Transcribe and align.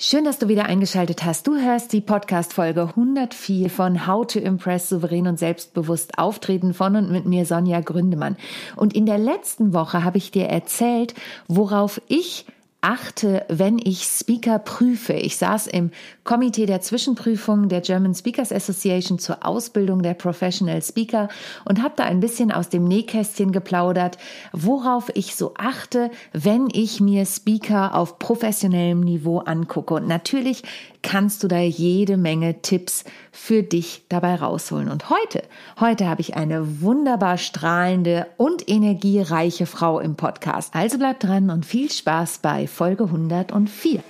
Schön, 0.00 0.24
dass 0.24 0.38
du 0.38 0.46
wieder 0.46 0.66
eingeschaltet 0.66 1.24
hast. 1.24 1.48
Du 1.48 1.56
hörst 1.56 1.92
die 1.92 2.00
Podcast-Folge 2.00 2.82
104 2.82 3.68
von 3.68 4.06
How 4.06 4.24
to 4.24 4.38
Impress 4.38 4.88
souverän 4.88 5.26
und 5.26 5.40
selbstbewusst 5.40 6.20
auftreten 6.20 6.72
von 6.72 6.94
und 6.94 7.10
mit 7.10 7.26
mir 7.26 7.44
Sonja 7.44 7.80
Gründemann. 7.80 8.36
Und 8.76 8.94
in 8.94 9.06
der 9.06 9.18
letzten 9.18 9.72
Woche 9.72 10.04
habe 10.04 10.18
ich 10.18 10.30
dir 10.30 10.46
erzählt, 10.46 11.14
worauf 11.48 12.00
ich 12.06 12.46
achte, 12.80 13.44
wenn 13.48 13.78
ich 13.78 14.04
Speaker 14.04 14.60
prüfe. 14.60 15.14
Ich 15.14 15.36
saß 15.36 15.66
im 15.66 15.90
Komitee 16.22 16.64
der 16.64 16.80
Zwischenprüfung 16.80 17.68
der 17.68 17.80
German 17.80 18.14
Speakers 18.14 18.52
Association 18.52 19.18
zur 19.18 19.44
Ausbildung 19.44 20.02
der 20.02 20.14
Professional 20.14 20.80
Speaker 20.80 21.28
und 21.64 21.82
habe 21.82 21.94
da 21.96 22.04
ein 22.04 22.20
bisschen 22.20 22.52
aus 22.52 22.68
dem 22.68 22.84
Nähkästchen 22.84 23.50
geplaudert, 23.50 24.16
worauf 24.52 25.10
ich 25.14 25.34
so 25.34 25.54
achte, 25.56 26.10
wenn 26.32 26.68
ich 26.72 27.00
mir 27.00 27.26
Speaker 27.26 27.96
auf 27.96 28.20
professionellem 28.20 29.00
Niveau 29.00 29.38
angucke. 29.38 29.94
Und 29.94 30.06
natürlich 30.06 30.62
kannst 31.02 31.42
du 31.42 31.48
da 31.48 31.58
jede 31.58 32.16
Menge 32.16 32.62
Tipps 32.62 33.04
für 33.38 33.62
dich 33.62 34.02
dabei 34.08 34.34
rausholen. 34.34 34.90
Und 34.90 35.08
heute, 35.08 35.42
heute 35.80 36.06
habe 36.08 36.20
ich 36.20 36.36
eine 36.36 36.82
wunderbar 36.82 37.38
strahlende 37.38 38.26
und 38.36 38.68
energiereiche 38.68 39.64
Frau 39.64 40.00
im 40.00 40.16
Podcast. 40.16 40.74
Also 40.74 40.98
bleib 40.98 41.20
dran 41.20 41.48
und 41.48 41.64
viel 41.64 41.90
Spaß 41.90 42.38
bei 42.38 42.66
Folge 42.66 43.04
104. 43.04 44.02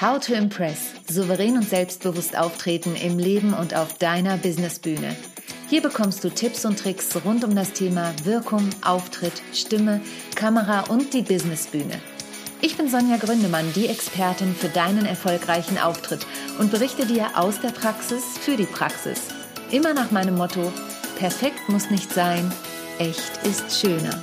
How 0.00 0.18
to 0.18 0.34
Impress. 0.34 0.92
Souverän 1.08 1.56
und 1.56 1.68
selbstbewusst 1.68 2.36
auftreten 2.36 2.96
im 2.96 3.18
Leben 3.18 3.54
und 3.54 3.74
auf 3.74 3.96
deiner 3.96 4.36
Businessbühne. 4.36 5.14
Hier 5.70 5.80
bekommst 5.80 6.24
du 6.24 6.28
Tipps 6.28 6.64
und 6.64 6.78
Tricks 6.78 7.16
rund 7.24 7.44
um 7.44 7.54
das 7.54 7.72
Thema 7.72 8.12
Wirkung, 8.24 8.68
Auftritt, 8.84 9.40
Stimme, 9.52 10.00
Kamera 10.34 10.80
und 10.90 11.14
die 11.14 11.22
Businessbühne. 11.22 12.00
Ich 12.64 12.78
bin 12.78 12.88
Sonja 12.88 13.18
Gründemann, 13.18 13.66
die 13.74 13.88
Expertin 13.88 14.54
für 14.54 14.70
deinen 14.70 15.04
erfolgreichen 15.04 15.76
Auftritt 15.76 16.26
und 16.58 16.70
berichte 16.70 17.04
dir 17.04 17.26
aus 17.36 17.60
der 17.60 17.68
Praxis 17.68 18.38
für 18.38 18.56
die 18.56 18.64
Praxis. 18.64 19.28
Immer 19.70 19.92
nach 19.92 20.10
meinem 20.10 20.34
Motto, 20.34 20.72
perfekt 21.18 21.68
muss 21.68 21.90
nicht 21.90 22.10
sein, 22.10 22.50
echt 22.98 23.46
ist 23.46 23.70
schöner. 23.78 24.18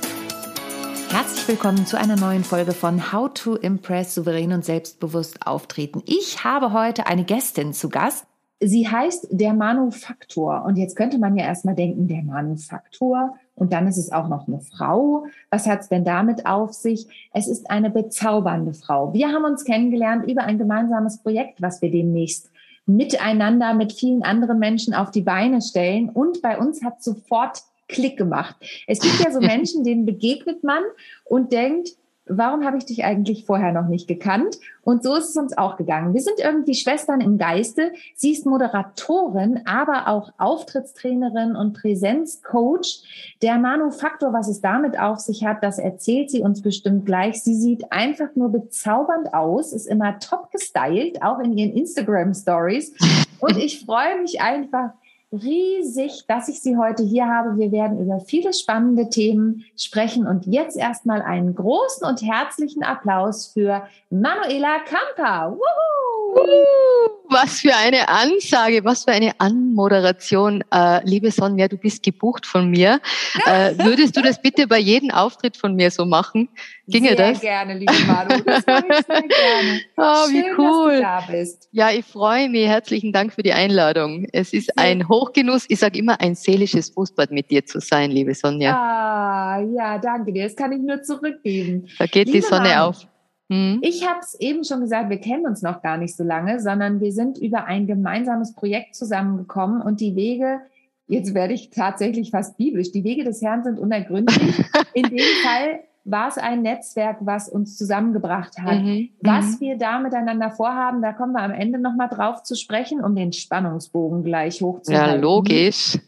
Herzlich 1.12 1.46
willkommen 1.46 1.86
zu 1.86 1.96
einer 1.96 2.16
neuen 2.16 2.42
Folge 2.42 2.72
von 2.72 3.12
How 3.12 3.32
to 3.32 3.54
Impress 3.54 4.16
souverän 4.16 4.52
und 4.52 4.64
selbstbewusst 4.64 5.46
auftreten. 5.46 6.02
Ich 6.04 6.42
habe 6.42 6.72
heute 6.72 7.06
eine 7.06 7.22
Gästin 7.22 7.72
zu 7.72 7.90
Gast. 7.90 8.26
Sie 8.58 8.88
heißt 8.88 9.28
der 9.30 9.54
Manufaktor. 9.54 10.64
Und 10.64 10.78
jetzt 10.78 10.96
könnte 10.96 11.18
man 11.18 11.36
ja 11.36 11.44
erstmal 11.44 11.76
denken, 11.76 12.08
der 12.08 12.24
Manufaktor. 12.24 13.36
Und 13.62 13.72
dann 13.72 13.86
ist 13.86 13.96
es 13.96 14.10
auch 14.10 14.26
noch 14.26 14.48
eine 14.48 14.58
Frau. 14.58 15.26
Was 15.48 15.68
hat 15.68 15.82
es 15.82 15.88
denn 15.88 16.04
damit 16.04 16.46
auf 16.46 16.72
sich? 16.72 17.06
Es 17.32 17.46
ist 17.46 17.70
eine 17.70 17.90
bezaubernde 17.90 18.74
Frau. 18.74 19.14
Wir 19.14 19.28
haben 19.28 19.44
uns 19.44 19.62
kennengelernt 19.62 20.28
über 20.28 20.42
ein 20.42 20.58
gemeinsames 20.58 21.22
Projekt, 21.22 21.62
was 21.62 21.80
wir 21.80 21.88
demnächst 21.88 22.50
miteinander 22.86 23.72
mit 23.74 23.92
vielen 23.92 24.24
anderen 24.24 24.58
Menschen 24.58 24.94
auf 24.94 25.12
die 25.12 25.20
Beine 25.20 25.62
stellen. 25.62 26.08
Und 26.08 26.42
bei 26.42 26.58
uns 26.58 26.82
hat 26.82 27.04
sofort 27.04 27.62
Klick 27.86 28.16
gemacht. 28.16 28.56
Es 28.88 28.98
gibt 28.98 29.20
ja 29.20 29.30
so 29.30 29.38
Menschen, 29.40 29.84
denen 29.84 30.06
begegnet 30.06 30.64
man 30.64 30.82
und 31.24 31.52
denkt, 31.52 31.90
warum 32.38 32.64
habe 32.64 32.76
ich 32.76 32.86
dich 32.86 33.04
eigentlich 33.04 33.44
vorher 33.44 33.72
noch 33.72 33.88
nicht 33.88 34.08
gekannt? 34.08 34.58
Und 34.82 35.02
so 35.02 35.14
ist 35.14 35.30
es 35.30 35.36
uns 35.36 35.56
auch 35.56 35.76
gegangen. 35.76 36.12
Wir 36.12 36.20
sind 36.20 36.40
irgendwie 36.40 36.74
Schwestern 36.74 37.20
im 37.20 37.38
Geiste. 37.38 37.92
Sie 38.14 38.32
ist 38.32 38.46
Moderatorin, 38.46 39.60
aber 39.64 40.08
auch 40.08 40.32
Auftrittstrainerin 40.38 41.54
und 41.54 41.74
Präsenzcoach. 41.74 43.36
Der 43.42 43.58
Manufaktor, 43.58 44.32
was 44.32 44.48
es 44.48 44.60
damit 44.60 44.98
auf 44.98 45.20
sich 45.20 45.44
hat, 45.44 45.62
das 45.62 45.78
erzählt 45.78 46.30
sie 46.30 46.40
uns 46.40 46.62
bestimmt 46.62 47.06
gleich. 47.06 47.42
Sie 47.42 47.54
sieht 47.54 47.92
einfach 47.92 48.34
nur 48.34 48.50
bezaubernd 48.50 49.32
aus, 49.34 49.72
ist 49.72 49.86
immer 49.86 50.18
top 50.18 50.50
gestylt, 50.50 51.22
auch 51.22 51.38
in 51.38 51.56
ihren 51.56 51.76
Instagram 51.76 52.34
Stories. 52.34 52.92
Und 53.40 53.56
ich 53.56 53.84
freue 53.84 54.20
mich 54.20 54.40
einfach 54.40 54.90
riesig, 55.32 56.26
dass 56.28 56.48
ich 56.48 56.60
Sie 56.60 56.76
heute 56.76 57.02
hier 57.02 57.26
habe. 57.26 57.58
Wir 57.58 57.72
werden 57.72 57.98
über 57.98 58.20
viele 58.20 58.52
spannende 58.52 59.08
Themen 59.08 59.64
sprechen 59.76 60.26
und 60.26 60.46
jetzt 60.46 60.76
erstmal 60.76 61.22
einen 61.22 61.54
großen 61.54 62.06
und 62.06 62.22
herzlichen 62.22 62.82
Applaus 62.82 63.46
für 63.46 63.82
Manuela 64.10 64.78
Kamper. 64.80 65.56
Wuhu! 65.56 67.21
Was 67.32 67.60
für 67.60 67.74
eine 67.74 68.08
Ansage, 68.08 68.84
was 68.84 69.04
für 69.04 69.12
eine 69.12 69.32
Anmoderation. 69.38 70.62
Äh, 70.72 71.04
liebe 71.04 71.30
Sonja, 71.30 71.68
du 71.68 71.76
bist 71.76 72.02
gebucht 72.02 72.46
von 72.46 72.70
mir. 72.70 73.00
Äh, 73.46 73.74
würdest 73.78 74.16
du 74.16 74.22
das 74.22 74.40
bitte 74.40 74.66
bei 74.66 74.78
jedem 74.78 75.10
Auftritt 75.10 75.56
von 75.56 75.74
mir 75.74 75.90
so 75.90 76.04
machen? 76.04 76.48
Ginge 76.88 77.08
sehr 77.08 77.16
das? 77.16 77.40
gerne, 77.40 77.74
liebe 77.78 77.92
Manu. 78.06 78.42
Das 78.44 78.66
mache 78.66 78.84
ich 78.88 79.06
sehr 79.06 79.22
gerne. 79.28 79.80
Oh, 79.96 80.28
wie 80.28 80.42
Schön, 80.42 80.58
cool. 80.58 80.90
dass 80.90 80.96
du 80.96 81.02
da 81.02 81.32
bist. 81.32 81.68
Ja, 81.72 81.90
ich 81.90 82.04
freue 82.04 82.48
mich. 82.48 82.66
Herzlichen 82.66 83.12
Dank 83.12 83.32
für 83.32 83.42
die 83.42 83.52
Einladung. 83.52 84.26
Es 84.32 84.52
ist 84.52 84.78
ein 84.78 85.08
Hochgenuss. 85.08 85.64
Ich 85.68 85.78
sage 85.78 85.98
immer, 85.98 86.20
ein 86.20 86.34
seelisches 86.34 86.90
Fußbad 86.90 87.30
mit 87.30 87.50
dir 87.50 87.64
zu 87.64 87.80
sein, 87.80 88.10
liebe 88.10 88.34
Sonja. 88.34 88.76
Ah, 88.76 89.60
ja, 89.74 89.98
danke 89.98 90.32
dir. 90.32 90.44
Das 90.44 90.56
kann 90.56 90.72
ich 90.72 90.80
nur 90.80 91.02
zurückgeben. 91.02 91.88
Da 91.98 92.06
geht 92.06 92.28
die 92.28 92.32
Liebe 92.32 92.46
Sonne 92.46 92.70
Manu, 92.70 92.88
auf. 92.88 93.06
Hm? 93.52 93.80
Ich 93.82 94.08
habe 94.08 94.20
es 94.20 94.34
eben 94.40 94.64
schon 94.64 94.80
gesagt, 94.80 95.10
wir 95.10 95.18
kennen 95.18 95.46
uns 95.46 95.60
noch 95.60 95.82
gar 95.82 95.98
nicht 95.98 96.16
so 96.16 96.24
lange, 96.24 96.58
sondern 96.60 97.00
wir 97.00 97.12
sind 97.12 97.36
über 97.36 97.64
ein 97.66 97.86
gemeinsames 97.86 98.54
Projekt 98.54 98.94
zusammengekommen 98.94 99.82
und 99.82 100.00
die 100.00 100.16
Wege, 100.16 100.60
jetzt 101.06 101.34
werde 101.34 101.52
ich 101.52 101.68
tatsächlich 101.68 102.30
fast 102.30 102.56
biblisch, 102.56 102.92
die 102.92 103.04
Wege 103.04 103.24
des 103.24 103.42
Herrn 103.42 103.62
sind 103.62 103.78
unergründlich. 103.78 104.64
In 104.94 105.04
dem 105.04 105.18
Fall 105.44 105.80
war 106.04 106.28
es 106.28 106.38
ein 106.38 106.62
Netzwerk, 106.62 107.18
was 107.20 107.48
uns 107.48 107.76
zusammengebracht 107.76 108.58
hat. 108.58 108.80
Mhm. 108.82 109.10
Was 109.20 109.44
Mhm. 109.44 109.60
wir 109.60 109.78
da 109.78 110.00
miteinander 110.00 110.50
vorhaben, 110.50 111.02
da 111.02 111.12
kommen 111.12 111.32
wir 111.32 111.42
am 111.42 111.52
Ende 111.52 111.78
nochmal 111.78 112.08
drauf 112.08 112.42
zu 112.42 112.56
sprechen, 112.56 113.04
um 113.04 113.14
den 113.14 113.32
Spannungsbogen 113.32 114.24
gleich 114.24 114.62
hochzuhalten. 114.62 115.14
Ja, 115.14 115.20
logisch. 115.20 115.98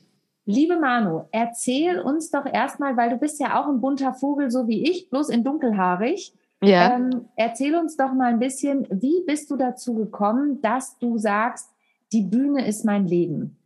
Liebe 0.46 0.78
Manu, 0.78 1.22
erzähl 1.30 2.00
uns 2.00 2.30
doch 2.30 2.44
erstmal, 2.44 2.96
weil 2.96 3.10
du 3.10 3.16
bist 3.16 3.40
ja 3.40 3.60
auch 3.60 3.68
ein 3.68 3.80
bunter 3.80 4.12
Vogel, 4.14 4.50
so 4.50 4.66
wie 4.66 4.82
ich, 4.90 5.08
bloß 5.10 5.28
in 5.28 5.44
dunkelhaarig. 5.44 6.32
Ja. 6.62 6.96
Ähm, 6.96 7.28
erzähl 7.36 7.74
uns 7.76 7.96
doch 7.96 8.12
mal 8.12 8.32
ein 8.32 8.38
bisschen, 8.38 8.86
wie 8.90 9.22
bist 9.26 9.50
du 9.50 9.56
dazu 9.56 9.94
gekommen, 9.94 10.60
dass 10.62 10.98
du 10.98 11.18
sagst, 11.18 11.70
die 12.12 12.22
Bühne 12.22 12.66
ist 12.66 12.84
mein 12.84 13.06
Leben? 13.06 13.56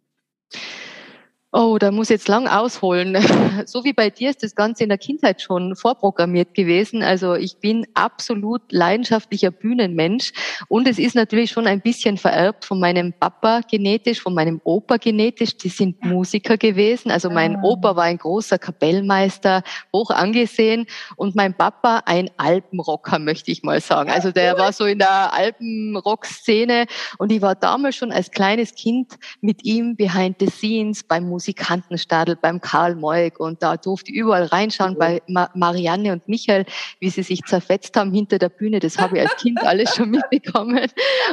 Oh, 1.50 1.78
da 1.81 1.91
muss 1.91 2.10
ich 2.10 2.14
jetzt 2.16 2.28
lang 2.28 2.47
ausholen. 2.47 3.16
So 3.66 3.82
wie 3.82 3.92
bei 3.92 4.09
dir 4.09 4.31
ist 4.31 4.42
das 4.42 4.54
Ganze 4.54 4.84
in 4.84 4.88
der 4.88 4.98
Kindheit 4.98 5.42
schon 5.42 5.75
vorprogrammiert 5.75 6.54
gewesen. 6.54 7.03
Also 7.03 7.34
ich 7.34 7.59
bin 7.59 7.86
absolut 7.94 8.62
leidenschaftlicher 8.70 9.50
Bühnenmensch 9.50 10.32
und 10.69 10.87
es 10.87 10.98
ist 10.98 11.14
natürlich 11.16 11.50
schon 11.50 11.66
ein 11.66 11.81
bisschen 11.81 12.19
vererbt 12.19 12.64
von 12.64 12.78
meinem 12.78 13.12
Papa 13.12 13.62
genetisch, 13.69 14.20
von 14.20 14.32
meinem 14.34 14.60
Opa 14.62 14.97
genetisch. 14.98 15.56
Die 15.56 15.70
sind 15.70 16.03
Musiker 16.04 16.56
gewesen. 16.56 17.10
Also 17.10 17.31
mein 17.31 17.56
Ah. 17.56 17.62
Opa 17.62 17.97
war 17.97 18.04
ein 18.04 18.19
großer 18.19 18.58
Kapellmeister, 18.58 19.62
hoch 19.92 20.10
angesehen 20.10 20.87
und 21.16 21.34
mein 21.34 21.54
Papa 21.54 22.03
ein 22.06 22.31
Alpenrocker, 22.37 23.19
möchte 23.19 23.50
ich 23.50 23.62
mal 23.64 23.81
sagen. 23.81 24.10
Also 24.10 24.31
der 24.31 24.56
war 24.56 24.72
so 24.72 24.84
in 24.84 24.98
der 24.98 25.32
Alpenrock-Szene 25.32 26.87
und 27.19 27.32
ich 27.32 27.42
war 27.42 27.54
damals 27.54 27.97
schon 27.97 28.12
als 28.12 28.31
kleines 28.31 28.75
Kind 28.75 29.19
mit 29.41 29.64
ihm 29.64 29.97
behind 29.97 30.37
the 30.38 30.47
scenes 30.47 31.03
beim 31.03 31.28
Musikantenstadel, 31.38 32.34
beim 32.34 32.60
Karl 32.60 32.97
Moik 32.97 33.38
und 33.38 33.62
da 33.62 33.76
durfte 33.76 34.10
ich 34.10 34.19
überall 34.19 34.47
reinschauen 34.47 34.99
bei 34.99 35.22
Ma 35.28 35.49
Marianne 35.54 36.12
und 36.12 36.26
Michael, 36.26 36.66
wie 36.99 37.10
sie 37.10 37.22
sich 37.22 37.44
zerfetzt 37.44 37.97
haben 37.97 38.12
hinter 38.12 38.41
der 38.41 38.49
Bühne. 38.49 38.81
Das 38.81 38.99
habe 38.99 39.16
ich 39.16 39.22
als 39.22 39.37
Kind 39.37 39.62
alles 39.62 39.94
schon 39.94 40.10
mitbekommen. 40.10 40.87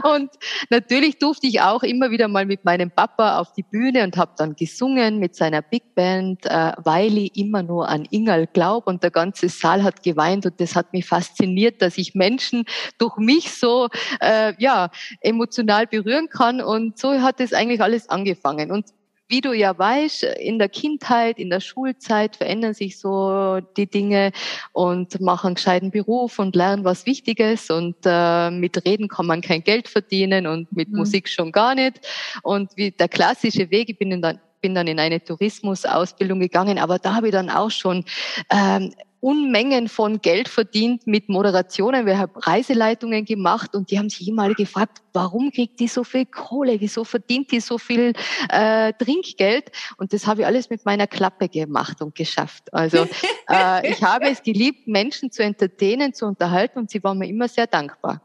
Und 0.03 0.29
natürlich 0.69 1.17
durfte 1.17 1.47
ich 1.47 1.61
auch 1.61 1.81
immer 1.81 2.11
wieder 2.11 2.27
mal 2.27 2.45
mit 2.45 2.65
meinem 2.65 2.91
Papa 2.91 3.39
auf 3.39 3.51
die 3.53 3.63
Bühne 3.63 4.03
und 4.03 4.15
habe 4.15 4.33
dann 4.37 4.55
gesungen 4.55 5.17
mit 5.17 5.35
seiner 5.35 5.63
Big 5.63 5.95
Band, 5.95 6.45
äh, 6.45 6.73
weil 6.77 7.17
ich 7.17 7.35
immer 7.35 7.63
nur 7.63 7.89
an 7.89 8.05
Ingal 8.11 8.45
glaub 8.45 8.85
und 8.85 9.01
der 9.01 9.11
ganze 9.11 9.49
Saal 9.49 9.83
hat 9.83 10.03
geweint 10.03 10.45
und 10.45 10.61
das 10.61 10.75
hat 10.75 10.93
mich 10.93 11.07
fasziniert, 11.07 11.81
dass 11.81 11.97
ich 11.97 12.13
Menschen 12.13 12.65
durch 12.99 13.17
mich 13.17 13.53
so 13.53 13.87
äh, 14.19 14.53
ja 14.59 14.91
emotional 15.21 15.87
berühren 15.87 16.29
kann 16.29 16.61
und 16.61 16.99
so 16.99 17.21
hat 17.21 17.39
es 17.39 17.53
eigentlich 17.53 17.81
alles 17.81 18.07
angefangen 18.09 18.71
und 18.71 18.85
wie 19.27 19.41
du 19.41 19.53
ja 19.53 19.77
weißt, 19.77 20.23
in 20.23 20.59
der 20.59 20.69
Kindheit, 20.69 21.39
in 21.39 21.49
der 21.49 21.59
Schulzeit 21.59 22.35
verändern 22.35 22.73
sich 22.73 22.99
so 22.99 23.59
die 23.77 23.87
Dinge 23.87 24.31
und 24.71 25.19
machen 25.19 25.47
einen 25.47 25.55
gescheiten 25.55 25.91
Beruf 25.91 26.39
und 26.39 26.55
lernen 26.55 26.83
was 26.83 27.05
Wichtiges 27.05 27.69
und 27.69 27.95
äh, 28.05 28.51
mit 28.51 28.85
Reden 28.85 29.07
kann 29.07 29.25
man 29.25 29.41
kein 29.41 29.63
Geld 29.63 29.87
verdienen 29.87 30.47
und 30.47 30.71
mit 30.75 30.89
Mhm. 30.89 30.97
Musik 30.97 31.27
schon 31.29 31.51
gar 31.51 31.75
nicht. 31.75 32.01
Und 32.43 32.71
wie 32.75 32.91
der 32.91 33.09
klassische 33.09 33.69
Weg, 33.71 33.89
ich 33.89 33.97
bin 33.97 34.21
dann 34.21 34.39
bin 34.61 34.73
dann 34.73 34.87
in 34.87 34.99
eine 34.99 35.23
Tourismusausbildung 35.23 36.39
gegangen, 36.39 36.79
aber 36.79 36.97
da 36.97 37.13
habe 37.13 37.27
ich 37.27 37.33
dann 37.33 37.51
auch 37.51 37.69
schon 37.69 38.03
ähm, 38.49 38.95
Unmengen 39.25 39.89
von 39.89 40.21
Geld 40.21 40.47
verdient 40.47 41.07
mit 41.07 41.29
Moderationen. 41.29 42.05
Wir 42.05 42.19
haben 42.19 42.33
Reiseleitungen 42.35 43.25
gemacht 43.25 43.73
und 43.73 43.89
die 43.89 43.97
haben 43.97 44.07
sich 44.07 44.27
immer 44.27 44.43
alle 44.43 44.53
gefragt, 44.53 45.01
warum 45.13 45.51
kriegt 45.51 45.79
die 45.79 45.87
so 45.87 46.03
viel 46.03 46.27
Kohle? 46.27 46.79
Wieso 46.79 47.03
verdient 47.03 47.51
die 47.51 47.59
so 47.59 47.79
viel 47.79 48.13
äh, 48.49 48.93
Trinkgeld? 48.93 49.71
Und 49.97 50.13
das 50.13 50.27
habe 50.27 50.41
ich 50.41 50.45
alles 50.45 50.69
mit 50.69 50.85
meiner 50.85 51.07
Klappe 51.07 51.49
gemacht 51.49 52.03
und 52.03 52.13
geschafft. 52.13 52.71
Also 52.71 53.07
äh, 53.49 53.89
ich 53.89 54.03
habe 54.03 54.29
es 54.29 54.43
geliebt, 54.43 54.87
Menschen 54.87 55.31
zu 55.31 55.41
entertainen, 55.41 56.13
zu 56.13 56.27
unterhalten 56.27 56.77
und 56.77 56.91
sie 56.91 57.03
waren 57.03 57.17
mir 57.17 57.27
immer 57.27 57.47
sehr 57.47 57.65
dankbar. 57.65 58.21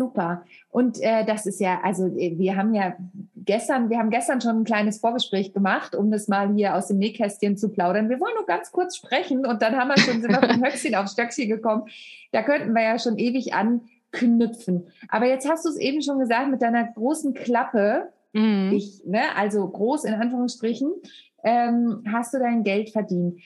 Super. 0.00 0.46
Und 0.70 0.98
äh, 1.02 1.26
das 1.26 1.44
ist 1.44 1.60
ja, 1.60 1.80
also 1.82 2.06
äh, 2.06 2.38
wir 2.38 2.56
haben 2.56 2.72
ja 2.72 2.96
gestern, 3.36 3.90
wir 3.90 3.98
haben 3.98 4.08
gestern 4.08 4.40
schon 4.40 4.60
ein 4.60 4.64
kleines 4.64 4.98
Vorgespräch 4.98 5.52
gemacht, 5.52 5.94
um 5.94 6.10
das 6.10 6.26
mal 6.26 6.54
hier 6.54 6.74
aus 6.74 6.86
dem 6.86 6.96
Nähkästchen 6.96 7.58
zu 7.58 7.68
plaudern. 7.68 8.08
Wir 8.08 8.18
wollen 8.18 8.32
nur 8.34 8.46
ganz 8.46 8.72
kurz 8.72 8.96
sprechen 8.96 9.44
und 9.44 9.60
dann 9.60 9.76
haben 9.76 9.88
wir 9.88 9.98
schon, 9.98 10.22
sind 10.22 10.30
wir 10.30 10.40
vom 10.40 10.64
Höchstchen 10.64 10.94
auf 10.94 11.08
Stöckchen 11.08 11.50
gekommen. 11.50 11.82
Da 12.32 12.42
könnten 12.42 12.72
wir 12.72 12.82
ja 12.82 12.98
schon 12.98 13.18
ewig 13.18 13.52
anknüpfen. 13.52 14.86
Aber 15.10 15.26
jetzt 15.26 15.46
hast 15.46 15.66
du 15.66 15.68
es 15.68 15.76
eben 15.76 16.00
schon 16.00 16.18
gesagt 16.18 16.50
mit 16.50 16.62
deiner 16.62 16.84
großen 16.84 17.34
Klappe, 17.34 18.08
mhm. 18.32 18.72
ich, 18.72 19.04
ne, 19.04 19.36
also 19.36 19.68
groß 19.68 20.04
in 20.04 20.14
Anführungsstrichen, 20.14 20.92
ähm, 21.44 22.04
hast 22.10 22.32
du 22.32 22.38
dein 22.38 22.64
Geld 22.64 22.88
verdient. 22.88 23.38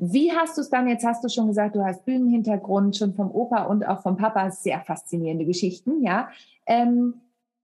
Wie 0.00 0.32
hast 0.32 0.56
du 0.56 0.60
es 0.60 0.70
dann, 0.70 0.86
jetzt 0.86 1.04
hast 1.04 1.24
du 1.24 1.28
schon 1.28 1.48
gesagt, 1.48 1.74
du 1.74 1.84
hast 1.84 2.04
Bühnenhintergrund 2.04 2.96
schon 2.96 3.14
vom 3.14 3.32
Opa 3.32 3.64
und 3.64 3.86
auch 3.86 4.00
vom 4.00 4.16
Papa, 4.16 4.50
sehr 4.50 4.80
faszinierende 4.80 5.44
Geschichten, 5.44 6.02
ja. 6.02 6.28
Ähm, 6.66 7.14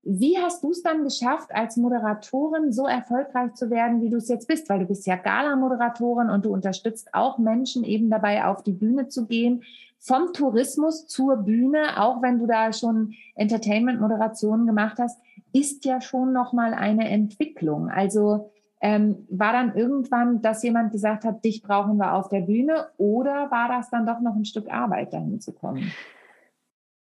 wie 0.02 0.36
hast 0.36 0.62
du 0.62 0.70
es 0.70 0.82
dann 0.82 1.04
geschafft, 1.04 1.54
als 1.54 1.76
Moderatorin 1.76 2.72
so 2.72 2.86
erfolgreich 2.86 3.54
zu 3.54 3.70
werden, 3.70 4.02
wie 4.02 4.10
du 4.10 4.18
es 4.18 4.28
jetzt 4.28 4.48
bist? 4.48 4.68
Weil 4.68 4.80
du 4.80 4.86
bist 4.86 5.06
ja 5.06 5.16
Gala-Moderatorin 5.16 6.28
und 6.28 6.44
du 6.44 6.52
unterstützt 6.52 7.08
auch 7.14 7.38
Menschen 7.38 7.84
eben 7.84 8.10
dabei, 8.10 8.44
auf 8.44 8.62
die 8.62 8.72
Bühne 8.72 9.08
zu 9.08 9.26
gehen. 9.26 9.62
Vom 9.98 10.34
Tourismus 10.34 11.06
zur 11.06 11.36
Bühne, 11.38 12.02
auch 12.02 12.20
wenn 12.20 12.38
du 12.38 12.46
da 12.46 12.72
schon 12.74 13.14
Entertainment-Moderationen 13.36 14.66
gemacht 14.66 14.98
hast, 14.98 15.18
ist 15.54 15.86
ja 15.86 16.02
schon 16.02 16.34
nochmal 16.34 16.74
eine 16.74 17.08
Entwicklung. 17.08 17.88
Also 17.88 18.50
ähm, 18.84 19.26
war 19.30 19.54
dann 19.54 19.74
irgendwann, 19.74 20.42
dass 20.42 20.62
jemand 20.62 20.92
gesagt 20.92 21.24
hat, 21.24 21.42
dich 21.42 21.62
brauchen 21.62 21.96
wir 21.96 22.12
auf 22.12 22.28
der 22.28 22.42
Bühne 22.42 22.88
oder 22.98 23.50
war 23.50 23.66
das 23.66 23.88
dann 23.88 24.04
doch 24.04 24.20
noch 24.20 24.36
ein 24.36 24.44
Stück 24.44 24.70
Arbeit, 24.70 25.14
dahin 25.14 25.40
zu 25.40 25.52
kommen? 25.52 25.90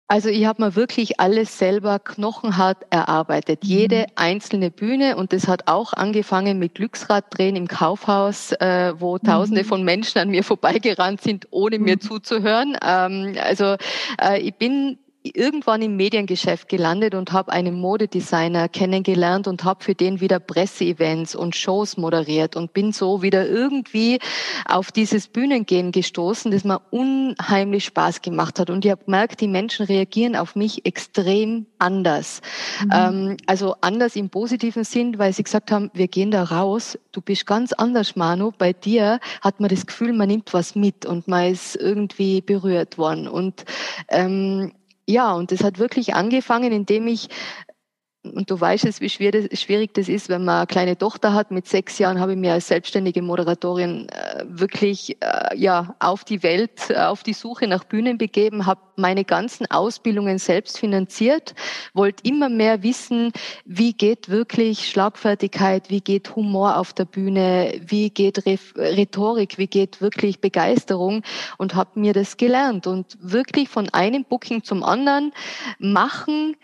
Also 0.10 0.28
ich 0.28 0.46
habe 0.46 0.62
mir 0.62 0.76
wirklich 0.76 1.22
alles 1.22 1.58
selber 1.58 2.00
knochenhart 2.00 2.86
erarbeitet, 2.90 3.64
mhm. 3.64 3.70
jede 3.70 4.06
einzelne 4.16 4.72
Bühne 4.72 5.16
und 5.16 5.32
das 5.32 5.48
hat 5.48 5.70
auch 5.70 5.94
angefangen 5.94 6.60
mit 6.60 6.76
Glücksraddrehen 6.76 7.56
im 7.56 7.70
Kaufhaus, 7.70 8.52
äh, 8.54 8.94
wo 8.98 9.18
Tausende 9.18 9.64
mhm. 9.64 9.68
von 9.68 9.84
Menschen 9.84 10.20
an 10.20 10.32
mir 10.32 10.44
vorbeigerannt 10.44 11.22
sind, 11.22 11.48
ohne 11.52 11.80
mhm. 11.80 11.86
mir 11.86 12.00
zuzuhören. 12.02 12.76
Ähm, 12.86 13.36
also 13.42 13.78
äh, 14.22 14.42
ich 14.42 14.56
bin 14.56 14.98
irgendwann 15.24 15.82
im 15.82 15.98
Mediengeschäft 15.98 16.70
gelandet 16.70 17.14
und 17.14 17.34
habe 17.34 17.52
einen 17.52 17.76
Modedesigner 17.76 18.70
kennengelernt 18.70 19.48
und 19.48 19.66
habe 19.66 19.84
für 19.84 19.94
den 19.94 20.22
wieder 20.22 20.40
Presseevents 20.40 21.36
und 21.36 21.56
Shows 21.56 21.98
moderiert 21.98 22.56
und 22.56 22.72
bin 22.74 22.94
so 22.94 23.22
wieder 23.22 23.48
irgendwie 23.48 24.20
auf 24.66 24.92
dieses 24.92 25.28
Bühnengehen 25.28 25.92
gestoßen, 25.92 26.52
das 26.52 26.64
mir 26.64 26.82
unheimlich 26.92 27.86
Spaß 27.86 28.22
gemacht 28.22 28.60
hat. 28.60 28.70
Und 28.70 28.86
ich 28.86 28.92
habe 28.92 29.04
gemerkt, 29.04 29.42
die 29.42 29.50
Menschen 29.50 29.86
reagieren 29.86 30.38
auf 30.38 30.56
mich 30.56 30.86
extrem 30.86 31.66
anders. 31.80 32.42
Mhm. 32.86 32.92
Ähm, 32.94 33.38
also 33.46 33.76
anders 33.82 34.16
im 34.16 34.30
positiven 34.30 34.86
Sinn, 34.86 35.20
weil 35.20 35.34
sie 35.34 35.44
gesagt 35.44 35.72
haben, 35.72 35.92
wir 35.94 36.08
gehen 36.08 36.32
da 36.32 36.44
raus, 36.44 36.98
du 37.12 37.20
bist 37.20 37.46
ganz 37.46 37.74
anders, 37.74 38.16
Manu. 38.16 38.52
Bei 38.58 38.72
dir 38.72 39.20
hat 39.42 39.60
man 39.60 39.70
das 39.70 39.86
Gefühl, 39.86 40.14
man 40.14 40.30
nimmt 40.30 40.54
was 40.54 40.76
mit 40.76 41.06
und 41.06 41.28
man 41.28 41.52
ist 41.52 41.76
irgendwie 41.76 42.40
berührt 42.40 42.98
worden. 42.98 43.28
Und 43.28 43.66
ähm, 44.08 44.72
ja, 45.10 45.34
und 45.34 45.52
das 45.52 45.64
hat 45.64 45.80
wirklich 45.80 46.14
angefangen, 46.14 46.72
indem 46.72 47.08
ich 47.08 47.30
und 48.22 48.52
du 48.52 48.60
weißt 48.60 48.86
es, 48.86 49.00
wie 49.00 49.10
schwierig 49.10 49.94
das 49.94 50.10
ist, 50.10 50.28
wenn 50.28 50.44
man 50.44 50.58
eine 50.58 50.68
kleine 50.68 50.98
Tochter 50.98 51.34
hat. 51.34 51.52
Mit 51.52 51.68
sechs 51.68 51.98
Jahren 52.00 52.20
habe 52.20 52.34
ich 52.34 52.38
mir 52.38 52.52
als 52.52 52.68
selbstständige 52.68 53.22
Moderatorin 53.22 54.10
äh, 54.10 54.44
wirklich 54.46 55.18
äh, 55.22 55.56
ja 55.56 55.96
auf 56.00 56.26
die 56.26 56.44
Welt, 56.44 56.90
äh, 56.90 56.98
auf 56.98 57.24
die 57.24 57.34
Suche 57.34 57.68
nach 57.68 57.86
Bühnen 57.86 58.18
begeben, 58.18 58.66
habe 58.66 58.82
meine 58.98 59.24
ganzen 59.24 59.72
Ausbildungen 59.72 60.38
selbst 60.38 60.78
finanziert, 60.78 61.56
wollte 61.94 62.24
immer 62.28 62.50
mehr 62.50 62.84
wissen, 62.84 63.32
wie 63.64 63.94
geht 63.94 64.28
wirklich 64.28 64.90
Schlagfertigkeit, 64.90 65.90
wie 65.90 66.02
geht 66.02 66.36
Humor 66.36 66.76
auf 66.78 66.92
der 66.92 67.06
Bühne, 67.06 67.80
wie 67.82 68.10
geht 68.10 68.46
Rhetorik, 68.46 69.58
wie 69.58 69.68
geht 69.68 70.02
wirklich 70.02 70.42
Begeisterung 70.42 71.24
und 71.58 71.74
habe 71.74 71.98
mir 71.98 72.12
das 72.12 72.36
gelernt 72.36 72.86
und 72.86 73.18
wirklich 73.22 73.70
von 73.70 73.88
einem 73.94 74.26
Booking 74.26 74.64
zum 74.66 74.84
anderen 74.84 75.32
machen, 75.80 76.58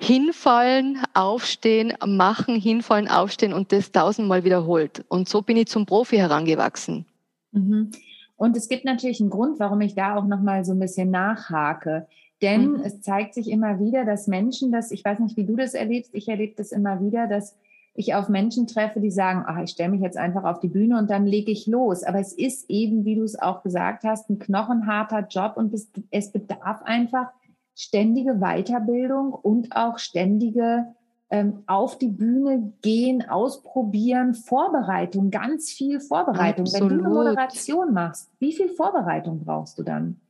hinfallen, 0.00 0.98
aufstehen, 1.14 1.94
machen, 2.04 2.56
hinfallen, 2.56 3.08
aufstehen 3.08 3.52
und 3.52 3.72
das 3.72 3.92
tausendmal 3.92 4.44
wiederholt. 4.44 5.04
Und 5.08 5.28
so 5.28 5.42
bin 5.42 5.56
ich 5.56 5.66
zum 5.66 5.86
Profi 5.86 6.16
herangewachsen. 6.16 7.06
Mhm. 7.52 7.90
Und 8.36 8.56
es 8.56 8.68
gibt 8.68 8.84
natürlich 8.84 9.20
einen 9.20 9.30
Grund, 9.30 9.60
warum 9.60 9.80
ich 9.80 9.94
da 9.94 10.16
auch 10.16 10.26
nochmal 10.26 10.64
so 10.64 10.72
ein 10.72 10.80
bisschen 10.80 11.10
nachhake. 11.10 12.06
Denn 12.42 12.72
mhm. 12.72 12.80
es 12.84 13.00
zeigt 13.00 13.34
sich 13.34 13.48
immer 13.48 13.78
wieder, 13.78 14.04
dass 14.04 14.26
Menschen 14.26 14.72
das, 14.72 14.90
ich 14.90 15.04
weiß 15.04 15.20
nicht, 15.20 15.36
wie 15.36 15.46
du 15.46 15.56
das 15.56 15.74
erlebst, 15.74 16.14
ich 16.14 16.28
erlebe 16.28 16.54
das 16.56 16.72
immer 16.72 17.00
wieder, 17.00 17.26
dass 17.26 17.56
ich 17.94 18.14
auf 18.14 18.28
Menschen 18.28 18.66
treffe, 18.66 19.00
die 19.00 19.12
sagen, 19.12 19.44
ach, 19.46 19.62
ich 19.62 19.70
stelle 19.70 19.90
mich 19.90 20.00
jetzt 20.00 20.16
einfach 20.16 20.42
auf 20.42 20.58
die 20.58 20.68
Bühne 20.68 20.98
und 20.98 21.08
dann 21.10 21.26
lege 21.26 21.52
ich 21.52 21.68
los. 21.68 22.02
Aber 22.02 22.18
es 22.18 22.32
ist 22.32 22.68
eben, 22.68 23.04
wie 23.04 23.14
du 23.14 23.22
es 23.22 23.40
auch 23.40 23.62
gesagt 23.62 24.02
hast, 24.02 24.28
ein 24.28 24.40
knochenharter 24.40 25.28
Job 25.30 25.52
und 25.56 25.72
es 26.10 26.32
bedarf 26.32 26.82
einfach 26.82 27.28
ständige 27.74 28.34
Weiterbildung 28.34 29.32
und 29.32 29.74
auch 29.74 29.98
ständige 29.98 30.86
ähm, 31.30 31.64
auf 31.66 31.98
die 31.98 32.08
Bühne 32.08 32.72
gehen, 32.82 33.28
ausprobieren, 33.28 34.34
Vorbereitung, 34.34 35.30
ganz 35.30 35.70
viel 35.72 36.00
Vorbereitung. 36.00 36.66
Absolut. 36.66 36.90
Wenn 36.90 36.98
du 36.98 37.04
eine 37.04 37.14
Moderation 37.14 37.92
machst, 37.92 38.30
wie 38.38 38.52
viel 38.52 38.68
Vorbereitung 38.68 39.44
brauchst 39.44 39.78
du 39.78 39.82
dann? 39.82 40.20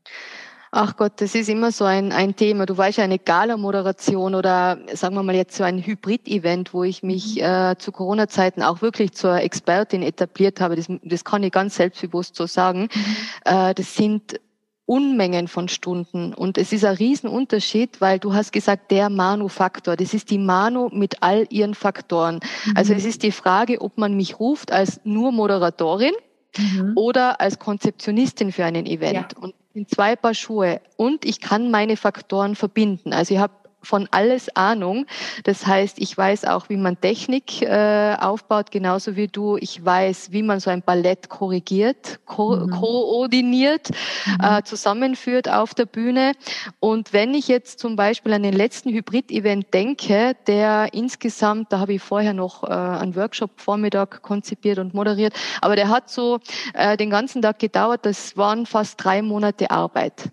Ach 0.76 0.96
Gott, 0.96 1.12
das 1.20 1.36
ist 1.36 1.48
immer 1.48 1.70
so 1.70 1.84
ein, 1.84 2.10
ein 2.10 2.34
Thema. 2.34 2.66
Du 2.66 2.76
weißt 2.76 2.98
ja, 2.98 3.04
eine 3.04 3.20
Gala-Moderation 3.20 4.34
oder 4.34 4.78
sagen 4.92 5.14
wir 5.14 5.22
mal 5.22 5.36
jetzt 5.36 5.56
so 5.56 5.62
ein 5.62 5.78
Hybrid-Event, 5.78 6.74
wo 6.74 6.82
ich 6.82 7.04
mich 7.04 7.36
mhm. 7.36 7.42
äh, 7.42 7.78
zu 7.78 7.92
Corona-Zeiten 7.92 8.60
auch 8.60 8.82
wirklich 8.82 9.12
zur 9.12 9.36
Expertin 9.36 10.02
etabliert 10.02 10.60
habe. 10.60 10.74
Das, 10.74 10.86
das 11.04 11.24
kann 11.24 11.44
ich 11.44 11.52
ganz 11.52 11.76
selbstbewusst 11.76 12.34
so 12.34 12.46
sagen. 12.46 12.88
Mhm. 12.92 13.16
Äh, 13.44 13.74
das 13.74 13.94
sind 13.94 14.40
Unmengen 14.86 15.48
von 15.48 15.68
Stunden. 15.68 16.34
Und 16.34 16.58
es 16.58 16.72
ist 16.72 16.84
ein 16.84 16.96
Riesenunterschied, 16.96 18.00
weil 18.00 18.18
du 18.18 18.34
hast 18.34 18.52
gesagt, 18.52 18.90
der 18.90 19.08
Manu-Faktor. 19.08 19.96
Das 19.96 20.12
ist 20.12 20.30
die 20.30 20.38
Manu 20.38 20.90
mit 20.92 21.22
all 21.22 21.46
ihren 21.50 21.74
Faktoren. 21.74 22.40
Mhm. 22.66 22.76
Also 22.76 22.92
es 22.92 23.04
ist 23.04 23.22
die 23.22 23.32
Frage, 23.32 23.80
ob 23.80 23.96
man 23.96 24.14
mich 24.14 24.38
ruft 24.38 24.72
als 24.72 25.00
nur 25.04 25.32
Moderatorin 25.32 26.12
mhm. 26.58 26.92
oder 26.96 27.40
als 27.40 27.58
Konzeptionistin 27.58 28.52
für 28.52 28.64
einen 28.64 28.84
Event. 28.86 29.32
Ja. 29.32 29.38
Und 29.40 29.54
in 29.72 29.88
zwei 29.88 30.16
Paar 30.16 30.34
Schuhe. 30.34 30.80
Und 30.96 31.24
ich 31.24 31.40
kann 31.40 31.70
meine 31.70 31.96
Faktoren 31.96 32.54
verbinden. 32.54 33.12
Also 33.12 33.34
ich 33.34 33.40
habe 33.40 33.54
von 33.84 34.08
alles 34.10 34.54
Ahnung. 34.56 35.06
Das 35.44 35.66
heißt, 35.66 35.98
ich 35.98 36.16
weiß 36.16 36.44
auch, 36.46 36.68
wie 36.68 36.76
man 36.76 37.00
Technik 37.00 37.62
äh, 37.62 38.16
aufbaut, 38.18 38.70
genauso 38.70 39.16
wie 39.16 39.28
du. 39.28 39.56
Ich 39.58 39.84
weiß, 39.84 40.32
wie 40.32 40.42
man 40.42 40.60
so 40.60 40.70
ein 40.70 40.82
Ballett 40.82 41.28
korrigiert, 41.28 42.20
ko 42.26 42.56
mhm. 42.56 42.70
koordiniert, 42.70 43.90
mhm. 43.90 44.44
äh, 44.44 44.62
zusammenführt 44.62 45.48
auf 45.48 45.74
der 45.74 45.86
Bühne. 45.86 46.32
Und 46.80 47.12
wenn 47.12 47.34
ich 47.34 47.48
jetzt 47.48 47.78
zum 47.78 47.96
Beispiel 47.96 48.32
an 48.32 48.42
den 48.42 48.54
letzten 48.54 48.90
Hybrid-Event 48.90 49.72
denke, 49.72 50.36
der 50.46 50.88
insgesamt, 50.92 51.72
da 51.72 51.78
habe 51.78 51.94
ich 51.94 52.02
vorher 52.02 52.34
noch 52.34 52.64
äh, 52.64 52.66
einen 52.68 53.14
Workshop 53.16 53.60
Vormittag 53.60 54.22
konzipiert 54.22 54.78
und 54.78 54.94
moderiert, 54.94 55.34
aber 55.60 55.76
der 55.76 55.88
hat 55.88 56.10
so 56.10 56.38
äh, 56.74 56.96
den 56.96 57.10
ganzen 57.10 57.42
Tag 57.42 57.58
gedauert. 57.58 58.06
Das 58.06 58.36
waren 58.36 58.66
fast 58.66 59.02
drei 59.02 59.22
Monate 59.22 59.70
Arbeit. 59.70 60.30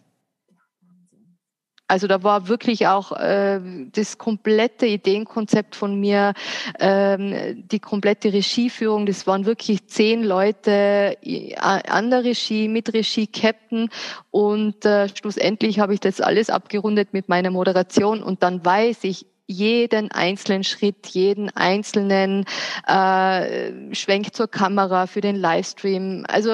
Also 1.92 2.08
da 2.08 2.24
war 2.24 2.48
wirklich 2.48 2.88
auch 2.88 3.12
äh, 3.12 3.60
das 3.92 4.18
komplette 4.18 4.86
Ideenkonzept 4.86 5.76
von 5.76 6.00
mir, 6.00 6.32
ähm, 6.80 7.68
die 7.70 7.82
komplette 7.82 8.32
Regieführung. 8.32 9.06
Das 9.06 9.28
waren 9.28 9.46
wirklich 9.46 9.88
zehn 9.88 10.24
Leute 10.24 11.18
an 11.60 12.10
der 12.10 12.24
Regie, 12.24 12.70
mit 12.70 12.94
Regie, 12.94 13.28
Captain. 13.28 13.90
Und 14.30 14.86
äh, 14.86 15.10
schlussendlich 15.10 15.82
habe 15.82 15.94
ich 15.94 16.00
das 16.00 16.22
alles 16.22 16.50
abgerundet 16.50 17.12
mit 17.12 17.28
meiner 17.28 17.52
Moderation. 17.52 18.24
Und 18.24 18.42
dann 18.42 18.64
weiß 18.64 19.00
ich, 19.04 19.26
jeden 19.48 20.12
einzelnen 20.12 20.64
Schritt, 20.64 21.08
jeden 21.08 21.50
einzelnen 21.58 22.46
äh, 22.88 23.94
Schwenk 23.94 24.34
zur 24.34 24.48
Kamera 24.48 25.08
für 25.08 25.20
den 25.20 25.36
Livestream. 25.36 26.24
Also 26.30 26.52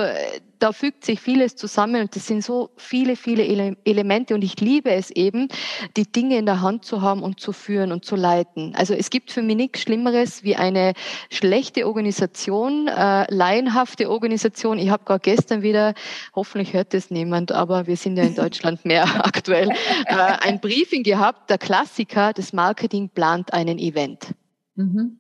da 0.59 0.71
fügt 0.71 1.05
sich 1.05 1.19
vieles 1.19 1.55
zusammen 1.55 2.01
und 2.01 2.15
das 2.15 2.27
sind 2.27 2.43
so 2.43 2.69
viele, 2.77 3.15
viele 3.15 3.43
Ele 3.43 3.77
Elemente 3.85 4.35
und 4.35 4.43
ich 4.43 4.59
liebe 4.59 4.91
es 4.91 5.11
eben, 5.11 5.47
die 5.95 6.11
Dinge 6.11 6.37
in 6.37 6.45
der 6.45 6.61
Hand 6.61 6.85
zu 6.85 7.01
haben 7.01 7.23
und 7.23 7.39
zu 7.39 7.51
führen 7.51 7.91
und 7.91 8.05
zu 8.05 8.15
leiten. 8.15 8.73
Also 8.75 8.93
es 8.93 9.09
gibt 9.09 9.31
für 9.31 9.41
mich 9.41 9.55
nichts 9.55 9.81
Schlimmeres 9.81 10.43
wie 10.43 10.55
eine 10.55 10.93
schlechte 11.29 11.87
Organisation, 11.87 12.87
äh, 12.87 13.33
laienhafte 13.33 14.09
Organisation. 14.09 14.79
Ich 14.79 14.89
habe 14.89 15.03
gerade 15.05 15.21
gestern 15.21 15.61
wieder, 15.61 15.93
hoffentlich 16.35 16.73
hört 16.73 16.93
das 16.93 17.11
niemand, 17.11 17.51
aber 17.51 17.87
wir 17.87 17.97
sind 17.97 18.17
ja 18.17 18.23
in 18.23 18.35
Deutschland 18.35 18.85
mehr 18.85 19.03
aktuell, 19.25 19.69
äh, 20.05 20.15
ein 20.15 20.59
Briefing 20.59 21.03
gehabt, 21.03 21.49
der 21.49 21.57
Klassiker, 21.57 22.33
das 22.33 22.53
Marketing 22.53 23.09
plant 23.09 23.53
einen 23.53 23.77
Event. 23.77 24.33
Mhm. 24.75 25.19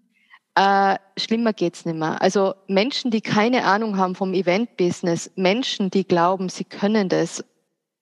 Äh, 0.57 0.97
schlimmer 1.17 1.53
geht's 1.53 1.85
nicht 1.85 1.99
mehr. 1.99 2.19
Also 2.19 2.55
Menschen, 2.67 3.11
die 3.11 3.21
keine 3.21 3.65
Ahnung 3.65 3.97
haben 3.97 4.15
vom 4.15 4.33
Event-Business, 4.33 5.29
Menschen, 5.35 5.91
die 5.91 6.03
glauben, 6.03 6.49
sie 6.49 6.63
können 6.63 7.09
das 7.09 7.45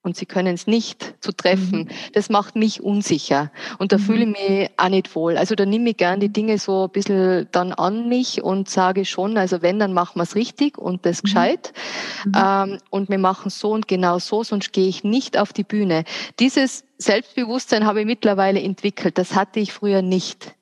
und 0.03 0.15
sie 0.15 0.25
können 0.25 0.53
es 0.53 0.65
nicht 0.65 1.15
zu 1.19 1.33
treffen, 1.33 1.79
mhm. 1.79 1.87
das 2.13 2.29
macht 2.29 2.55
mich 2.55 2.81
unsicher. 2.81 3.51
Und 3.77 3.91
da 3.91 3.97
mhm. 3.97 4.01
fühle 4.01 4.21
ich 4.21 4.27
mich 4.27 4.69
auch 4.77 4.87
nicht 4.87 5.13
wohl. 5.15 5.35
Also 5.35 5.55
da 5.55 5.65
nehme 5.65 5.89
ich 5.89 5.97
gern 5.97 6.21
die 6.21 6.29
Dinge 6.29 6.57
so 6.57 6.85
ein 6.85 6.91
bisschen 6.91 7.49
dann 7.51 7.73
an 7.73 8.07
mich 8.07 8.41
und 8.41 8.69
sage 8.69 9.03
schon, 9.03 9.37
also 9.37 9.61
wenn, 9.61 9.77
dann 9.77 9.91
machen 9.91 10.17
wir 10.17 10.23
es 10.23 10.35
richtig 10.35 10.77
und 10.77 11.05
das 11.05 11.23
mhm. 11.23 11.25
gescheit. 11.25 11.73
Mhm. 12.23 12.31
Ähm, 12.37 12.77
und 12.89 13.09
wir 13.09 13.17
machen 13.17 13.49
so 13.49 13.71
und 13.71 13.89
genau 13.89 14.17
so, 14.19 14.45
sonst 14.45 14.71
gehe 14.71 14.87
ich 14.87 15.03
nicht 15.03 15.37
auf 15.37 15.51
die 15.51 15.65
Bühne. 15.65 16.05
Dieses 16.39 16.85
Selbstbewusstsein 16.99 17.85
habe 17.85 17.99
ich 17.99 18.05
mittlerweile 18.05 18.61
entwickelt. 18.61 19.17
Das 19.17 19.35
hatte 19.35 19.59
ich 19.59 19.73
früher 19.73 20.01
nicht. 20.01 20.55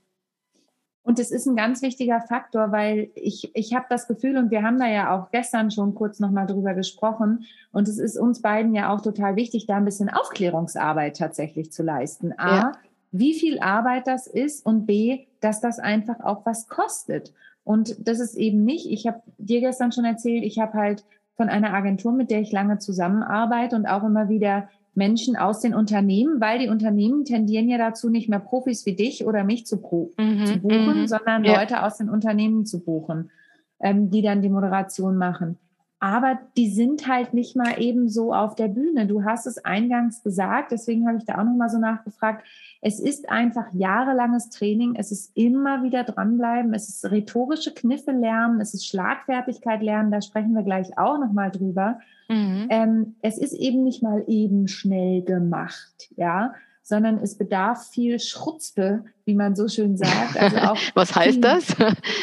Und 1.04 1.20
es 1.20 1.32
ist 1.32 1.46
ein 1.46 1.58
ganz 1.58 1.82
wichtiger 1.82 2.22
Faktor, 2.22 2.72
weil 2.72 3.10
ich, 3.16 3.52
ich 3.56 3.76
habe 3.76 3.86
das 3.90 4.08
Gefühl, 4.08 4.38
und 4.38 4.52
wir 4.52 4.64
haben 4.64 4.80
da 4.80 4.88
ja 4.88 5.14
auch 5.14 5.32
gestern 5.32 5.70
schon 5.70 5.96
kurz 5.96 6.20
nochmal 6.20 6.48
drüber 6.48 6.74
gesprochen, 6.74 7.46
und 7.74 7.90
es 7.90 7.98
ist 7.98 8.18
uns 8.18 8.42
beiden 8.42 8.74
ja 8.74 8.94
auch 8.94 9.02
total 9.02 9.36
wichtig, 9.36 9.66
da 9.66 9.76
ein 9.76 9.86
bisschen 9.86 10.10
Aufklärungsarbeit 10.10 11.18
tatsächlich 11.18 11.72
zu 11.74 11.84
leisten. 11.84 12.34
A, 12.38 12.56
ja. 12.56 12.72
wie 13.12 13.34
viel 13.34 13.60
Arbeit 13.60 14.08
das 14.08 14.28
ist 14.28 14.66
und 14.66 14.86
B, 14.86 15.26
dass 15.42 15.60
das 15.60 15.80
einfach 15.80 16.22
auch 16.22 16.46
was 16.46 16.68
kostet. 16.70 17.34
Und 17.66 18.08
das 18.08 18.20
ist 18.20 18.36
eben 18.36 18.64
nicht, 18.64 18.90
ich 18.90 19.06
habe 19.06 19.22
dir 19.38 19.60
gestern 19.60 19.92
schon 19.92 20.06
erzählt, 20.06 20.44
ich 20.44 20.60
habe 20.60 20.74
halt 20.74 21.06
von 21.36 21.50
einer 21.50 21.74
Agentur, 21.74 22.14
mit 22.14 22.32
der 22.32 22.42
ich 22.42 22.52
lange 22.52 22.78
zusammenarbeite 22.78 23.76
und 23.76 23.88
auch 23.88 24.04
immer 24.04 24.30
wieder 24.30 24.70
Menschen 24.96 25.36
aus 25.36 25.60
den 25.60 25.74
Unternehmen, 25.74 26.40
weil 26.40 26.60
die 26.60 26.70
Unternehmen 26.70 27.26
tendieren 27.26 27.68
ja 27.68 27.78
dazu, 27.78 28.10
nicht 28.10 28.30
mehr 28.30 28.40
Profis 28.40 28.86
wie 28.86 28.96
dich 28.96 29.26
oder 29.26 29.44
mich 29.44 29.66
zu, 29.66 29.78
mhm, 30.18 30.46
zu 30.46 30.60
buchen, 30.60 31.02
mhm. 31.02 31.08
sondern 31.08 31.44
ja. 31.44 31.60
Leute 31.60 31.84
aus 31.84 31.98
den 31.98 32.10
Unternehmen 32.10 32.66
zu 32.66 32.84
buchen, 32.84 33.32
ähm, 33.80 34.12
die 34.12 34.22
dann 34.22 34.42
die 34.42 34.50
Moderation 34.50 35.18
machen. 35.18 35.58
Aber 36.04 36.38
die 36.58 36.70
sind 36.70 37.08
halt 37.08 37.34
nicht 37.34 37.56
mal 37.56 37.82
eben 37.82 38.10
so 38.10 38.34
auf 38.34 38.56
der 38.56 38.68
Bühne. 38.68 39.08
Du 39.08 39.24
hast 39.24 39.48
es 39.48 39.64
eingangs 39.64 40.22
gesagt, 40.22 40.74
deswegen 40.74 41.08
habe 41.08 41.18
ich 41.18 41.24
da 41.24 41.36
auch 41.36 41.46
noch 41.46 41.56
mal 41.56 41.70
so 41.70 41.78
nachgefragt. 41.78 42.46
Es 42.82 43.00
ist 43.00 43.30
einfach 43.30 43.68
jahrelanges 43.72 44.50
Training. 44.50 44.96
Es 44.98 45.14
ist 45.14 45.32
immer 45.34 45.82
wieder 45.82 46.04
dranbleiben. 46.04 46.74
Es 46.74 46.90
ist 46.90 47.10
rhetorische 47.10 47.74
Kniffe 47.74 48.12
lernen. 48.12 48.60
Es 48.60 48.74
ist 48.74 48.86
Schlagfertigkeit 48.86 49.82
lernen. 49.82 50.12
Da 50.12 50.22
sprechen 50.22 50.54
wir 50.54 50.64
gleich 50.64 50.98
auch 50.98 51.20
noch 51.20 51.32
mal 51.32 51.50
drüber. 51.50 52.00
Mhm. 52.28 52.68
Ähm, 52.70 53.16
es 53.22 53.38
ist 53.38 53.54
eben 53.54 53.86
nicht 53.86 54.04
mal 54.04 54.26
eben 54.28 54.68
schnell 54.68 55.22
gemacht, 55.22 56.10
ja, 56.18 56.54
sondern 56.84 57.18
es 57.20 57.38
bedarf 57.38 57.90
viel 57.90 58.20
Schrutzpe, 58.20 59.06
wie 59.24 59.36
man 59.36 59.56
so 59.56 59.70
schön 59.70 59.96
sagt. 59.96 60.38
Also 60.38 60.58
auch 60.58 60.78
Was 60.96 61.16
heißt 61.16 61.42
das? 61.42 61.68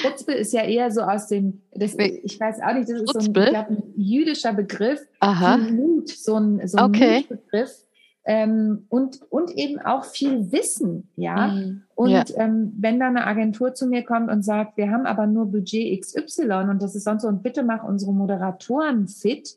Schrutzpe 0.02 0.32
ist 0.32 0.52
ja 0.52 0.62
eher 0.62 0.90
so 0.90 1.00
aus 1.00 1.28
dem, 1.28 1.62
das, 1.72 1.94
ich 1.96 2.38
weiß 2.38 2.60
auch 2.60 2.74
nicht, 2.74 2.88
das 2.88 3.00
ist 3.00 3.12
so 3.12 3.18
ein, 3.18 3.32
glaub, 3.32 3.70
ein 3.70 3.82
jüdischer 3.96 4.52
Begriff. 4.52 5.00
Aha. 5.20 5.56
Mut, 5.56 6.10
so 6.10 6.36
ein, 6.36 6.68
so 6.68 6.76
ein 6.76 6.84
okay. 6.84 7.24
Mutbegriff. 7.28 7.86
Ähm, 8.26 8.84
und, 8.90 9.20
und 9.30 9.50
eben 9.56 9.80
auch 9.80 10.04
viel 10.04 10.52
Wissen, 10.52 11.08
ja. 11.16 11.48
Mhm. 11.48 11.82
Und 11.94 12.10
ja. 12.10 12.24
Ähm, 12.36 12.74
wenn 12.78 13.00
da 13.00 13.08
eine 13.08 13.26
Agentur 13.26 13.72
zu 13.72 13.86
mir 13.86 14.04
kommt 14.04 14.30
und 14.30 14.42
sagt, 14.42 14.76
wir 14.76 14.90
haben 14.90 15.06
aber 15.06 15.26
nur 15.26 15.46
Budget 15.46 16.00
XY 16.02 16.68
und 16.68 16.82
das 16.82 16.94
ist 16.94 17.04
sonst 17.04 17.22
so, 17.22 17.28
und 17.28 17.42
bitte 17.42 17.62
mach 17.62 17.82
unsere 17.82 18.12
Moderatoren 18.12 19.08
fit, 19.08 19.56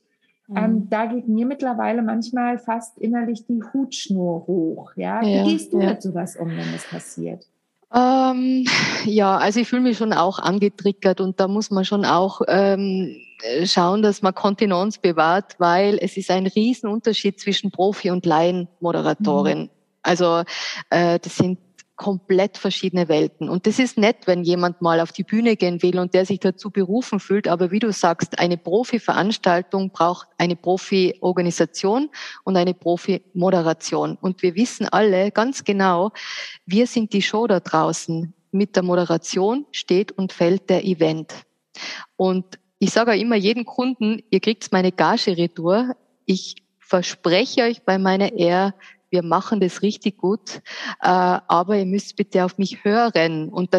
ähm, 0.56 0.74
mhm. 0.74 0.90
da 0.90 1.06
geht 1.06 1.28
mir 1.28 1.46
mittlerweile 1.46 2.02
manchmal 2.02 2.58
fast 2.58 2.98
innerlich 2.98 3.46
die 3.46 3.62
Hutschnur 3.74 4.46
hoch. 4.48 4.92
Ja, 4.96 5.24
ja 5.24 5.46
wie 5.46 5.52
gehst 5.52 5.74
du 5.74 5.80
ja. 5.80 5.92
mit 5.92 6.02
sowas 6.02 6.36
um, 6.36 6.50
wenn 6.50 6.72
das 6.74 6.86
passiert? 6.90 7.46
Ähm, 7.94 8.66
ja, 9.06 9.38
also 9.38 9.60
ich 9.60 9.68
fühle 9.68 9.84
mich 9.84 9.98
schon 9.98 10.14
auch 10.14 10.40
angetriggert 10.40 11.22
und 11.22 11.40
da 11.40 11.48
muss 11.48 11.70
man 11.70 11.86
schon 11.86 12.06
auch 12.06 12.42
ähm, 12.48 13.16
schauen, 13.66 14.02
dass 14.02 14.24
man 14.24 14.34
Kontinenz 14.34 14.98
bewahrt, 14.98 15.56
weil 15.60 16.00
es 16.02 16.18
ist 16.18 16.32
ein 16.32 16.48
Riesenunterschied 16.48 17.40
zwischen 17.40 17.70
Profi 17.70 18.10
und 18.10 18.26
Laienmoderatorin. 18.26 19.64
Mhm. 19.64 19.70
Also 20.02 20.44
äh, 20.90 21.20
das 21.20 21.38
sind 21.38 21.60
komplett 21.96 22.58
verschiedene 22.58 23.08
Welten. 23.08 23.50
Und 23.50 23.68
das 23.68 23.78
ist 23.78 23.98
nett, 23.98 24.26
wenn 24.26 24.44
jemand 24.44 24.82
mal 24.82 25.00
auf 25.00 25.12
die 25.12 25.24
Bühne 25.24 25.56
gehen 25.56 25.84
will 25.84 26.00
und 26.00 26.14
der 26.14 26.26
sich 26.26 26.40
dazu 26.40 26.72
berufen 26.72 27.20
fühlt. 27.20 27.48
Aber 27.48 27.72
wie 27.72 27.80
du 27.80 27.92
sagst, 27.92 28.40
eine 28.40 28.58
Profi-Veranstaltung 28.58 29.92
braucht 29.92 30.28
eine 30.38 30.56
Profi-Organisation 30.56 32.10
und 32.44 32.58
eine 32.58 32.74
Profi-Moderation. 32.74 34.18
Und 34.20 34.42
wir 34.42 34.56
wissen 34.56 34.88
alle 34.88 35.32
ganz 35.32 35.64
genau, 35.64 36.12
wir 36.66 36.88
sind 36.88 37.14
die 37.14 37.22
Show 37.22 37.46
da 37.48 37.60
draußen. 37.60 38.34
Mit 38.52 38.76
der 38.76 38.84
Moderation 38.84 39.66
steht 39.72 40.12
und 40.12 40.34
fällt 40.34 40.70
der 40.70 40.86
Event. 40.86 41.34
Und 42.16 42.60
ich 42.80 42.92
sage 42.92 43.16
immer 43.16 43.36
jedem 43.36 43.66
Kunden, 43.66 44.22
ihr 44.30 44.40
kriegt 44.40 44.72
meine 44.72 44.92
Gage 44.92 45.38
retour. 45.38 45.96
Ich 46.26 46.56
verspreche 46.80 47.64
euch 47.64 47.84
bei 47.84 47.98
meiner 47.98 48.34
Ehr, 48.34 48.76
wir 49.14 49.24
machen 49.24 49.60
das 49.60 49.82
richtig 49.84 50.18
gut, 50.18 50.62
äh, 51.02 51.08
aber 51.08 51.78
ihr 51.78 51.86
müsst 51.86 52.18
bitte 52.18 52.44
auf 52.44 52.58
mich 52.58 52.84
hören. 52.84 53.48
Und 53.48 53.74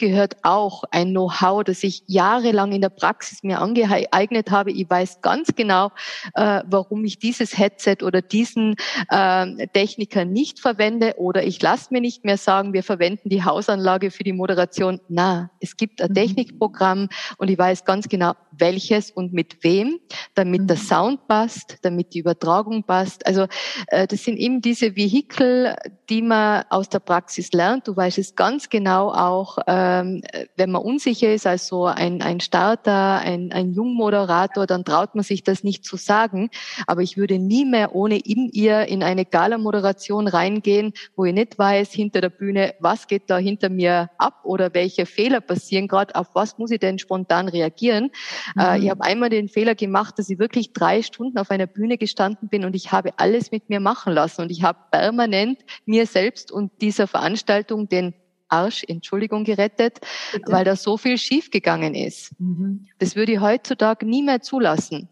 gehört 0.00 0.36
auch 0.42 0.84
ein 0.90 1.10
Know-how, 1.10 1.64
das 1.64 1.82
ich 1.84 2.02
jahrelang 2.06 2.72
in 2.72 2.80
der 2.80 2.88
Praxis 2.88 3.42
mir 3.42 3.60
angeeignet 3.60 4.50
habe. 4.50 4.72
Ich 4.72 4.88
weiß 4.88 5.20
ganz 5.20 5.54
genau, 5.54 5.90
äh, 6.34 6.62
warum 6.66 7.04
ich 7.04 7.18
dieses 7.18 7.56
Headset 7.56 7.98
oder 8.02 8.22
diesen 8.22 8.76
äh, 9.10 9.66
Techniker 9.68 10.24
nicht 10.24 10.60
verwende 10.60 11.14
oder 11.18 11.44
ich 11.44 11.60
lasse 11.62 11.88
mir 11.92 12.00
nicht 12.00 12.24
mehr 12.24 12.36
sagen, 12.36 12.72
wir 12.72 12.82
verwenden 12.82 13.28
die 13.28 13.44
Hausanlage 13.44 14.10
für 14.10 14.24
die 14.24 14.32
Moderation. 14.32 15.00
Na, 15.08 15.50
es 15.60 15.76
gibt 15.76 16.00
ein 16.00 16.10
mhm. 16.10 16.14
Technikprogramm 16.14 17.08
und 17.38 17.50
ich 17.50 17.58
weiß 17.58 17.84
ganz 17.84 18.08
genau, 18.08 18.32
welches 18.52 19.10
und 19.10 19.32
mit 19.32 19.62
wem, 19.62 19.98
damit 20.34 20.68
der 20.68 20.76
mhm. 20.76 20.80
Sound 20.80 21.28
passt, 21.28 21.78
damit 21.82 22.14
die 22.14 22.20
Übertragung 22.20 22.84
passt. 22.84 23.26
Also 23.26 23.46
äh, 23.88 24.06
das 24.06 24.24
sind 24.24 24.36
eben 24.36 24.60
diese 24.60 24.96
Vehikel, 24.96 25.76
die 26.08 26.22
man 26.22 26.64
aus 26.70 26.88
der 26.88 27.00
Praxis 27.00 27.52
lernt. 27.52 27.86
Du 27.88 27.96
weißt 27.96 28.18
es 28.18 28.34
ganz 28.34 28.68
genau 28.68 29.12
auch, 29.12 29.58
ähm, 29.66 30.22
wenn 30.56 30.70
man 30.70 30.82
unsicher 30.82 31.32
ist, 31.32 31.46
also 31.46 31.86
ein, 31.86 32.22
ein 32.22 32.40
Starter, 32.40 33.18
ein, 33.18 33.52
ein 33.52 33.72
Jungmoderator, 33.72 34.66
dann 34.66 34.84
traut 34.84 35.14
man 35.14 35.24
sich 35.24 35.42
das 35.42 35.64
nicht 35.64 35.84
zu 35.84 35.96
sagen. 35.96 36.50
Aber 36.86 37.02
ich 37.02 37.16
würde 37.16 37.38
nie 37.38 37.64
mehr 37.64 37.94
ohne 37.94 38.18
in 38.18 38.50
ihr 38.52 38.86
in 38.88 39.02
eine 39.02 39.24
Gala-Moderation 39.24 40.28
reingehen, 40.28 40.92
wo 41.16 41.24
ich 41.24 41.34
nicht 41.34 41.58
weiß 41.58 41.92
hinter 41.92 42.20
der 42.20 42.30
Bühne, 42.30 42.74
was 42.80 43.06
geht 43.06 43.30
da 43.30 43.38
hinter 43.38 43.68
mir 43.68 44.10
ab 44.18 44.40
oder 44.44 44.74
welche 44.74 45.06
Fehler 45.06 45.40
passieren 45.40 45.88
gerade, 45.88 46.14
auf 46.14 46.28
was 46.34 46.58
muss 46.58 46.70
ich 46.70 46.80
denn 46.80 46.98
spontan 46.98 47.48
reagieren. 47.48 48.10
Äh, 48.58 48.78
mhm. 48.78 48.84
ich 48.84 48.90
habe 48.90 49.04
einmal 49.04 49.30
den 49.30 49.48
Fehler 49.48 49.74
gemacht, 49.74 50.18
dass 50.18 50.30
ich 50.30 50.38
wirklich 50.38 50.72
drei 50.72 51.02
Stunden 51.02 51.38
auf 51.38 51.50
einer 51.50 51.66
Bühne 51.66 51.98
gestanden 51.98 52.48
bin 52.48 52.64
und 52.64 52.74
ich 52.74 52.92
habe 52.92 53.10
alles 53.16 53.50
mit 53.50 53.68
mir 53.68 53.80
machen 53.80 54.12
lassen 54.12 54.42
und 54.42 54.50
ich 54.50 54.62
habe 54.62 54.78
permanent 54.90 55.58
mir 55.84 56.06
selbst 56.06 56.52
und 56.52 56.70
dieser 56.80 57.06
Veranstaltung 57.06 57.88
den 57.88 58.14
Arsch, 58.50 58.84
Entschuldigung, 58.86 59.44
gerettet, 59.44 60.00
Bitte? 60.32 60.52
weil 60.52 60.64
da 60.64 60.76
so 60.76 60.96
viel 60.96 61.18
schiefgegangen 61.18 61.94
ist. 61.94 62.32
Mhm. 62.38 62.86
Das 62.98 63.16
würde 63.16 63.32
ich 63.32 63.40
heutzutage 63.40 64.06
nie 64.06 64.22
mehr 64.22 64.42
zulassen. 64.42 65.08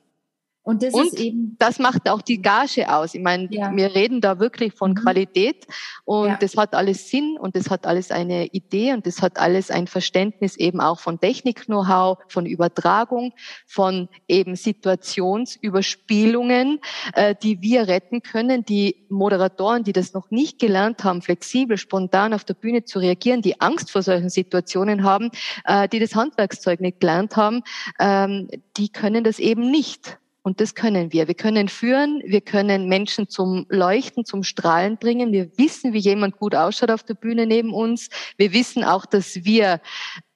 Und 0.69 0.83
das 0.83 0.93
und 0.93 1.07
ist 1.07 1.19
eben. 1.19 1.57
Das 1.59 1.79
macht 1.79 2.11
auch 2.11 2.21
die 2.21 2.43
Gage 2.43 2.95
aus. 2.95 3.15
Ich 3.15 3.23
meine, 3.23 3.49
ja. 3.51 3.75
wir 3.75 3.95
reden 3.95 4.21
da 4.21 4.39
wirklich 4.39 4.75
von 4.75 4.91
mhm. 4.91 4.97
Qualität 4.97 5.67
und 6.05 6.29
ja. 6.29 6.37
das 6.39 6.59
hat 6.59 6.75
alles 6.75 7.09
Sinn 7.09 7.39
und 7.41 7.57
das 7.57 7.71
hat 7.71 7.87
alles 7.87 8.11
eine 8.11 8.49
Idee 8.49 8.93
und 8.93 9.07
das 9.07 9.23
hat 9.23 9.39
alles 9.39 9.71
ein 9.71 9.87
Verständnis 9.87 10.59
eben 10.59 10.83
auch 10.83 11.01
von 11.01 11.19
Technik-Know-how, 11.19 12.19
von 12.29 12.45
Übertragung, 12.45 13.33
von 13.67 14.11
eben 14.29 14.57
Situationsüberspielungen, 14.57 16.81
äh, 17.15 17.35
die 17.43 17.63
wir 17.63 17.89
retten 17.89 18.21
können, 18.21 18.67
die 18.67 19.07
Moderatoren, 19.09 19.85
die 19.85 19.95
das 19.95 20.13
noch 20.13 20.31
nicht 20.31 20.59
gelernt 20.59 21.03
haben, 21.03 21.23
flexibel, 21.23 21.79
spontan 21.79 22.35
auf 22.35 22.45
der 22.45 22.53
Bühne 22.53 22.85
zu 22.85 22.99
reagieren, 22.99 23.41
die 23.41 23.59
Angst 23.63 23.91
vor 23.91 24.03
solchen 24.03 24.29
Situationen 24.29 25.03
haben, 25.03 25.31
äh, 25.65 25.89
die 25.89 25.99
das 25.99 26.15
Handwerkszeug 26.15 26.83
nicht 26.83 27.01
gelernt 27.01 27.37
haben, 27.37 27.63
ähm, 27.99 28.51
die 28.77 28.91
können 28.91 29.25
das 29.25 29.39
eben 29.39 29.71
nicht. 29.71 30.19
Und 30.49 30.63
das 30.63 30.75
können 30.75 31.13
wir. 31.13 31.29
Wir 31.29 31.35
können 31.35 31.69
führen, 31.69 32.23
wir 32.25 32.41
können 32.41 32.89
Menschen 32.89 33.29
zum 33.29 33.67
Leuchten, 33.69 34.25
zum 34.25 34.43
Strahlen 34.43 34.97
bringen. 34.97 35.31
Wir 35.31 35.51
wissen, 35.59 35.93
wie 35.93 35.99
jemand 35.99 36.39
gut 36.39 36.55
ausschaut 36.55 36.91
auf 36.91 37.03
der 37.03 37.13
Bühne 37.13 37.45
neben 37.45 37.75
uns. 37.75 38.09
Wir 38.39 38.55
wissen 38.55 38.83
auch, 38.83 39.05
dass 39.05 39.45
wir 39.45 39.83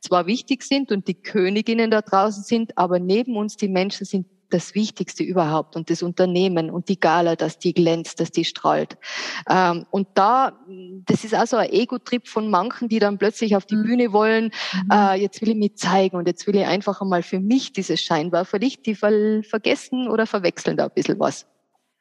zwar 0.00 0.26
wichtig 0.26 0.64
sind 0.64 0.92
und 0.92 1.08
die 1.08 1.14
Königinnen 1.14 1.90
da 1.90 2.02
draußen 2.02 2.42
sind, 2.42 2.76
aber 2.76 2.98
neben 2.98 3.38
uns 3.38 3.56
die 3.56 3.68
Menschen 3.68 4.04
sind 4.04 4.26
das 4.52 4.74
Wichtigste 4.74 5.22
überhaupt 5.22 5.76
und 5.76 5.90
das 5.90 6.02
Unternehmen 6.02 6.70
und 6.70 6.88
die 6.88 6.98
Gala, 6.98 7.36
dass 7.36 7.58
die 7.58 7.72
glänzt, 7.72 8.20
dass 8.20 8.30
die 8.30 8.44
strahlt. 8.44 8.96
Ähm, 9.48 9.86
und 9.90 10.08
da, 10.14 10.58
das 11.06 11.24
ist 11.24 11.34
also 11.34 11.56
ein 11.56 11.70
Ego-Trip 11.70 12.26
von 12.28 12.50
manchen, 12.50 12.88
die 12.88 12.98
dann 12.98 13.18
plötzlich 13.18 13.56
auf 13.56 13.66
die 13.66 13.76
mhm. 13.76 13.82
Bühne 13.82 14.12
wollen, 14.12 14.44
mhm. 14.84 14.90
äh, 14.92 15.14
jetzt 15.14 15.40
will 15.40 15.50
ich 15.50 15.56
mich 15.56 15.76
zeigen 15.76 16.16
und 16.16 16.26
jetzt 16.26 16.46
will 16.46 16.56
ich 16.56 16.66
einfach 16.66 17.00
einmal 17.00 17.22
für 17.22 17.40
mich 17.40 17.72
dieses 17.72 18.00
Scheinwerferlicht, 18.00 18.84
die 18.86 18.94
ver 18.94 19.42
vergessen 19.42 20.08
oder 20.08 20.26
verwechseln 20.26 20.76
da 20.76 20.84
ein 20.84 20.90
bisschen 20.94 21.18
was. 21.20 21.46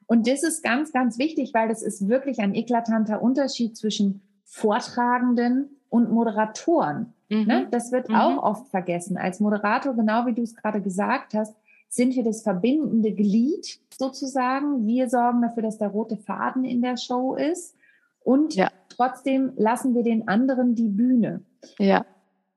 Und 0.08 0.27
das 0.27 0.43
ist 0.43 0.63
ganz, 0.63 0.91
ganz 0.91 1.17
wichtig, 1.17 1.53
weil 1.53 1.70
das 1.70 1.81
ist 1.81 2.10
wirklich 2.10 2.39
ein 2.39 2.53
eklatanter 2.53 3.22
Unterschied 3.22 3.77
zwischen 3.77 4.22
Vortragenden 4.43 5.70
und 5.89 6.12
Moderatoren. 6.12 7.13
Mhm. 7.29 7.46
Ne? 7.46 7.67
Das 7.72 7.91
wird 7.91 8.10
mhm. 8.10 8.15
auch 8.15 8.43
oft 8.43 8.67
vergessen. 8.67 9.17
Als 9.17 9.39
Moderator, 9.39 9.93
genau 9.93 10.25
wie 10.25 10.34
du 10.34 10.41
es 10.41 10.55
gerade 10.55 10.81
gesagt 10.81 11.34
hast, 11.34 11.55
sind 11.92 12.16
wir 12.16 12.24
das 12.24 12.42
verbindende 12.42 13.12
Glied 13.12 13.80
sozusagen. 13.94 14.88
Wir 14.88 15.10
sorgen 15.10 15.42
dafür, 15.42 15.62
dass 15.62 15.78
der 15.78 15.90
rote 15.90 16.16
Faden 16.16 16.64
in 16.64 16.82
der 16.82 16.96
Show 16.96 17.36
ist. 17.36 17.76
Und 18.24 18.56
ja. 18.56 18.72
trotzdem 18.88 19.52
lassen 19.58 19.94
wir 19.94 20.02
den 20.02 20.28
anderen 20.30 20.74
die 20.74 20.88
Bühne. 20.88 21.44
Ja. 21.78 22.06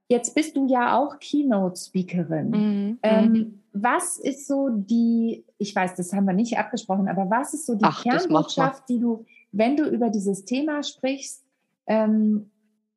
Jetzt 0.09 0.37
bist 0.37 0.57
du 0.57 0.69
ja 0.69 0.97
auch 0.97 1.19
Keynote-Speakerin. 1.19 2.50
Mhm. 2.50 2.99
Ähm, 3.03 3.33
mhm. 3.33 3.62
was 3.73 4.19
ist 4.19 4.47
so 4.47 4.69
die, 4.71 5.45
ich 5.59 5.75
weiß, 5.75 5.97
das 5.97 6.12
haben 6.12 6.26
wir 6.26 6.35
nicht 6.35 6.57
abgesprochen, 6.57 7.09
aber 7.09 7.29
was 7.29 7.55
ist 7.55 7.67
so 7.67 7.75
die 7.75 7.85
Ach, 7.85 8.05
Kernbotschaft, 8.05 8.88
die 8.88 9.00
du, 9.00 9.25
wenn 9.50 9.76
du 9.76 9.88
über 9.88 10.11
dieses 10.11 10.45
Thema 10.45 10.85
sprichst, 10.85 11.45
ähm, 11.88 12.50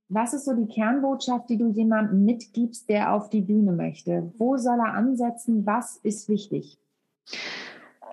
was 0.09 0.33
ist 0.33 0.45
so 0.45 0.53
die 0.53 0.67
Kernbotschaft, 0.67 1.49
die 1.49 1.57
du 1.57 1.69
jemandem 1.69 2.23
mitgibst, 2.23 2.89
der 2.89 3.13
auf 3.13 3.29
die 3.29 3.41
Bühne 3.41 3.71
möchte? 3.71 4.31
Wo 4.37 4.57
soll 4.57 4.79
er 4.79 4.93
ansetzen? 4.93 5.65
Was 5.65 5.97
ist 5.97 6.29
wichtig? 6.29 6.77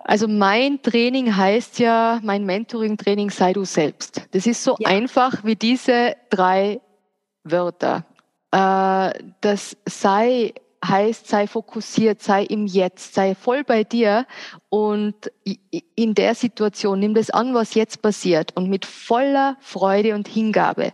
Also 0.03 0.27
mein 0.27 0.81
Training 0.81 1.35
heißt 1.35 1.79
ja, 1.79 2.19
mein 2.21 2.45
Mentoring-Training 2.45 3.31
sei 3.31 3.53
du 3.53 3.65
selbst. 3.65 4.27
Das 4.31 4.45
ist 4.45 4.63
so 4.63 4.75
ja. 4.79 4.89
einfach 4.89 5.43
wie 5.43 5.55
diese 5.55 6.15
drei 6.29 6.79
Wörter. 7.43 8.05
Äh, 8.51 9.11
das 9.41 9.75
sei 9.87 10.53
heißt, 10.87 11.27
sei 11.27 11.47
fokussiert, 11.47 12.21
sei 12.21 12.43
im 12.43 12.67
Jetzt, 12.67 13.15
sei 13.15 13.33
voll 13.33 13.63
bei 13.63 13.83
dir 13.83 14.27
und 14.69 15.15
in 15.95 16.13
der 16.13 16.35
Situation 16.35 16.99
nimm 16.99 17.15
das 17.15 17.31
an, 17.31 17.53
was 17.55 17.73
jetzt 17.73 18.03
passiert 18.03 18.55
und 18.55 18.69
mit 18.69 18.85
voller 18.85 19.57
Freude 19.61 20.13
und 20.13 20.27
Hingabe. 20.27 20.93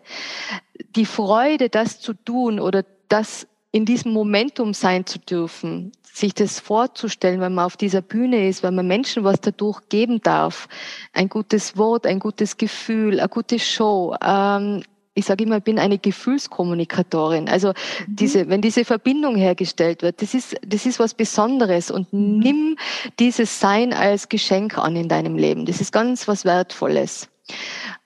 Die 0.96 1.06
Freude, 1.06 1.70
das 1.70 2.00
zu 2.00 2.14
tun 2.14 2.60
oder 2.60 2.84
das 3.08 3.48
in 3.72 3.86
diesem 3.86 4.12
Momentum 4.12 4.74
sein 4.74 5.06
zu 5.06 5.20
dürfen, 5.20 5.92
sich 6.04 6.34
das 6.34 6.60
vorzustellen, 6.60 7.40
wenn 7.40 7.54
man 7.54 7.66
auf 7.66 7.78
dieser 7.78 8.02
Bühne 8.02 8.48
ist, 8.50 8.64
wenn 8.64 8.76
man 8.76 8.88
Menschen 8.88 9.24
was 9.24 9.40
dadurch 9.40 9.80
geben 9.88 10.22
darf, 10.22 10.68
ein 11.14 11.30
gutes 11.30 11.78
Wort, 11.78 12.06
ein 12.06 12.20
gutes 12.20 12.58
Gefühl, 12.58 13.20
eine 13.20 13.30
gute 13.30 13.60
Show, 13.60 14.16
ähm, 14.22 14.84
ich 15.14 15.26
sage 15.26 15.44
immer, 15.44 15.58
ich 15.58 15.64
bin 15.64 15.78
eine 15.78 15.98
Gefühlskommunikatorin. 15.98 17.50
Also 17.50 17.70
mhm. 17.70 18.16
diese, 18.16 18.50
wenn 18.50 18.62
diese 18.62 18.86
Verbindung 18.86 19.36
hergestellt 19.36 20.04
wird, 20.04 20.22
das 20.22 20.34
ist, 20.34 20.56
das 20.66 20.86
ist 20.86 21.00
was 21.00 21.14
Besonderes 21.14 21.92
und 21.92 22.12
mhm. 22.14 22.40
nimm 22.40 22.78
dieses 23.20 23.60
Sein 23.60 23.94
als 23.94 24.30
Geschenk 24.30 24.78
an 24.78 24.96
in 24.96 25.10
deinem 25.10 25.38
Leben. 25.38 25.66
Das 25.66 25.82
ist 25.82 25.92
ganz 25.92 26.28
was 26.28 26.46
Wertvolles. 26.46 27.28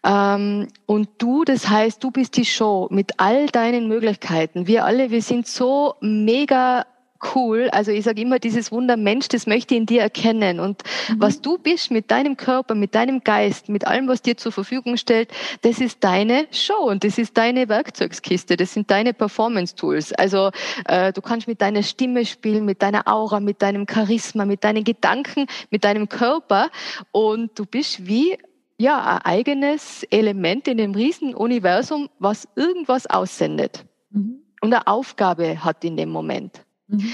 Ähm, 0.05 0.67
und 0.85 1.09
du, 1.17 1.43
das 1.43 1.67
heißt, 1.67 2.03
du 2.03 2.12
bist 2.12 2.38
die 2.38 2.45
Show 2.45 2.88
mit 2.91 3.13
all 3.17 3.47
deinen 3.47 3.88
Möglichkeiten. 3.88 4.67
Wir 4.67 4.85
alle, 4.85 5.09
wir 5.09 5.21
sind 5.21 5.47
so 5.47 5.95
mega 6.00 6.85
cool. 7.33 7.69
Also 7.71 7.91
ich 7.91 8.03
sage 8.03 8.21
immer, 8.21 8.38
dieses 8.38 8.71
Wunder 8.71 8.97
Mensch, 8.97 9.29
das 9.29 9.47
möchte 9.47 9.74
ich 9.74 9.79
in 9.79 9.85
dir 9.88 10.01
erkennen. 10.01 10.59
Und 10.59 10.83
mhm. 11.09 11.15
was 11.19 11.41
du 11.41 11.57
bist 11.57 11.89
mit 11.89 12.12
deinem 12.12 12.38
Körper, 12.38 12.75
mit 12.75 12.93
deinem 12.93 13.24
Geist, 13.24 13.69
mit 13.69 13.88
allem, 13.88 14.07
was 14.07 14.21
dir 14.21 14.38
zur 14.38 14.51
Verfügung 14.51 14.97
stellt, 14.97 15.31
das 15.62 15.79
ist 15.79 16.03
deine 16.03 16.45
Show 16.51 16.89
und 16.89 17.03
das 17.03 17.17
ist 17.17 17.35
deine 17.38 17.67
Werkzeugskiste, 17.67 18.57
das 18.57 18.74
sind 18.74 18.91
deine 18.91 19.13
Performance-Tools. 19.13 20.13
Also 20.13 20.51
äh, 20.88 21.13
du 21.13 21.21
kannst 21.21 21.47
mit 21.47 21.62
deiner 21.62 21.81
Stimme 21.81 22.25
spielen, 22.25 22.65
mit 22.65 22.81
deiner 22.81 23.07
Aura, 23.07 23.39
mit 23.39 23.62
deinem 23.62 23.88
Charisma, 23.91 24.45
mit 24.45 24.63
deinen 24.63 24.83
Gedanken, 24.83 25.47
mit 25.71 25.83
deinem 25.83 26.09
Körper 26.09 26.69
und 27.12 27.57
du 27.57 27.65
bist 27.65 28.05
wie 28.05 28.38
ja, 28.77 29.15
ein 29.15 29.22
eigenes 29.22 30.03
Element 30.10 30.67
in 30.67 30.77
dem 30.77 30.94
Riesenuniversum, 30.94 32.10
was 32.20 32.48
irgendwas 32.55 33.08
aussendet 33.08 33.86
mhm. 34.10 34.41
und 34.62 34.74
eine 34.74 34.88
Aufgabe 34.88 35.63
hat 35.63 35.84
in 35.84 35.98
dem 35.98 36.10
Moment. 36.10 36.65
Mhm. 36.88 37.13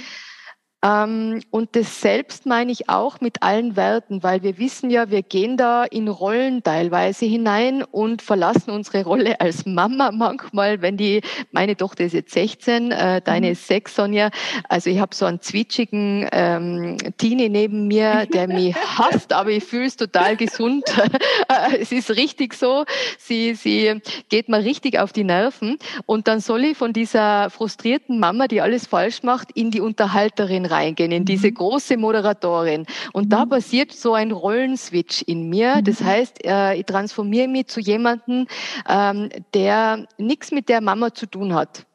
Ähm, 0.84 1.42
und 1.52 1.76
das 1.76 2.02
selbst 2.02 2.48
meine 2.48 2.72
ich 2.72 2.90
auch 2.90 3.22
mit 3.22 3.44
allen 3.44 3.76
Werten, 3.76 4.24
weil 4.24 4.42
wir 4.42 4.58
wissen 4.58 4.90
ja, 4.90 5.12
wir 5.12 5.22
gehen 5.22 5.56
da 5.56 5.84
in 5.84 6.08
Rollen 6.08 6.64
teilweise 6.64 7.26
hinein 7.26 7.84
und 7.84 8.24
verlassen 8.24 8.72
unsere 8.72 9.04
Rolle 9.04 9.40
als 9.40 9.66
Mama 9.68 10.12
manchmal, 10.12 10.82
wenn 10.82 10.98
die, 10.98 11.22
meine 11.52 11.78
Tochter 11.78 12.06
ist 12.06 12.14
jetzt 12.14 12.34
16, 12.34 12.92
äh, 12.92 13.22
deine 13.22 13.48
mhm. 13.48 13.52
ist 13.54 13.68
6, 13.68 13.96
Sonja. 13.96 14.32
Also 14.70 14.90
ich 14.90 15.00
habe 15.00 15.14
so 15.14 15.26
einen 15.26 15.42
zwitschigen 15.42 16.28
ähm, 16.32 16.98
Teenie 17.18 17.50
neben 17.50 17.88
mir, 17.88 18.26
der 18.26 18.48
mich 18.48 18.76
hasst, 18.98 19.34
aber 19.34 19.52
ich 19.52 19.64
fühle 19.64 19.86
es 19.86 19.98
total 19.98 20.36
gesund. 20.36 20.84
es 21.80 21.92
ist 21.92 22.10
richtig 22.12 22.56
so. 22.56 22.86
Sie, 23.20 23.54
sie 23.54 24.02
geht 24.30 24.50
mir 24.50 24.64
richtig 24.64 24.98
auf 24.98 25.14
die 25.14 25.24
Nerven. 25.24 25.78
Und 26.08 26.28
dann 26.28 26.40
soll 26.40 26.64
ich 26.66 26.78
von 26.78 26.92
dieser 26.92 27.52
frustrierten 27.52 28.20
Mama, 28.20 28.48
die 28.48 28.62
alles 28.62 28.88
falsch 28.88 29.22
macht, 29.22 29.52
in 29.54 29.70
die 29.70 29.82
Unterhalterin 29.82 30.71
reingehen, 30.72 31.12
in 31.12 31.26
diese 31.26 31.48
mhm. 31.48 31.56
große 31.56 31.98
Moderatorin. 31.98 32.86
Und 33.14 33.32
da 33.32 33.46
mhm. 33.46 33.50
passiert 33.50 33.92
so 33.92 34.14
ein 34.14 34.32
Rollenswitch 34.32 35.22
in 35.24 35.50
mir. 35.50 35.82
Das 35.84 36.00
mhm. 36.00 36.06
heißt, 36.06 36.46
äh, 36.46 36.76
ich 36.76 36.86
transformiere 36.86 37.48
mich 37.48 37.68
zu 37.68 37.80
jemandem, 37.80 38.48
ähm, 38.88 39.30
der 39.54 40.08
nichts 40.18 40.52
mit 40.52 40.70
der 40.70 40.82
Mama 40.82 41.14
zu 41.14 41.26
tun 41.26 41.54
hat. 41.54 41.86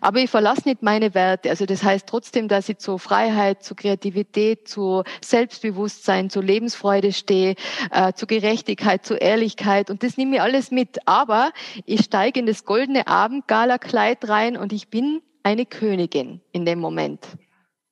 Aber 0.00 0.18
ich 0.18 0.30
verlasse 0.30 0.68
nicht 0.68 0.82
meine 0.82 1.14
Werte. 1.14 1.50
Also 1.50 1.64
das 1.64 1.82
heißt 1.82 2.06
trotzdem, 2.08 2.48
dass 2.48 2.68
ich 2.68 2.78
zu 2.78 2.98
Freiheit, 2.98 3.62
zu 3.62 3.74
Kreativität, 3.74 4.66
zu 4.66 5.04
Selbstbewusstsein, 5.24 6.30
zu 6.30 6.40
Lebensfreude 6.40 7.12
stehe, 7.12 7.54
äh, 7.92 8.12
zu 8.12 8.26
Gerechtigkeit, 8.26 9.06
zu 9.06 9.14
Ehrlichkeit. 9.14 9.90
Und 9.90 10.02
das 10.02 10.16
nehme 10.16 10.36
ich 10.36 10.42
alles 10.42 10.70
mit. 10.70 10.98
Aber 11.06 11.52
ich 11.84 12.00
steige 12.00 12.40
in 12.40 12.46
das 12.46 12.64
goldene 12.64 13.06
Abendgala-Kleid 13.06 14.28
rein 14.28 14.56
und 14.56 14.72
ich 14.72 14.88
bin 14.88 15.22
eine 15.42 15.64
Königin 15.64 16.40
in 16.52 16.64
dem 16.64 16.80
Moment 16.80 17.20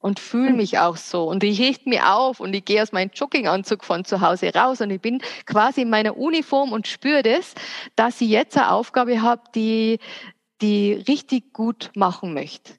und 0.06 0.20
fühle 0.20 0.52
mich 0.52 0.78
auch 0.78 0.96
so. 0.96 1.24
Und 1.24 1.42
ich 1.42 1.60
richte 1.60 1.88
mich 1.88 2.00
auf 2.00 2.38
und 2.38 2.54
ich 2.54 2.64
gehe 2.64 2.80
aus 2.80 2.92
meinem 2.92 3.10
Jogginganzug 3.12 3.84
von 3.84 4.04
zu 4.04 4.20
Hause 4.20 4.54
raus 4.54 4.80
und 4.80 4.90
ich 4.90 5.00
bin 5.00 5.20
quasi 5.46 5.82
in 5.82 5.90
meiner 5.90 6.16
Uniform 6.16 6.70
und 6.70 6.86
spüre 6.86 7.24
das, 7.24 7.54
dass 7.96 8.20
ich 8.20 8.28
jetzt 8.28 8.56
eine 8.56 8.70
Aufgabe 8.70 9.20
habe, 9.20 9.42
die, 9.56 9.98
die 10.62 10.92
richtig 10.92 11.52
gut 11.52 11.90
machen 11.96 12.34
möchte. 12.34 12.74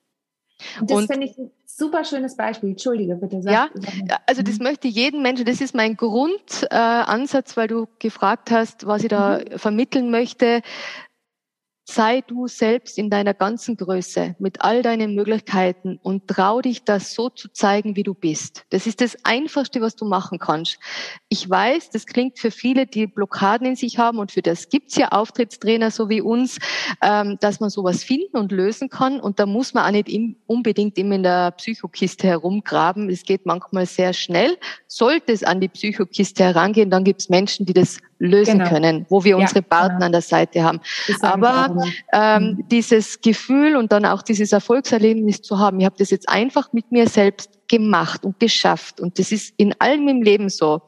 Und 0.80 0.90
das 0.90 1.06
finde 1.06 1.28
ich 1.28 1.38
ein 1.38 1.52
super 1.66 2.06
schönes 2.06 2.38
Beispiel. 2.38 2.70
Entschuldige 2.70 3.16
bitte. 3.16 3.42
Sag, 3.42 3.52
ja, 3.52 3.70
also 4.26 4.42
das 4.42 4.58
mhm. 4.58 4.64
möchte 4.64 4.88
jeden 4.88 5.22
Menschen, 5.22 5.46
das 5.46 5.60
ist 5.60 5.76
mein 5.76 5.98
Grundansatz, 5.98 7.52
äh, 7.52 7.58
weil 7.58 7.68
du 7.68 7.88
gefragt 8.00 8.52
hast, 8.52 8.88
was 8.88 9.04
ich 9.04 9.10
da 9.10 9.40
mhm. 9.40 9.60
vermitteln 9.60 10.12
möchte. 10.12 10.62
Sei 11.90 12.20
du 12.20 12.48
selbst 12.48 12.98
in 12.98 13.10
deiner 13.10 13.34
ganzen 13.34 13.78
Größe 13.78 14.36
mit 14.40 14.62
all 14.62 14.82
deinen 14.82 15.16
Möglichkeiten 15.16 15.98
und 16.04 16.28
trau 16.28 16.60
dich, 16.60 16.84
das 16.84 17.14
so 17.14 17.30
zu 17.30 17.48
zeigen, 17.48 17.96
wie 17.96 18.04
du 18.04 18.14
bist. 18.14 18.66
Das 18.72 18.88
ist 18.88 19.00
das 19.00 19.16
Einfachste, 19.24 19.80
was 19.80 19.96
du 19.96 20.04
machen 20.04 20.38
kannst. 20.38 20.80
Ich 21.30 21.50
weiß, 21.50 21.90
das 21.92 22.06
klingt 22.06 22.40
für 22.40 22.52
viele, 22.52 22.88
die 22.88 23.08
Blockaden 23.08 23.66
in 23.66 23.76
sich 23.78 24.00
haben 24.00 24.20
und 24.20 24.34
für 24.34 24.42
das 24.42 24.68
gibt's 24.68 24.98
ja 24.98 25.14
Auftrittstrainer 25.14 25.90
so 25.90 26.10
wie 26.10 26.20
uns, 26.20 26.58
ähm, 27.02 27.38
dass 27.40 27.62
man 27.62 27.70
sowas 27.70 28.04
finden 28.04 28.36
und 28.36 28.52
lösen 28.52 28.90
kann. 28.90 29.22
Und 29.22 29.40
da 29.40 29.46
muss 29.46 29.74
man 29.74 29.86
auch 29.86 29.92
nicht 29.92 30.10
unbedingt 30.46 30.98
immer 30.98 31.16
in 31.16 31.24
der 31.24 31.52
Psychokiste 31.52 32.28
herumgraben. 32.28 33.10
Es 33.10 33.24
geht 33.24 33.46
manchmal 33.46 33.86
sehr 33.86 34.12
schnell. 34.12 34.58
Sollte 34.88 35.32
es 35.32 35.44
an 35.46 35.62
die 35.62 35.70
Psychokiste 35.70 36.44
herangehen, 36.44 36.90
dann 36.90 37.06
gibt's 37.06 37.30
Menschen, 37.30 37.66
die 37.66 37.74
das 37.74 38.00
lösen 38.20 38.60
genau. 38.60 38.70
können, 38.70 39.06
wo 39.10 39.24
wir 39.24 39.32
ja, 39.32 39.38
unsere 39.38 39.62
Partner 39.62 39.96
genau. 39.96 40.06
an 40.08 40.12
der 40.12 40.22
Seite 40.22 40.64
haben. 40.64 40.80
Aber 41.22 41.84
ähm, 42.14 42.44
mhm. 42.44 42.68
dieses 42.70 43.22
Gefühl 43.22 43.76
und 43.76 43.92
dann 43.92 44.06
auch 44.06 44.22
dieses 44.22 44.52
Erfolgserlebnis 44.52 45.42
zu 45.42 45.60
haben, 45.60 45.80
ich 45.80 45.86
habe 45.86 45.96
das 45.98 46.10
jetzt 46.10 46.28
einfach 46.30 46.74
mit 46.74 46.92
mir 46.92 47.08
selbst 47.08 47.52
gemacht 47.68 48.24
und 48.24 48.40
geschafft. 48.40 49.00
Und 49.00 49.20
das 49.20 49.32
ist 49.32 49.54
in 49.58 49.76
allem 49.80 50.08
im 50.08 50.22
Leben 50.22 50.50
so. 50.50 50.82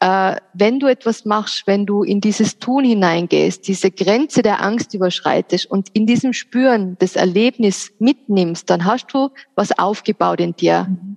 Äh, 0.00 0.36
wenn 0.52 0.78
du 0.78 0.86
etwas 0.86 1.24
machst, 1.24 1.66
wenn 1.66 1.86
du 1.86 2.02
in 2.02 2.20
dieses 2.20 2.58
Tun 2.58 2.84
hineingehst, 2.84 3.66
diese 3.66 3.90
Grenze 3.90 4.42
der 4.42 4.62
Angst 4.62 4.94
überschreitest 4.94 5.66
und 5.66 5.88
in 5.92 6.06
diesem 6.06 6.32
Spüren 6.32 6.96
das 6.98 7.16
Erlebnis 7.16 7.92
mitnimmst, 7.98 8.68
dann 8.68 8.84
hast 8.84 9.08
du 9.12 9.30
was 9.54 9.76
aufgebaut 9.78 10.40
in 10.40 10.54
dir. 10.54 10.88
Mhm. 10.88 11.16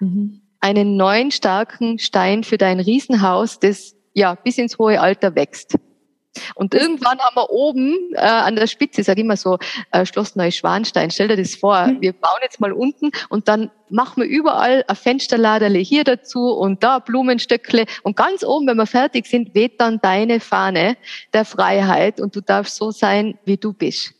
Mhm. 0.00 0.40
Einen 0.60 0.96
neuen 0.96 1.30
starken 1.30 1.98
Stein 1.98 2.42
für 2.42 2.58
dein 2.58 2.80
Riesenhaus, 2.80 3.60
das 3.60 3.94
ja 4.14 4.34
bis 4.34 4.58
ins 4.58 4.78
hohe 4.78 5.00
Alter 5.00 5.34
wächst. 5.34 5.76
Und 6.54 6.74
irgendwann 6.74 7.18
haben 7.18 7.36
wir 7.36 7.50
oben 7.50 7.96
äh, 8.14 8.20
an 8.20 8.56
der 8.56 8.66
Spitze, 8.66 9.00
ich 9.00 9.06
sage 9.06 9.22
immer 9.22 9.36
so, 9.36 9.58
äh, 9.92 10.04
Schloss 10.04 10.36
Neuschwanstein, 10.36 11.10
stell 11.10 11.28
dir 11.28 11.36
das 11.36 11.54
vor, 11.54 11.86
mhm. 11.86 12.00
wir 12.00 12.12
bauen 12.12 12.38
jetzt 12.42 12.60
mal 12.60 12.72
unten 12.72 13.10
und 13.28 13.48
dann 13.48 13.70
machen 13.88 14.22
wir 14.22 14.28
überall 14.28 14.84
ein 14.86 14.96
Fensterladerle 14.96 15.78
hier 15.78 16.04
dazu 16.04 16.52
und 16.52 16.82
da 16.82 16.98
Blumenstöckle 16.98 17.86
und 18.02 18.16
ganz 18.16 18.44
oben, 18.44 18.66
wenn 18.66 18.76
wir 18.76 18.86
fertig 18.86 19.26
sind, 19.26 19.54
weht 19.54 19.80
dann 19.80 20.00
deine 20.00 20.40
Fahne 20.40 20.96
der 21.32 21.44
Freiheit 21.44 22.20
und 22.20 22.36
du 22.36 22.40
darfst 22.40 22.76
so 22.76 22.90
sein, 22.90 23.38
wie 23.44 23.56
du 23.56 23.72
bist. 23.72 24.14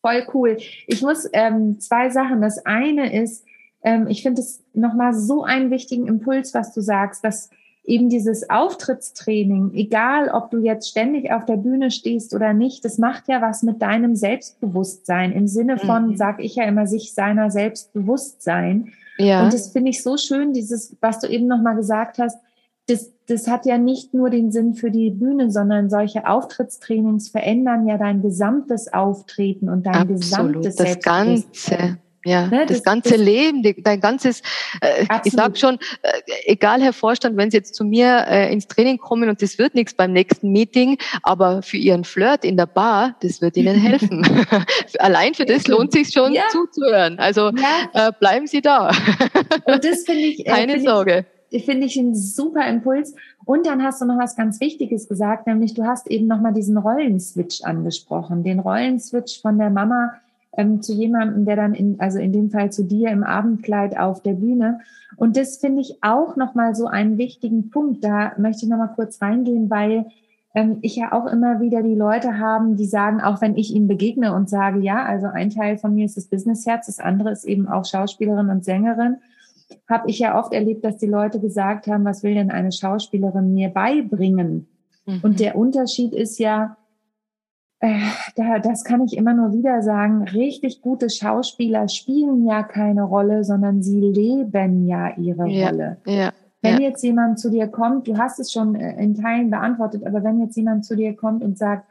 Voll 0.00 0.26
cool. 0.32 0.56
Ich 0.86 1.02
muss 1.02 1.28
ähm, 1.32 1.80
zwei 1.80 2.10
Sachen. 2.10 2.40
Das 2.40 2.64
eine 2.64 3.20
ist, 3.20 3.44
ähm, 3.82 4.06
ich 4.08 4.22
finde 4.22 4.42
es 4.42 4.62
nochmal 4.72 5.12
so 5.12 5.42
einen 5.42 5.70
wichtigen 5.70 6.06
Impuls, 6.06 6.54
was 6.54 6.72
du 6.72 6.80
sagst, 6.80 7.24
dass 7.24 7.50
eben 7.88 8.10
dieses 8.10 8.50
Auftrittstraining, 8.50 9.72
egal 9.72 10.28
ob 10.28 10.50
du 10.50 10.58
jetzt 10.58 10.90
ständig 10.90 11.32
auf 11.32 11.46
der 11.46 11.56
Bühne 11.56 11.90
stehst 11.90 12.34
oder 12.34 12.52
nicht, 12.52 12.84
das 12.84 12.98
macht 12.98 13.28
ja 13.28 13.40
was 13.40 13.62
mit 13.62 13.80
deinem 13.80 14.14
Selbstbewusstsein 14.14 15.32
im 15.32 15.48
Sinne 15.48 15.78
von, 15.78 16.10
mhm. 16.10 16.16
sag 16.16 16.42
ich 16.44 16.56
ja 16.56 16.64
immer, 16.64 16.86
sich 16.86 17.14
seiner 17.14 17.50
Selbstbewusstsein. 17.50 18.92
Ja. 19.16 19.42
Und 19.42 19.54
das 19.54 19.72
finde 19.72 19.90
ich 19.90 20.02
so 20.02 20.18
schön, 20.18 20.52
dieses, 20.52 20.96
was 21.00 21.20
du 21.20 21.28
eben 21.28 21.46
nochmal 21.46 21.76
gesagt 21.76 22.18
hast, 22.18 22.38
das, 22.88 23.10
das 23.26 23.48
hat 23.48 23.66
ja 23.66 23.78
nicht 23.78 24.14
nur 24.14 24.30
den 24.30 24.52
Sinn 24.52 24.74
für 24.74 24.90
die 24.90 25.10
Bühne, 25.10 25.50
sondern 25.50 25.90
solche 25.90 26.26
Auftrittstrainings 26.26 27.28
verändern 27.30 27.86
ja 27.86 27.98
dein 27.98 28.22
gesamtes 28.22 28.92
Auftreten 28.92 29.68
und 29.68 29.86
dein 29.86 29.94
Absolut, 29.94 30.62
gesamtes 30.62 30.76
das 30.76 31.00
Ganze. 31.00 31.98
Ja, 32.24 32.46
ne, 32.46 32.66
das, 32.66 32.78
das, 32.78 32.82
ganze 32.82 33.10
das, 33.10 33.20
Leben, 33.20 33.62
die, 33.62 33.80
dein 33.80 34.00
ganzes, 34.00 34.42
äh, 34.80 35.06
ich 35.24 35.32
sag 35.32 35.56
schon, 35.56 35.78
äh, 36.02 36.10
egal 36.46 36.82
Herr 36.82 36.92
Vorstand, 36.92 37.36
wenn 37.36 37.50
Sie 37.50 37.56
jetzt 37.56 37.74
zu 37.74 37.84
mir 37.84 38.24
äh, 38.28 38.52
ins 38.52 38.66
Training 38.66 38.98
kommen 38.98 39.28
und 39.28 39.40
das 39.40 39.58
wird 39.58 39.74
nichts 39.74 39.94
beim 39.94 40.12
nächsten 40.12 40.50
Meeting, 40.50 40.98
aber 41.22 41.62
für 41.62 41.76
Ihren 41.76 42.04
Flirt 42.04 42.44
in 42.44 42.56
der 42.56 42.66
Bar, 42.66 43.14
das 43.22 43.40
wird 43.40 43.56
Ihnen 43.56 43.76
helfen. 43.80 44.26
Allein 44.98 45.34
für 45.34 45.44
das 45.44 45.68
lohnt 45.68 45.92
sich 45.92 46.10
schon 46.10 46.32
ja. 46.32 46.42
zuzuhören. 46.50 47.18
Also 47.18 47.50
ja. 47.50 48.08
äh, 48.08 48.12
bleiben 48.18 48.46
Sie 48.46 48.62
da. 48.62 48.88
und 49.66 49.84
das 49.84 50.02
finde 50.04 50.22
ich, 50.22 50.40
äh, 50.46 50.50
keine 50.50 50.72
find 50.72 50.86
Sorge. 50.86 51.26
Ich, 51.50 51.64
finde 51.64 51.86
ich 51.86 51.98
einen 51.98 52.14
super 52.14 52.68
Impuls. 52.68 53.14
Und 53.44 53.66
dann 53.66 53.82
hast 53.82 54.02
du 54.02 54.04
noch 54.04 54.18
was 54.18 54.36
ganz 54.36 54.60
Wichtiges 54.60 55.08
gesagt, 55.08 55.46
nämlich 55.46 55.72
du 55.72 55.84
hast 55.84 56.08
eben 56.08 56.26
nochmal 56.26 56.52
diesen 56.52 56.76
Rollenswitch 56.76 57.62
angesprochen, 57.62 58.42
den 58.42 58.58
Rollenswitch 58.58 59.40
von 59.40 59.56
der 59.56 59.70
Mama 59.70 60.12
ähm, 60.58 60.82
zu 60.82 60.92
jemandem, 60.92 61.44
der 61.46 61.54
dann 61.54 61.72
in, 61.72 62.00
also 62.00 62.18
in 62.18 62.32
dem 62.32 62.50
Fall 62.50 62.70
zu 62.72 62.82
dir 62.82 63.10
im 63.10 63.22
Abendkleid 63.22 63.96
auf 63.96 64.22
der 64.22 64.34
Bühne. 64.34 64.80
Und 65.16 65.36
das 65.36 65.58
finde 65.58 65.80
ich 65.80 66.02
auch 66.02 66.34
nochmal 66.34 66.74
so 66.74 66.86
einen 66.86 67.16
wichtigen 67.16 67.70
Punkt. 67.70 68.02
Da 68.02 68.32
möchte 68.38 68.64
ich 68.64 68.68
nochmal 68.68 68.92
kurz 68.94 69.22
reingehen, 69.22 69.70
weil 69.70 70.06
ähm, 70.54 70.78
ich 70.82 70.96
ja 70.96 71.12
auch 71.12 71.26
immer 71.26 71.60
wieder 71.60 71.82
die 71.84 71.94
Leute 71.94 72.38
haben, 72.38 72.76
die 72.76 72.86
sagen, 72.86 73.20
auch 73.20 73.40
wenn 73.40 73.56
ich 73.56 73.72
ihnen 73.72 73.86
begegne 73.86 74.34
und 74.34 74.50
sage, 74.50 74.80
ja, 74.80 75.04
also 75.04 75.28
ein 75.28 75.50
Teil 75.50 75.78
von 75.78 75.94
mir 75.94 76.04
ist 76.04 76.16
das 76.16 76.26
Businessherz, 76.26 76.86
das 76.86 76.98
andere 76.98 77.30
ist 77.30 77.44
eben 77.44 77.68
auch 77.68 77.84
Schauspielerin 77.84 78.50
und 78.50 78.64
Sängerin, 78.64 79.18
habe 79.88 80.10
ich 80.10 80.18
ja 80.18 80.36
oft 80.36 80.52
erlebt, 80.52 80.84
dass 80.84 80.96
die 80.96 81.06
Leute 81.06 81.38
gesagt 81.38 81.86
haben, 81.86 82.04
was 82.04 82.24
will 82.24 82.34
denn 82.34 82.50
eine 82.50 82.72
Schauspielerin 82.72 83.54
mir 83.54 83.68
beibringen? 83.68 84.66
Mhm. 85.06 85.20
Und 85.22 85.38
der 85.38 85.54
Unterschied 85.54 86.14
ist 86.14 86.40
ja, 86.40 86.76
äh, 87.80 88.00
da, 88.34 88.58
das 88.58 88.84
kann 88.84 89.04
ich 89.04 89.16
immer 89.16 89.34
nur 89.34 89.52
wieder 89.52 89.82
sagen, 89.82 90.24
richtig 90.24 90.80
gute 90.80 91.10
Schauspieler 91.10 91.88
spielen 91.88 92.46
ja 92.46 92.62
keine 92.62 93.04
Rolle, 93.04 93.44
sondern 93.44 93.82
sie 93.82 94.00
leben 94.00 94.86
ja 94.86 95.16
ihre 95.16 95.48
ja, 95.48 95.68
Rolle. 95.68 95.96
Ja, 96.06 96.32
wenn 96.60 96.80
ja. 96.80 96.88
jetzt 96.88 97.02
jemand 97.04 97.38
zu 97.38 97.50
dir 97.50 97.68
kommt, 97.68 98.08
du 98.08 98.18
hast 98.18 98.40
es 98.40 98.52
schon 98.52 98.74
äh, 98.74 99.00
in 99.00 99.14
Teilen 99.14 99.50
beantwortet, 99.50 100.04
aber 100.04 100.24
wenn 100.24 100.40
jetzt 100.40 100.56
jemand 100.56 100.84
zu 100.84 100.96
dir 100.96 101.14
kommt 101.14 101.42
und 101.42 101.56
sagt, 101.56 101.86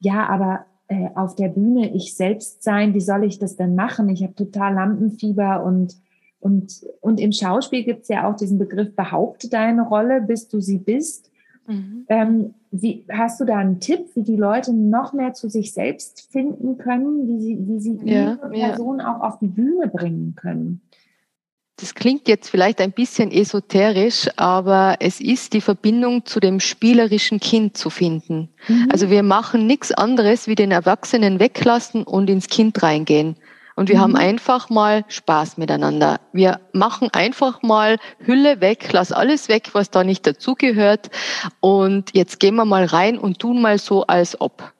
ja, 0.00 0.28
aber 0.28 0.66
äh, 0.88 1.10
auf 1.14 1.36
der 1.36 1.48
Bühne 1.48 1.94
ich 1.94 2.16
selbst 2.16 2.64
sein, 2.64 2.94
wie 2.94 3.00
soll 3.00 3.22
ich 3.24 3.38
das 3.38 3.56
denn 3.56 3.76
machen? 3.76 4.08
Ich 4.08 4.22
habe 4.24 4.34
total 4.34 4.74
Lampenfieber 4.74 5.62
und 5.62 5.96
und, 6.40 6.86
und 7.02 7.20
im 7.20 7.32
Schauspiel 7.32 7.84
gibt 7.84 8.02
es 8.02 8.08
ja 8.08 8.26
auch 8.26 8.34
diesen 8.34 8.58
Begriff, 8.58 8.96
behaupte 8.96 9.50
deine 9.50 9.86
Rolle, 9.86 10.22
bis 10.22 10.48
du 10.48 10.60
sie 10.60 10.78
bist. 10.78 11.30
Mhm. 11.66 12.06
Ähm, 12.08 12.54
wie, 12.70 13.04
hast 13.10 13.40
du 13.40 13.44
da 13.44 13.58
einen 13.58 13.80
Tipp, 13.80 14.06
wie 14.14 14.22
die 14.22 14.36
Leute 14.36 14.72
noch 14.72 15.12
mehr 15.12 15.34
zu 15.34 15.48
sich 15.48 15.72
selbst 15.72 16.28
finden 16.30 16.78
können, 16.78 17.26
wie 17.26 17.40
sie, 17.40 17.58
wie 17.66 17.80
sie 17.80 18.00
ja, 18.04 18.32
ihre 18.32 18.50
Person 18.50 19.00
ja. 19.00 19.16
auch 19.16 19.22
auf 19.22 19.38
die 19.38 19.48
Bühne 19.48 19.88
bringen 19.88 20.34
können? 20.36 20.80
Das 21.80 21.94
klingt 21.94 22.28
jetzt 22.28 22.50
vielleicht 22.50 22.80
ein 22.80 22.92
bisschen 22.92 23.32
esoterisch, 23.32 24.28
aber 24.36 24.96
es 25.00 25.20
ist 25.20 25.54
die 25.54 25.62
Verbindung 25.62 26.26
zu 26.26 26.38
dem 26.38 26.60
spielerischen 26.60 27.40
Kind 27.40 27.76
zu 27.76 27.88
finden. 27.88 28.50
Mhm. 28.68 28.88
Also 28.92 29.08
wir 29.08 29.22
machen 29.22 29.66
nichts 29.66 29.90
anderes, 29.90 30.46
wie 30.46 30.54
den 30.54 30.72
Erwachsenen 30.72 31.40
weglassen 31.40 32.02
und 32.02 32.28
ins 32.28 32.48
Kind 32.48 32.82
reingehen. 32.82 33.36
Und 33.76 33.88
wir 33.88 33.96
mhm. 33.96 34.00
haben 34.00 34.16
einfach 34.16 34.70
mal 34.70 35.04
Spaß 35.08 35.58
miteinander. 35.58 36.20
Wir 36.32 36.60
machen 36.72 37.08
einfach 37.12 37.62
mal 37.62 37.98
Hülle 38.18 38.60
weg, 38.60 38.88
lass 38.92 39.12
alles 39.12 39.48
weg, 39.48 39.70
was 39.72 39.90
da 39.90 40.04
nicht 40.04 40.26
dazugehört. 40.26 41.10
Und 41.60 42.14
jetzt 42.14 42.40
gehen 42.40 42.56
wir 42.56 42.64
mal 42.64 42.84
rein 42.84 43.18
und 43.18 43.38
tun 43.38 43.62
mal 43.62 43.78
so, 43.78 44.06
als 44.06 44.40
ob. 44.40 44.72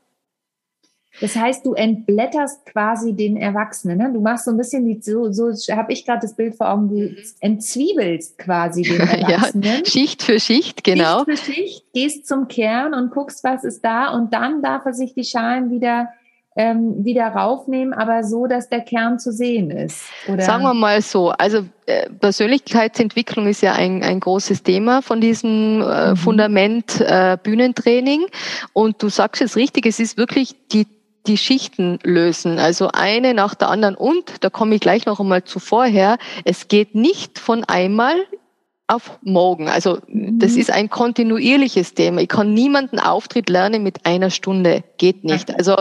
Das 1.20 1.36
heißt, 1.36 1.66
du 1.66 1.74
entblätterst 1.74 2.64
quasi 2.66 3.14
den 3.14 3.36
Erwachsenen. 3.36 3.98
Ne? 3.98 4.10
Du 4.12 4.20
machst 4.20 4.46
so 4.46 4.52
ein 4.52 4.56
bisschen 4.56 4.86
die, 4.86 5.00
so, 5.02 5.30
so 5.30 5.50
habe 5.74 5.92
ich 5.92 6.06
gerade 6.06 6.20
das 6.22 6.34
Bild 6.34 6.56
vor 6.56 6.70
Augen, 6.70 6.88
du 6.88 7.14
entzwiebelst 7.40 8.38
quasi 8.38 8.82
den 8.82 9.00
Erwachsenen. 9.00 9.62
ja, 9.62 9.84
Schicht 9.84 10.22
für 10.22 10.40
Schicht, 10.40 10.82
genau. 10.82 11.24
Schicht 11.24 11.40
für 11.40 11.52
Schicht, 11.52 11.92
gehst 11.92 12.26
zum 12.26 12.48
Kern 12.48 12.94
und 12.94 13.10
guckst, 13.10 13.44
was 13.44 13.64
ist 13.64 13.84
da 13.84 14.08
und 14.14 14.32
dann 14.32 14.62
darf 14.62 14.86
er 14.86 14.94
sich 14.94 15.12
die 15.12 15.24
Schalen 15.24 15.70
wieder 15.70 16.08
ähm, 16.60 17.06
wieder 17.06 17.28
raufnehmen, 17.28 17.94
aber 17.94 18.22
so, 18.22 18.46
dass 18.46 18.68
der 18.68 18.80
Kern 18.80 19.18
zu 19.18 19.32
sehen 19.32 19.70
ist. 19.70 20.10
Oder? 20.28 20.42
Sagen 20.42 20.62
wir 20.62 20.74
mal 20.74 21.00
so. 21.00 21.30
Also 21.30 21.60
äh, 21.86 22.10
Persönlichkeitsentwicklung 22.10 23.46
ist 23.46 23.62
ja 23.62 23.72
ein, 23.72 24.02
ein 24.02 24.20
großes 24.20 24.62
Thema 24.62 25.00
von 25.00 25.22
diesem 25.22 25.80
äh, 25.80 26.10
mhm. 26.10 26.16
Fundament 26.16 27.00
äh, 27.00 27.38
Bühnentraining. 27.42 28.26
Und 28.74 29.02
du 29.02 29.08
sagst 29.08 29.40
es 29.40 29.56
richtig, 29.56 29.86
es 29.86 30.00
ist 30.00 30.18
wirklich 30.18 30.54
die 30.70 30.86
die 31.26 31.36
Schichten 31.36 31.98
lösen, 32.02 32.58
also 32.58 32.88
eine 32.94 33.34
nach 33.34 33.54
der 33.54 33.68
anderen. 33.68 33.94
Und 33.94 34.42
da 34.42 34.48
komme 34.48 34.74
ich 34.74 34.80
gleich 34.80 35.04
noch 35.04 35.20
einmal 35.20 35.44
zu 35.44 35.58
vorher. 35.58 36.16
Es 36.46 36.68
geht 36.68 36.94
nicht 36.94 37.38
von 37.38 37.62
einmal 37.64 38.14
auf 38.90 39.18
morgen. 39.22 39.68
Also 39.68 39.98
das 40.08 40.52
mhm. 40.52 40.58
ist 40.58 40.70
ein 40.72 40.90
kontinuierliches 40.90 41.94
Thema. 41.94 42.22
Ich 42.22 42.28
kann 42.28 42.52
niemanden 42.54 42.98
Auftritt 42.98 43.48
lernen 43.48 43.84
mit 43.84 44.04
einer 44.04 44.30
Stunde. 44.30 44.82
Geht 44.98 45.22
nicht. 45.22 45.54
Also 45.56 45.76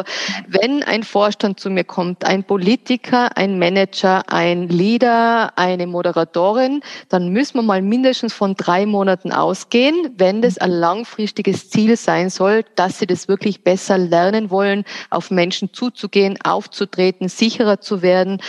wenn 0.48 0.84
ein 0.84 1.02
Vorstand 1.02 1.60
zu 1.60 1.72
mir 1.72 1.84
kommt, 1.84 2.24
ein 2.24 2.44
Politiker, 2.44 3.36
ein 3.36 3.58
Manager, 3.58 4.24
ein 4.28 4.70
Leader, 4.70 5.58
eine 5.58 5.88
Moderatorin, 5.88 6.82
dann 7.10 7.30
müssen 7.30 7.56
wir 7.56 7.64
mal 7.64 7.82
mindestens 7.82 8.32
von 8.32 8.54
drei 8.54 8.86
Monaten 8.86 9.32
ausgehen, 9.32 9.96
wenn 10.18 10.44
das 10.44 10.60
ein 10.60 10.72
langfristiges 10.72 11.72
Ziel 11.72 11.98
sein 11.98 12.30
soll, 12.30 12.64
dass 12.76 13.00
sie 13.00 13.08
das 13.08 13.28
wirklich 13.28 13.64
besser 13.64 13.98
lernen 13.98 14.52
wollen, 14.52 14.84
auf 15.10 15.32
Menschen 15.32 15.74
zuzugehen, 15.74 16.38
aufzutreten, 16.44 17.28
sicherer 17.28 17.82
zu 17.82 18.04
werden. 18.04 18.40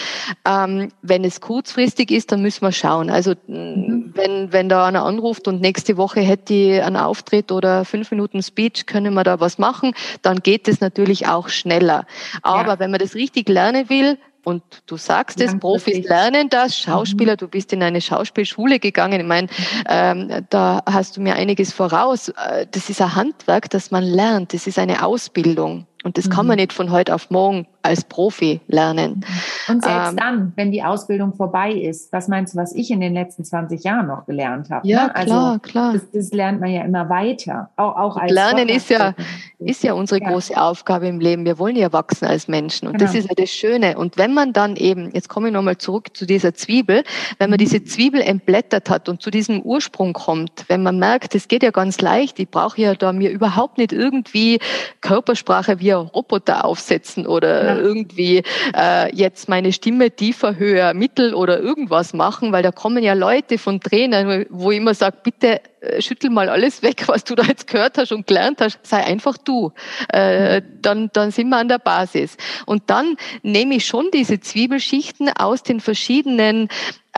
Ähm, 0.46 0.88
wenn 1.01 1.25
es 1.25 1.40
kurzfristig 1.40 2.11
ist, 2.11 2.31
dann 2.31 2.42
müssen 2.42 2.61
wir 2.61 2.73
schauen. 2.73 3.09
Also 3.09 3.33
mhm. 3.46 3.99
Wenn 4.14 4.53
wenn 4.53 4.68
da 4.68 4.87
einer 4.87 5.05
anruft 5.05 5.49
und 5.49 5.61
nächste 5.61 5.96
Woche 5.96 6.20
hätte 6.20 6.55
ich 6.55 6.83
einen 6.83 6.96
Auftritt 6.96 7.53
oder 7.53 7.85
fünf 7.85 8.11
Minuten 8.11 8.42
Speech, 8.42 8.87
können 8.87 9.14
wir 9.14 9.25
da 9.25 9.40
was 9.40 9.59
machen, 9.59 9.92
dann 10.23 10.38
geht 10.40 10.68
es 10.68 10.81
natürlich 10.81 11.29
auch 11.29 11.49
schneller. 11.49 12.07
Aber 12.42 12.73
ja. 12.73 12.79
wenn 12.79 12.90
man 12.90 13.01
das 13.01 13.14
richtig 13.14 13.49
lernen 13.49 13.88
will, 13.88 14.18
und 14.44 14.62
du 14.87 14.96
sagst 14.96 15.40
es, 15.40 15.59
Profis 15.59 16.07
lernen 16.09 16.49
das, 16.49 16.77
Schauspieler, 16.77 17.35
mhm. 17.35 17.38
du 17.38 17.49
bist 17.49 17.73
in 17.73 17.83
eine 17.83 18.01
Schauspielschule 18.01 18.79
gegangen. 18.79 19.20
Ich 19.20 19.27
meine, 19.27 19.49
mhm. 19.49 19.85
ähm, 19.88 20.46
da 20.49 20.81
hast 20.87 21.16
du 21.16 21.20
mir 21.20 21.35
einiges 21.35 21.73
voraus. 21.73 22.29
Äh, 22.29 22.66
das 22.70 22.88
ist 22.88 23.03
ein 23.03 23.14
Handwerk, 23.14 23.68
das 23.70 23.90
man 23.90 24.05
lernt. 24.05 24.55
Das 24.55 24.66
ist 24.66 24.79
eine 24.79 25.05
Ausbildung. 25.05 25.87
Und 26.05 26.16
das 26.16 26.27
mhm. 26.27 26.31
kann 26.31 26.46
man 26.46 26.57
nicht 26.57 26.73
von 26.73 26.90
heute 26.90 27.14
auf 27.14 27.31
morgen 27.31 27.66
als 27.83 28.05
Profi 28.05 28.61
lernen. 28.69 29.25
Und 29.69 29.83
selbst 29.83 30.11
ähm, 30.11 30.16
dann, 30.16 30.53
wenn 30.57 30.71
die 30.71 30.83
Ausbildung 30.83 31.35
vorbei 31.35 31.73
ist, 31.73 32.12
was 32.12 32.29
meinst 32.29 32.55
du, 32.55 32.59
was 32.59 32.75
ich 32.75 32.90
in 32.90 33.01
den 33.01 33.14
letzten 33.14 33.45
20 33.45 33.83
Jahren 33.83 34.07
noch 34.07 34.27
gelernt 34.27 34.71
habe? 34.71 34.87
Ja, 34.87 35.07
ne? 35.07 35.16
also 35.16 35.33
klar, 35.33 35.59
klar. 35.61 35.93
Das, 35.95 36.11
das, 36.12 36.31
lernt 36.33 36.61
man 36.61 36.71
ja 36.71 36.83
immer 36.83 37.09
weiter. 37.09 37.71
Auch, 37.77 37.97
auch 37.97 38.16
als 38.16 38.33
Lernen 38.33 38.69
ist 38.69 38.90
ja, 38.90 39.14
ist 39.59 39.83
ja 39.83 39.95
unsere 39.95 40.21
ja. 40.21 40.31
große 40.31 40.61
Aufgabe 40.61 41.09
im 41.09 41.21
Leben. 41.21 41.45
Wir 41.45 41.59
wollen 41.59 41.77
ja 41.77 41.93
wachsen 41.93 42.27
als 42.27 42.49
Menschen. 42.49 42.87
Und 42.87 42.99
genau. 42.99 43.07
das 43.07 43.14
ist 43.14 43.29
ja 43.29 43.35
das 43.35 43.51
Schöne. 43.51 43.97
Und 43.97 44.19
wenn 44.19 44.35
man 44.35 44.53
dann 44.53 44.77
eben, 44.77 45.11
jetzt 45.12 45.29
komme 45.29 45.49
ich 45.49 45.55
nochmal 45.55 45.79
zurück 45.79 46.16
zu 46.16 46.27
dieser 46.27 46.55
Zwiebel, 46.55 47.03
wenn 47.38 47.51
man 47.51 47.59
diese 47.59 47.83
Zwiebel 47.85 48.21
entblättert 48.21 48.90
hat 48.90 49.09
und 49.09 49.23
zu 49.23 49.31
diesem 49.31 49.62
Ursprung 49.62 50.12
kommt, 50.12 50.64
wenn 50.69 50.83
man 50.83 50.99
merkt, 50.99 51.35
es 51.35 51.49
geht 51.49 51.62
ja 51.62 51.71
ganz 51.71 52.01
leicht, 52.01 52.38
ich 52.38 52.51
brauche 52.51 52.81
ja 52.81 52.95
da 52.95 53.12
mir 53.12 53.31
überhaupt 53.31 53.79
nicht 53.79 53.93
irgendwie 53.93 54.59
Körpersprache 55.01 55.81
wie 55.81 55.93
ein 55.93 55.99
Roboter 55.99 56.64
aufsetzen 56.64 57.27
oder 57.27 57.69
irgendwie 57.78 58.42
äh, 58.76 59.14
jetzt 59.14 59.48
meine 59.48 59.72
Stimme 59.72 60.11
tiefer, 60.11 60.56
höher, 60.56 60.94
mittel 60.94 61.35
oder 61.35 61.61
irgendwas 61.61 62.12
machen, 62.12 62.52
weil 62.52 62.62
da 62.62 62.70
kommen 62.72 63.02
ja 63.02 63.14
Leute 63.14 63.59
von 63.59 63.80
Trainern, 63.80 64.46
wo 64.50 64.70
ich 64.70 64.78
immer 64.78 64.94
sage, 64.94 65.18
bitte 65.22 65.61
äh, 65.80 66.02
schüttel 66.02 66.30
mal 66.30 66.48
alles 66.48 66.83
weg, 66.83 67.04
was 67.06 67.24
du 67.24 67.35
da 67.35 67.44
jetzt 67.44 67.66
gehört 67.66 67.98
hast 67.98 68.12
und 68.12 68.26
gelernt 68.26 68.61
hast, 68.61 68.78
sei 68.83 69.04
einfach 69.04 69.38
du. 69.38 69.72
Äh, 70.09 70.62
dann, 70.80 71.11
dann 71.12 71.30
sind 71.30 71.48
wir 71.48 71.59
an 71.59 71.68
der 71.68 71.78
Basis. 71.78 72.37
Und 72.66 72.85
dann 72.88 73.16
nehme 73.42 73.74
ich 73.74 73.87
schon 73.87 74.11
diese 74.12 74.40
Zwiebelschichten 74.40 75.30
aus 75.30 75.62
den 75.62 75.80
verschiedenen 75.80 76.68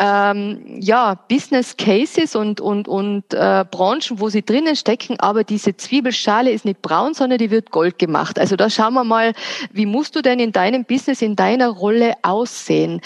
ähm, 0.03 0.81
ja, 0.81 1.15
Business 1.29 1.77
Cases 1.77 2.35
und, 2.35 2.61
und, 2.61 2.89
und 2.89 3.33
äh, 3.33 3.65
Branchen, 3.71 4.19
wo 4.19 4.29
sie 4.29 4.45
drinnen 4.45 4.75
stecken, 4.75 5.21
aber 5.21 5.45
diese 5.45 5.77
Zwiebelschale 5.77 6.51
ist 6.51 6.65
nicht 6.65 6.83
braun, 6.83 7.15
sondern 7.15 7.39
die 7.39 7.53
wird 7.53 7.71
gold 7.71 8.01
gemacht. 8.01 8.37
Also 8.37 8.57
da 8.57 8.69
schauen 8.69 8.95
wir 8.95 9.05
mal, 9.05 9.33
wie 9.71 9.87
musst 9.87 10.17
du 10.17 10.23
denn 10.23 10.41
in 10.41 10.51
deinem 10.51 10.85
Business, 10.85 11.23
in 11.23 11.37
deiner 11.37 11.69
Rolle 11.69 12.15
aussehen? 12.23 13.01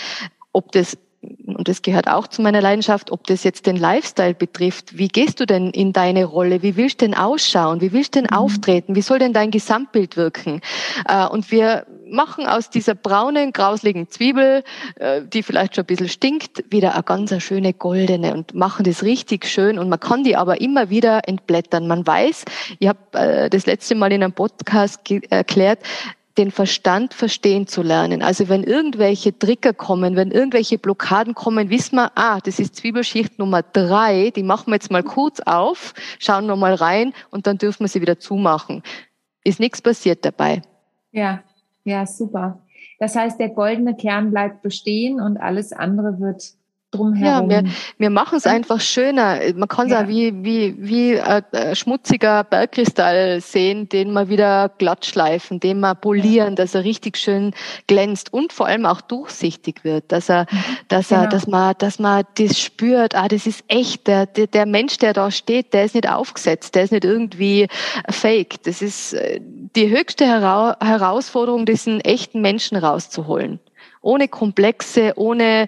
Ob 0.52 0.72
das 0.72 0.96
und 1.44 1.66
das 1.66 1.82
gehört 1.82 2.08
auch 2.08 2.28
zu 2.28 2.40
meiner 2.40 2.60
Leidenschaft, 2.60 3.10
ob 3.10 3.26
das 3.26 3.42
jetzt 3.42 3.66
den 3.66 3.76
Lifestyle 3.76 4.34
betrifft. 4.34 4.96
Wie 4.96 5.08
gehst 5.08 5.40
du 5.40 5.46
denn 5.46 5.70
in 5.70 5.92
deine 5.92 6.24
Rolle? 6.24 6.62
Wie 6.62 6.76
willst 6.76 7.02
du 7.02 7.06
denn 7.06 7.14
ausschauen? 7.14 7.80
Wie 7.80 7.92
willst 7.92 8.14
du 8.14 8.20
denn 8.20 8.30
mhm. 8.30 8.36
auftreten? 8.36 8.94
Wie 8.94 9.02
soll 9.02 9.18
denn 9.18 9.32
dein 9.32 9.50
Gesamtbild 9.50 10.16
wirken? 10.16 10.60
Äh, 11.08 11.26
und 11.26 11.50
wir 11.50 11.84
machen 12.10 12.46
aus 12.46 12.70
dieser 12.70 12.94
braunen, 12.94 13.52
grausligen 13.52 14.08
Zwiebel, 14.08 14.62
äh, 14.96 15.22
die 15.22 15.42
vielleicht 15.42 15.74
schon 15.74 15.84
ein 15.84 15.86
bisschen 15.86 16.08
stinkt, 16.08 16.64
wieder 16.70 16.94
eine 16.94 17.02
ganz 17.02 17.42
schöne 17.42 17.72
goldene 17.72 18.34
und 18.34 18.54
machen 18.54 18.84
das 18.84 19.02
richtig 19.02 19.46
schön. 19.46 19.78
Und 19.78 19.88
man 19.88 20.00
kann 20.00 20.24
die 20.24 20.36
aber 20.36 20.60
immer 20.60 20.90
wieder 20.90 21.28
entblättern. 21.28 21.86
Man 21.86 22.06
weiß, 22.06 22.44
ich 22.78 22.88
habe 22.88 22.98
äh, 23.12 23.50
das 23.50 23.66
letzte 23.66 23.94
Mal 23.94 24.12
in 24.12 24.22
einem 24.22 24.32
Podcast 24.32 25.00
erklärt, 25.30 25.80
den 26.38 26.50
Verstand 26.50 27.14
verstehen 27.14 27.66
zu 27.66 27.82
lernen. 27.82 28.22
Also 28.22 28.48
wenn 28.48 28.62
irgendwelche 28.62 29.36
Trigger 29.38 29.72
kommen, 29.72 30.16
wenn 30.16 30.30
irgendwelche 30.30 30.78
Blockaden 30.78 31.34
kommen, 31.34 31.70
wissen 31.70 31.96
wir, 31.96 32.12
ah, 32.14 32.40
das 32.40 32.58
ist 32.58 32.76
Zwiebelschicht 32.76 33.38
Nummer 33.38 33.62
drei, 33.62 34.30
die 34.34 34.42
machen 34.42 34.66
wir 34.66 34.74
jetzt 34.74 34.90
mal 34.90 35.02
kurz 35.02 35.40
auf, 35.40 35.94
schauen 36.18 36.46
wir 36.46 36.56
mal 36.56 36.74
rein 36.74 37.14
und 37.30 37.46
dann 37.46 37.58
dürfen 37.58 37.84
wir 37.84 37.88
sie 37.88 38.02
wieder 38.02 38.18
zumachen. 38.18 38.82
Ist 39.44 39.60
nichts 39.60 39.80
passiert 39.80 40.24
dabei. 40.24 40.60
Ja, 41.12 41.42
ja, 41.86 42.04
super. 42.04 42.60
Das 42.98 43.14
heißt, 43.14 43.38
der 43.38 43.50
goldene 43.50 43.96
Kern 43.96 44.30
bleibt 44.30 44.62
bestehen 44.62 45.20
und 45.20 45.36
alles 45.36 45.72
andere 45.72 46.18
wird 46.18 46.54
drumherum. 46.96 47.50
Ja, 47.50 47.62
wir, 47.62 47.70
wir 47.98 48.10
machen 48.10 48.38
es 48.38 48.46
einfach 48.46 48.80
schöner. 48.80 49.40
Man 49.54 49.68
kann 49.68 49.86
es 49.86 49.92
ja. 49.92 50.02
auch 50.02 50.08
wie, 50.08 50.32
wie, 50.44 50.74
wie 50.78 51.20
ein, 51.20 51.44
schmutziger 51.74 52.44
Bergkristall 52.44 53.40
sehen, 53.40 53.88
den 53.88 54.12
wir 54.12 54.28
wieder 54.28 54.70
glatt 54.78 55.06
schleifen, 55.06 55.60
den 55.60 55.80
wir 55.80 55.94
polieren, 55.94 56.50
ja. 56.50 56.54
dass 56.54 56.74
er 56.74 56.84
richtig 56.84 57.16
schön 57.16 57.54
glänzt 57.86 58.32
und 58.32 58.52
vor 58.52 58.66
allem 58.66 58.86
auch 58.86 59.00
durchsichtig 59.00 59.84
wird, 59.84 60.10
dass 60.12 60.28
er, 60.28 60.46
mhm. 60.50 60.64
dass 60.88 61.10
er, 61.10 61.18
genau. 61.18 61.30
dass 61.30 61.46
man, 61.46 61.74
dass 61.78 61.98
man 61.98 62.24
das 62.38 62.58
spürt, 62.58 63.14
ah, 63.14 63.28
das 63.28 63.46
ist 63.46 63.64
echt, 63.68 64.06
der, 64.06 64.26
der, 64.26 64.46
der 64.46 64.66
Mensch, 64.66 64.98
der 64.98 65.12
da 65.12 65.30
steht, 65.30 65.72
der 65.72 65.84
ist 65.84 65.94
nicht 65.94 66.08
aufgesetzt, 66.08 66.74
der 66.74 66.84
ist 66.84 66.92
nicht 66.92 67.04
irgendwie 67.04 67.68
fake. 68.08 68.62
Das 68.64 68.82
ist 68.82 69.14
äh, 69.14 69.40
die 69.40 69.88
höchste 69.90 70.26
Hera 70.26 70.76
Herausforderung, 70.80 71.66
diesen 71.66 72.00
echten 72.00 72.40
Menschen 72.40 72.76
rauszuholen 72.76 73.60
ohne 74.06 74.28
Komplexe, 74.28 75.12
ohne 75.16 75.66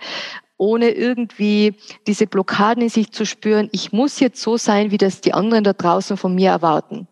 ohne 0.59 0.91
irgendwie 0.91 1.75
diese 2.07 2.27
Blockaden 2.27 2.83
in 2.83 2.89
sich 2.89 3.13
zu 3.13 3.25
spüren, 3.25 3.69
ich 3.73 3.93
muss 3.93 4.21
jetzt 4.21 4.43
so 4.43 4.57
sein, 4.57 4.91
wie 4.91 4.99
das 4.99 5.21
die 5.21 5.33
anderen 5.33 5.65
da 5.65 5.73
draußen 5.73 6.17
von 6.17 6.35
mir 6.35 6.51
erwarten. 6.51 7.07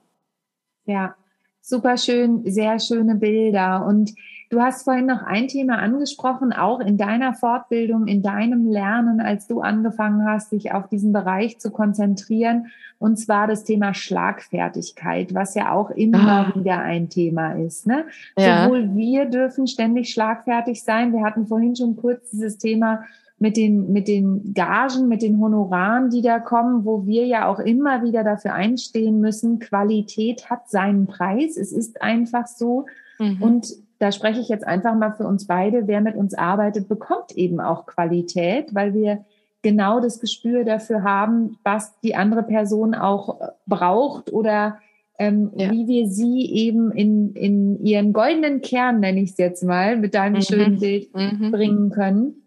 Ja, 0.85 1.14
super 1.62 1.96
schön, 1.96 2.42
sehr 2.44 2.78
schöne 2.78 3.14
Bilder. 3.14 3.87
Und 3.87 4.12
du 4.50 4.61
hast 4.61 4.85
vorhin 4.85 5.06
noch 5.06 5.22
ein 5.22 5.48
Thema 5.48 5.78
angesprochen, 5.78 6.52
auch 6.52 6.80
in 6.80 6.98
deiner 6.98 7.35
Fortbildung, 7.35 8.06
in 8.06 8.22
deinem 8.22 8.70
Lernen, 8.70 9.20
als 9.20 9.46
du 9.46 9.61
angefangen 9.61 10.24
hast, 10.26 10.52
dich 10.52 10.72
auf 10.72 10.88
diesen 10.88 11.12
Bereich 11.12 11.59
zu 11.59 11.70
konzentrieren, 11.70 12.66
und 12.98 13.18
zwar 13.18 13.46
das 13.46 13.64
Thema 13.64 13.92
Schlagfertigkeit, 13.92 15.35
was 15.35 15.54
ja 15.54 15.72
auch 15.72 15.90
immer 15.90 16.48
ah. 16.48 16.52
wieder 16.54 16.78
ein 16.78 17.11
Thema 17.11 17.52
ist. 17.52 17.87
Ne? 17.87 18.06
Ja. 18.38 18.64
Sowohl 18.64 18.94
wir 18.94 19.26
dürfen 19.26 19.66
ständig 19.66 20.11
schlagfertig 20.11 20.82
sein. 20.82 21.12
Wir 21.12 21.22
hatten 21.22 21.46
vorhin 21.46 21.76
schon 21.76 21.96
kurz 21.96 22.30
dieses 22.30 22.56
Thema 22.56 23.04
mit 23.38 23.57
den, 23.57 23.92
mit 23.92 24.09
den 24.09 24.55
Gagen, 24.55 25.09
mit 25.09 25.22
den 25.22 25.40
Honoraren, 25.40 26.09
die 26.11 26.22
da 26.22 26.38
kommen, 26.38 26.85
wo 26.85 27.07
wir 27.07 27.27
ja 27.27 27.49
auch 27.49 27.59
immer 27.59 28.03
wieder 28.03 28.25
dafür 28.25 28.55
einstehen 28.55 29.20
müssen, 29.20 29.59
Qualität 29.59 30.49
hat 30.49 30.70
seinen 30.70 31.07
Preis. 31.07 31.57
Es 31.57 31.70
ist 31.70 32.01
einfach 32.01 32.46
so. 32.46 32.87
Mhm. 33.18 33.42
Und 33.42 33.68
da 33.99 34.11
spreche 34.12 34.40
ich 34.40 34.49
jetzt 34.49 34.66
einfach 34.66 34.94
mal 34.94 35.12
für 35.12 35.27
uns 35.27 35.46
beide. 35.46 35.87
Wer 35.87 36.01
mit 36.01 36.16
uns 36.16 36.35
arbeitet, 36.35 36.88
bekommt 36.88 37.33
eben 37.33 37.61
auch 37.61 37.87
Qualität, 37.87 38.75
weil 38.75 38.94
wir 38.94 39.25
genau 39.62 40.01
das 40.01 40.20
Gespür 40.20 40.64
dafür 40.64 41.03
haben, 41.03 41.59
was 41.62 41.99
die 42.01 42.14
andere 42.14 42.42
Person 42.42 42.94
auch 42.94 43.40
braucht 43.66 44.33
oder 44.33 44.79
ähm, 45.18 45.51
ja. 45.57 45.70
wie 45.72 45.88
wir 45.88 46.09
sie 46.09 46.51
eben 46.53 46.90
in, 46.92 47.33
in 47.35 47.85
ihren 47.85 48.12
goldenen 48.12 48.61
Kern, 48.61 49.01
nenne 49.01 49.20
ich 49.20 49.31
es 49.31 49.38
jetzt 49.38 49.64
mal, 49.64 49.96
mit 49.96 50.14
deinem 50.14 50.37
mhm. 50.37 50.42
schönen 50.42 50.79
Bild 50.79 51.14
mhm. 51.14 51.51
bringen 51.51 51.90
können. 51.90 52.45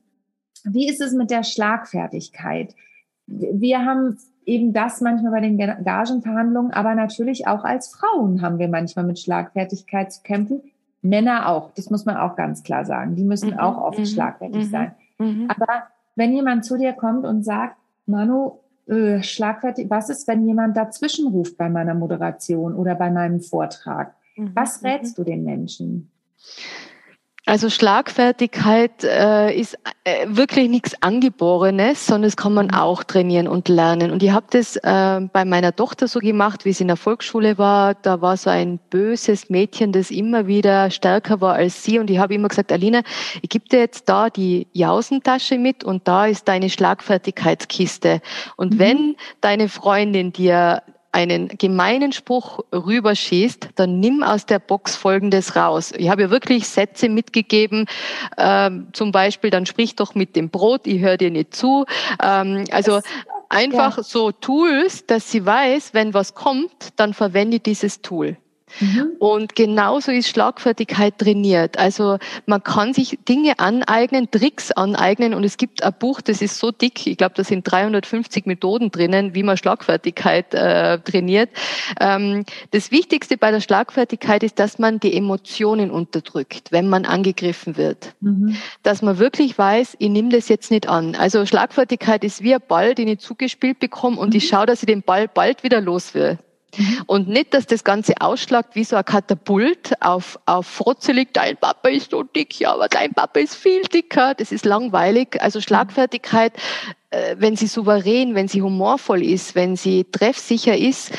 Wie 0.66 0.90
ist 0.90 1.02
es 1.02 1.14
mit 1.14 1.32
der 1.32 1.44
Schlagfertigkeit? 1.44 2.76
Wir 3.28 3.86
haben 3.86 4.18
eben 4.46 4.74
das 4.74 5.02
manchmal 5.02 5.32
bei 5.32 5.42
den 5.42 5.58
Gagenverhandlungen, 5.58 6.72
aber 6.72 6.96
natürlich 6.96 7.48
auch 7.48 7.64
als 7.64 7.90
Frauen 7.90 8.42
haben 8.42 8.58
wir 8.58 8.68
manchmal 8.68 9.06
mit 9.06 9.20
Schlagfertigkeit 9.20 10.12
zu 10.12 10.24
kämpfen. 10.24 10.62
Männer 11.02 11.48
auch, 11.48 11.72
das 11.76 11.90
muss 11.90 12.06
man 12.06 12.18
auch 12.18 12.36
ganz 12.36 12.64
klar 12.64 12.86
sagen. 12.86 13.16
Die 13.16 13.24
müssen 13.24 13.52
mhm, 13.52 13.60
auch 13.60 13.78
oft 13.78 14.00
mhm, 14.00 14.06
schlagfertig 14.06 14.66
mhm, 14.66 14.70
sein. 14.70 14.96
Mhm. 15.18 15.48
Aber 15.50 15.84
wenn 16.16 16.34
jemand 16.34 16.66
zu 16.66 16.78
dir 16.78 16.94
kommt 16.94 17.26
und 17.26 17.44
sagt, 17.44 17.78
Manu, 18.06 18.60
äh, 18.88 19.22
schlagfertig, 19.22 19.90
was 19.90 20.10
ist, 20.10 20.28
wenn 20.28 20.46
jemand 20.46 20.76
dazwischen 20.76 21.28
ruft 21.28 21.58
bei 21.58 21.70
meiner 21.70 21.94
Moderation 21.94 22.74
oder 22.74 22.96
bei 22.96 23.12
meinem 23.12 23.40
Vortrag? 23.40 24.16
Was 24.54 24.84
rätst 24.84 25.18
du 25.18 25.24
den 25.24 25.44
Menschen? 25.44 26.10
Also 27.50 27.72
Schlagfertigkeit 27.72 29.04
äh, 29.04 29.60
ist 29.60 29.76
äh, 30.04 30.28
wirklich 30.28 30.70
nichts 30.70 30.94
Angeborenes, 31.02 32.06
sondern 32.06 32.28
das 32.28 32.38
kann 32.38 32.54
man 32.54 32.70
auch 32.70 33.04
trainieren 33.04 33.48
und 33.48 33.70
lernen. 33.70 34.12
Und 34.12 34.22
ich 34.22 34.30
habe 34.30 34.46
das 34.52 34.76
äh, 34.76 35.22
bei 35.34 35.46
meiner 35.46 35.76
Tochter 35.76 36.08
so 36.08 36.20
gemacht, 36.20 36.64
wie 36.66 36.74
sie 36.74 36.84
in 36.84 36.90
der 36.90 36.96
Volksschule 36.96 37.58
war. 37.58 37.96
Da 37.96 38.22
war 38.22 38.38
so 38.38 38.52
ein 38.52 38.78
böses 38.92 39.50
Mädchen, 39.50 39.92
das 39.92 40.12
immer 40.12 40.46
wieder 40.46 40.92
stärker 40.92 41.42
war 41.42 41.56
als 41.56 41.84
sie. 41.84 41.98
Und 41.98 42.12
ich 42.12 42.20
habe 42.20 42.36
immer 42.36 42.50
gesagt, 42.50 42.72
Alina, 42.72 43.02
ich 43.42 43.50
gebe 43.50 43.68
dir 43.68 43.80
jetzt 43.80 44.08
da 44.08 44.30
die 44.30 44.68
Jausentasche 44.74 45.58
mit 45.58 45.84
und 45.84 46.08
da 46.08 46.28
ist 46.28 46.48
deine 46.48 46.70
Schlagfertigkeitskiste. 46.70 48.22
Und 48.58 48.76
mhm. 48.76 48.80
wenn 48.80 49.16
deine 49.42 49.70
Freundin 49.70 50.32
dir 50.34 50.84
einen 51.12 51.48
gemeinen 51.48 52.12
Spruch 52.12 52.60
rüberschießt, 52.72 53.70
dann 53.76 54.00
nimm 54.00 54.22
aus 54.22 54.46
der 54.46 54.60
Box 54.60 54.96
Folgendes 54.96 55.56
raus. 55.56 55.92
Ich 55.98 56.10
habe 56.10 56.24
ja 56.24 56.30
wirklich 56.30 56.68
Sätze 56.68 57.10
mitgegeben, 57.10 57.86
ähm, 58.38 58.88
zum 58.94 59.12
Beispiel, 59.12 59.50
dann 59.50 59.66
sprich 59.66 59.96
doch 59.96 60.14
mit 60.14 60.36
dem 60.36 60.50
Brot, 60.50 60.86
ich 60.86 61.02
höre 61.02 61.18
dir 61.18 61.32
nicht 61.32 61.56
zu. 61.56 61.86
Ähm, 62.22 62.66
also 62.72 63.02
einfach 63.50 63.98
ja. 63.98 64.04
so 64.04 64.32
Tools, 64.32 65.06
dass 65.08 65.32
sie 65.32 65.46
weiß, 65.46 65.94
wenn 65.94 66.14
was 66.14 66.36
kommt, 66.36 66.90
dann 66.96 67.14
verwende 67.14 67.60
dieses 67.60 68.02
Tool. 68.02 68.38
Mhm. 68.80 69.12
Und 69.20 69.56
genauso 69.56 70.12
ist 70.12 70.30
Schlagfertigkeit 70.30 71.18
trainiert. 71.18 71.78
Also 71.78 72.18
man 72.46 72.64
kann 72.64 72.94
sich 72.94 73.20
Dinge 73.28 73.60
aneignen, 73.60 74.32
Tricks 74.32 74.72
aneignen 74.72 75.34
und 75.34 75.44
es 75.44 75.58
gibt 75.58 75.84
ein 75.84 75.94
Buch, 76.00 76.22
das 76.22 76.42
ist 76.42 76.60
so 76.60 76.72
dick, 76.72 77.08
ich 77.08 77.18
glaube, 77.18 77.34
da 77.36 77.44
sind 77.44 77.70
350 77.70 78.46
Methoden 78.46 78.92
drinnen, 78.92 79.36
wie 79.36 79.44
man 79.44 79.58
Schlagfertigkeit 79.58 80.54
äh, 80.54 81.00
trainiert. 81.00 81.50
Ähm, 82.00 82.46
das 82.72 82.92
Wichtigste 82.92 83.38
bei 83.38 83.52
der 83.52 83.62
Schlagfertigkeit 83.62 84.44
ist, 84.44 84.60
dass 84.60 84.80
man 84.80 85.00
die 85.00 85.16
Emotionen 85.16 85.92
unterdrückt, 85.92 86.72
wenn 86.72 86.90
man 86.90 87.06
angegriffen 87.06 87.78
wird. 87.78 88.14
Mhm. 88.22 88.56
Dass 88.84 89.02
man 89.02 89.20
wirklich 89.20 89.58
weiß, 89.58 89.96
ich 90.00 90.10
nehme 90.10 90.30
das 90.30 90.50
jetzt 90.50 90.72
nicht 90.72 90.88
an. 90.88 91.16
Also 91.16 91.46
Schlagfertigkeit 91.46 92.24
ist 92.24 92.44
wie 92.44 92.54
ein 92.54 92.62
Ball, 92.68 92.96
den 92.96 93.08
ich 93.08 93.20
zugespielt 93.20 93.80
bekomme 93.80 94.18
und 94.18 94.30
mhm. 94.30 94.38
ich 94.38 94.48
schaue, 94.48 94.66
dass 94.66 94.82
ich 94.82 94.88
den 94.88 95.02
Ball 95.02 95.28
bald 95.28 95.64
wieder 95.64 95.82
los 95.82 96.14
will. 96.14 96.40
Mhm. 96.78 97.04
Und 97.08 97.28
nicht, 97.28 97.54
dass 97.54 97.66
das 97.66 97.84
Ganze 97.84 98.14
ausschlagt 98.20 98.76
wie 98.76 98.84
so 98.84 98.96
ein 98.96 99.06
Katapult 99.06 99.94
auf, 100.02 100.40
auf 100.46 100.68
Frotzelig, 100.68 101.34
dein 101.34 101.58
Papa 101.58 101.90
ist 101.90 102.12
so 102.12 102.24
dick, 102.24 102.60
ja, 102.60 102.74
aber 102.74 102.88
dein 102.88 103.14
Papa 103.14 103.40
ist 103.40 103.56
viel 103.56 103.82
dicker. 103.84 104.34
Das 104.36 104.52
ist 104.52 104.66
langweilig. 104.66 105.42
Also 105.42 105.62
Schlagfertigkeit, 105.62 106.54
äh, 107.10 107.36
wenn 107.40 107.56
sie 107.56 107.68
souverän, 107.68 108.36
wenn 108.36 108.48
sie 108.48 108.62
humorvoll 108.62 109.24
ist, 109.24 109.56
wenn 109.56 109.76
sie 109.76 110.06
treffsicher 110.06 110.78
ist, 110.78 111.12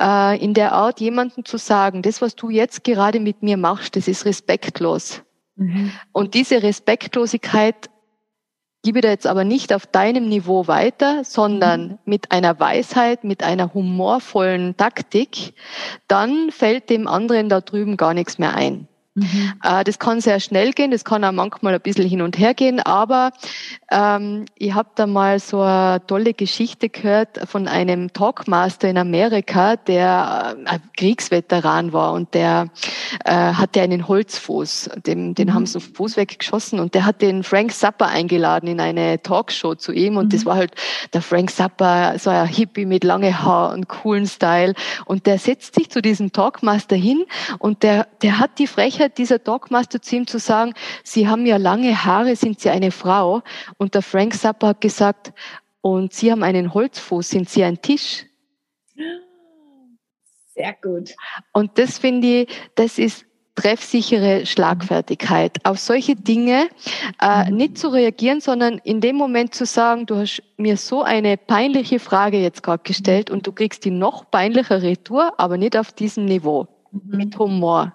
äh, 0.00 0.42
in 0.42 0.54
der 0.54 0.72
Art 0.72 1.00
jemandem 1.00 1.44
zu 1.44 1.56
sagen, 1.56 2.02
das, 2.02 2.20
was 2.20 2.34
du 2.34 2.50
jetzt 2.50 2.84
gerade 2.84 3.20
mit 3.20 3.42
mir 3.42 3.56
machst, 3.56 3.96
das 3.96 4.08
ist 4.08 4.24
respektlos. 4.24 5.22
Mhm. 5.56 5.92
Und 6.12 6.34
diese 6.34 6.62
Respektlosigkeit 6.62 7.90
gebe 8.86 9.00
da 9.00 9.08
jetzt 9.08 9.26
aber 9.26 9.42
nicht 9.42 9.72
auf 9.72 9.84
deinem 9.84 10.28
Niveau 10.28 10.68
weiter, 10.68 11.24
sondern 11.24 11.88
mhm. 11.88 11.98
mit 12.04 12.30
einer 12.30 12.60
Weisheit, 12.60 13.24
mit 13.24 13.42
einer 13.42 13.74
humorvollen 13.74 14.76
Taktik, 14.76 15.54
dann 16.06 16.52
fällt 16.52 16.88
dem 16.88 17.08
anderen 17.08 17.48
da 17.48 17.60
drüben 17.60 17.96
gar 17.96 18.14
nichts 18.14 18.38
mehr 18.38 18.54
ein. 18.54 18.86
Mhm. 19.16 19.54
Äh, 19.62 19.82
das 19.82 19.98
kann 19.98 20.20
sehr 20.20 20.40
schnell 20.40 20.72
gehen, 20.72 20.90
das 20.90 21.04
kann 21.04 21.24
auch 21.24 21.32
manchmal 21.32 21.74
ein 21.74 21.80
bisschen 21.80 22.06
hin 22.06 22.20
und 22.20 22.38
her 22.38 22.52
gehen, 22.52 22.80
aber 22.80 23.32
ähm, 23.90 24.44
ich 24.56 24.74
habe 24.74 24.90
da 24.94 25.06
mal 25.06 25.40
so 25.40 25.62
eine 25.62 26.06
tolle 26.06 26.34
Geschichte 26.34 26.90
gehört 26.90 27.40
von 27.48 27.66
einem 27.66 28.12
Talkmaster 28.12 28.90
in 28.90 28.98
Amerika, 28.98 29.76
der 29.76 30.56
äh, 30.66 30.68
ein 30.68 30.82
Kriegsveteran 30.98 31.94
war 31.94 32.12
und 32.12 32.34
der 32.34 32.68
äh, 33.24 33.32
hatte 33.32 33.80
einen 33.80 34.06
Holzfuß, 34.06 34.90
dem, 35.06 35.34
den 35.34 35.48
mhm. 35.48 35.54
haben 35.54 35.66
sie 35.66 35.80
Fuß 35.80 36.18
weggeschossen 36.18 36.78
und 36.78 36.94
der 36.94 37.06
hat 37.06 37.22
den 37.22 37.42
Frank 37.42 37.72
Zappa 37.72 38.06
eingeladen 38.06 38.68
in 38.68 38.80
eine 38.80 39.22
Talkshow 39.22 39.76
zu 39.76 39.92
ihm 39.92 40.18
und 40.18 40.26
mhm. 40.26 40.30
das 40.30 40.44
war 40.44 40.56
halt 40.56 40.72
der 41.14 41.22
Frank 41.22 41.50
Zappa, 41.50 42.18
so 42.18 42.28
ein 42.28 42.46
Hippie 42.46 42.84
mit 42.84 43.02
lange 43.02 43.42
Haar 43.42 43.72
und 43.72 43.88
coolen 43.88 44.26
Style 44.26 44.74
und 45.06 45.24
der 45.24 45.38
setzt 45.38 45.74
sich 45.74 45.90
zu 45.90 46.02
diesem 46.02 46.32
Talkmaster 46.32 46.96
hin 46.96 47.24
und 47.58 47.82
der, 47.82 48.08
der 48.20 48.38
hat 48.38 48.58
die 48.58 48.66
Frechheit 48.66 49.05
Frechheit 49.06 49.18
dieser 49.18 49.38
Dogmaster 49.38 50.00
zu 50.00 50.16
ihm 50.16 50.26
zu 50.26 50.38
sagen, 50.38 50.74
Sie 51.04 51.28
haben 51.28 51.46
ja 51.46 51.56
lange 51.56 52.04
Haare, 52.04 52.36
sind 52.36 52.60
Sie 52.60 52.70
eine 52.70 52.90
Frau? 52.90 53.42
Und 53.78 53.94
der 53.94 54.02
Frank 54.02 54.34
Zappa 54.34 54.68
hat 54.68 54.80
gesagt, 54.80 55.32
und 55.80 56.12
Sie 56.12 56.30
haben 56.30 56.42
einen 56.42 56.74
Holzfuß, 56.74 57.28
sind 57.28 57.48
Sie 57.48 57.62
ein 57.64 57.80
Tisch? 57.80 58.26
Sehr 60.54 60.74
gut. 60.82 61.14
Und 61.52 61.78
das 61.78 61.98
finde 61.98 62.42
ich, 62.42 62.48
das 62.74 62.98
ist 62.98 63.26
treffsichere 63.54 64.44
Schlagfertigkeit. 64.44 65.64
Auf 65.64 65.78
solche 65.78 66.14
Dinge 66.14 66.68
äh, 67.22 67.50
mhm. 67.50 67.56
nicht 67.56 67.78
zu 67.78 67.88
reagieren, 67.88 68.40
sondern 68.40 68.78
in 68.84 69.00
dem 69.00 69.16
Moment 69.16 69.54
zu 69.54 69.64
sagen, 69.64 70.04
du 70.04 70.16
hast 70.16 70.42
mir 70.58 70.76
so 70.76 71.02
eine 71.02 71.36
peinliche 71.36 71.98
Frage 71.98 72.38
jetzt 72.38 72.62
gerade 72.62 72.82
gestellt 72.82 73.30
und 73.30 73.46
du 73.46 73.52
kriegst 73.52 73.84
die 73.84 73.90
noch 73.90 74.30
peinlichere 74.30 74.82
Retour, 74.82 75.32
aber 75.38 75.56
nicht 75.56 75.76
auf 75.76 75.92
diesem 75.92 76.26
Niveau, 76.26 76.68
mhm. 76.90 77.16
mit 77.16 77.38
Humor. 77.38 77.94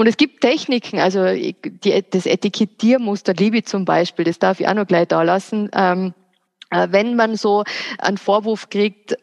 Und 0.00 0.06
es 0.06 0.16
gibt 0.16 0.40
Techniken, 0.40 0.98
also 0.98 1.26
die, 1.26 2.04
das 2.10 2.24
Etikettiermuster 2.24 3.34
Liebe 3.34 3.64
zum 3.64 3.84
Beispiel, 3.84 4.24
das 4.24 4.38
darf 4.38 4.58
ich 4.58 4.66
auch 4.66 4.72
noch 4.72 4.86
gleich 4.86 5.08
da 5.08 5.22
lassen. 5.22 5.68
Ähm, 5.74 6.14
äh, 6.70 6.88
wenn 6.90 7.16
man 7.16 7.36
so 7.36 7.64
einen 7.98 8.16
Vorwurf 8.16 8.70
kriegt, 8.70 9.18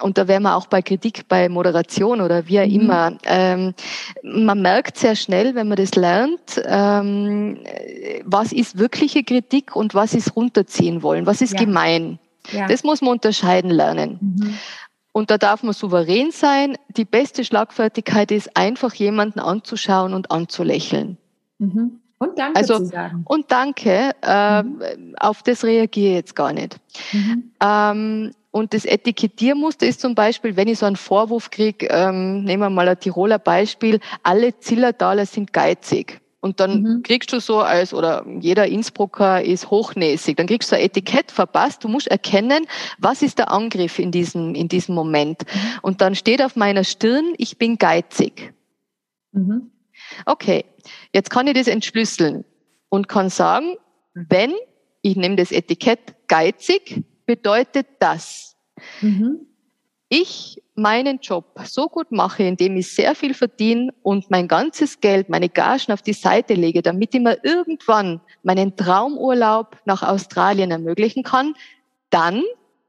und 0.00 0.16
da 0.16 0.26
wären 0.26 0.44
wir 0.44 0.56
auch 0.56 0.68
bei 0.68 0.80
Kritik, 0.80 1.28
bei 1.28 1.50
Moderation 1.50 2.22
oder 2.22 2.48
wie 2.48 2.58
auch 2.60 2.64
mhm. 2.64 2.80
immer. 2.80 3.18
Ähm, 3.24 3.74
man 4.22 4.62
merkt 4.62 4.96
sehr 4.96 5.16
schnell, 5.16 5.54
wenn 5.54 5.68
man 5.68 5.76
das 5.76 5.94
lernt, 5.94 6.62
ähm, 6.64 7.58
was 8.24 8.54
ist 8.54 8.78
wirkliche 8.78 9.22
Kritik 9.22 9.76
und 9.76 9.94
was 9.94 10.14
ist 10.14 10.34
runterziehen 10.34 11.02
wollen, 11.02 11.26
was 11.26 11.42
ist 11.42 11.52
ja. 11.52 11.60
gemein. 11.60 12.18
Ja. 12.52 12.68
Das 12.68 12.84
muss 12.84 13.02
man 13.02 13.10
unterscheiden 13.10 13.70
lernen. 13.70 14.18
Mhm. 14.22 14.58
Und 15.16 15.30
da 15.30 15.38
darf 15.38 15.62
man 15.62 15.72
souverän 15.72 16.30
sein. 16.30 16.76
Die 16.94 17.06
beste 17.06 17.42
Schlagfertigkeit 17.42 18.30
ist 18.30 18.54
einfach 18.54 18.92
jemanden 18.92 19.40
anzuschauen 19.40 20.12
und 20.12 20.30
anzulächeln. 20.30 21.16
Mhm. 21.56 22.00
Und 22.18 22.38
danke 22.38 22.58
also, 22.58 22.80
zu 22.80 22.84
sagen. 22.84 23.22
Und 23.24 23.50
danke, 23.50 24.10
äh, 24.20 24.62
mhm. 24.62 25.14
auf 25.18 25.42
das 25.42 25.64
reagiere 25.64 26.10
ich 26.10 26.16
jetzt 26.16 26.36
gar 26.36 26.52
nicht. 26.52 26.76
Mhm. 27.14 27.50
Ähm, 27.62 28.30
und 28.50 28.74
das 28.74 28.84
Etikettiermuster 28.84 29.86
ist 29.86 30.02
zum 30.02 30.14
Beispiel, 30.14 30.54
wenn 30.54 30.68
ich 30.68 30.80
so 30.80 30.84
einen 30.84 30.96
Vorwurf 30.96 31.48
kriege, 31.50 31.86
ähm, 31.86 32.44
nehmen 32.44 32.64
wir 32.64 32.68
mal 32.68 32.86
ein 32.86 33.00
Tiroler 33.00 33.38
Beispiel, 33.38 34.00
alle 34.22 34.58
Zillertaler 34.58 35.24
sind 35.24 35.50
geizig. 35.50 36.20
Und 36.46 36.60
dann 36.60 36.82
mhm. 36.82 37.02
kriegst 37.02 37.32
du 37.32 37.40
so 37.40 37.58
als, 37.58 37.92
oder 37.92 38.24
jeder 38.40 38.68
Innsbrucker 38.68 39.42
ist 39.42 39.68
hochnäsig, 39.68 40.36
dann 40.36 40.46
kriegst 40.46 40.70
du 40.70 40.76
ein 40.76 40.82
Etikett 40.82 41.32
verpasst. 41.32 41.82
Du 41.82 41.88
musst 41.88 42.06
erkennen, 42.06 42.66
was 42.98 43.20
ist 43.20 43.38
der 43.38 43.50
Angriff 43.50 43.98
in 43.98 44.12
diesem, 44.12 44.54
in 44.54 44.68
diesem 44.68 44.94
Moment. 44.94 45.42
Mhm. 45.42 45.58
Und 45.82 46.00
dann 46.00 46.14
steht 46.14 46.40
auf 46.40 46.54
meiner 46.54 46.84
Stirn, 46.84 47.34
ich 47.36 47.58
bin 47.58 47.78
geizig. 47.78 48.54
Mhm. 49.32 49.72
Okay, 50.24 50.64
jetzt 51.12 51.30
kann 51.30 51.48
ich 51.48 51.54
das 51.54 51.66
entschlüsseln 51.66 52.44
und 52.90 53.08
kann 53.08 53.28
sagen, 53.28 53.74
wenn 54.14 54.54
ich 55.02 55.16
nehme 55.16 55.34
das 55.34 55.50
Etikett 55.50 56.14
geizig, 56.28 57.02
bedeutet 57.26 57.88
das. 57.98 58.56
Mhm. 59.00 59.48
Ich 60.08 60.62
meinen 60.76 61.18
Job 61.20 61.58
so 61.64 61.88
gut 61.88 62.12
mache, 62.12 62.44
indem 62.44 62.76
ich 62.76 62.94
sehr 62.94 63.14
viel 63.14 63.34
verdiene 63.34 63.92
und 64.02 64.30
mein 64.30 64.46
ganzes 64.46 65.00
Geld, 65.00 65.28
meine 65.28 65.48
Gagen 65.48 65.92
auf 65.92 66.02
die 66.02 66.12
Seite 66.12 66.54
lege, 66.54 66.82
damit 66.82 67.14
ich 67.14 67.20
mir 67.20 67.38
irgendwann 67.42 68.20
meinen 68.42 68.76
Traumurlaub 68.76 69.78
nach 69.84 70.02
Australien 70.02 70.70
ermöglichen 70.70 71.24
kann, 71.24 71.54
dann 72.10 72.42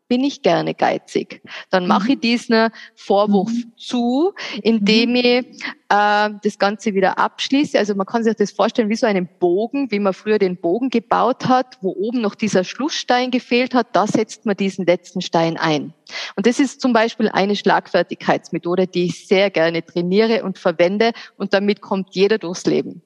bin 0.07 0.23
ich 0.23 0.41
gerne 0.41 0.73
geizig. 0.73 1.41
Dann 1.69 1.87
mache 1.87 2.09
ich 2.09 2.15
mhm. 2.17 2.21
diesen 2.21 2.69
Vorwurf 2.95 3.51
mhm. 3.51 3.73
zu, 3.77 4.33
indem 4.61 5.11
mhm. 5.11 5.15
ich 5.15 5.63
äh, 5.89 6.29
das 6.43 6.57
Ganze 6.59 6.93
wieder 6.93 7.17
abschließe. 7.17 7.77
Also 7.77 7.95
man 7.95 8.05
kann 8.05 8.23
sich 8.23 8.35
das 8.35 8.51
vorstellen 8.51 8.89
wie 8.89 8.95
so 8.95 9.05
einen 9.05 9.27
Bogen, 9.39 9.91
wie 9.91 9.99
man 9.99 10.13
früher 10.13 10.39
den 10.39 10.57
Bogen 10.57 10.89
gebaut 10.89 11.47
hat, 11.47 11.77
wo 11.81 11.91
oben 11.91 12.21
noch 12.21 12.35
dieser 12.35 12.63
Schlussstein 12.63 13.31
gefehlt 13.31 13.73
hat. 13.73 13.95
Da 13.95 14.07
setzt 14.07 14.45
man 14.45 14.55
diesen 14.55 14.85
letzten 14.85 15.21
Stein 15.21 15.57
ein. 15.57 15.93
Und 16.35 16.45
das 16.45 16.59
ist 16.59 16.81
zum 16.81 16.93
Beispiel 16.93 17.29
eine 17.29 17.55
Schlagfertigkeitsmethode, 17.55 18.87
die 18.87 19.05
ich 19.05 19.27
sehr 19.27 19.49
gerne 19.49 19.85
trainiere 19.85 20.43
und 20.43 20.57
verwende. 20.57 21.11
Und 21.37 21.53
damit 21.53 21.81
kommt 21.81 22.15
jeder 22.15 22.37
durchs 22.37 22.65
Leben. 22.65 23.01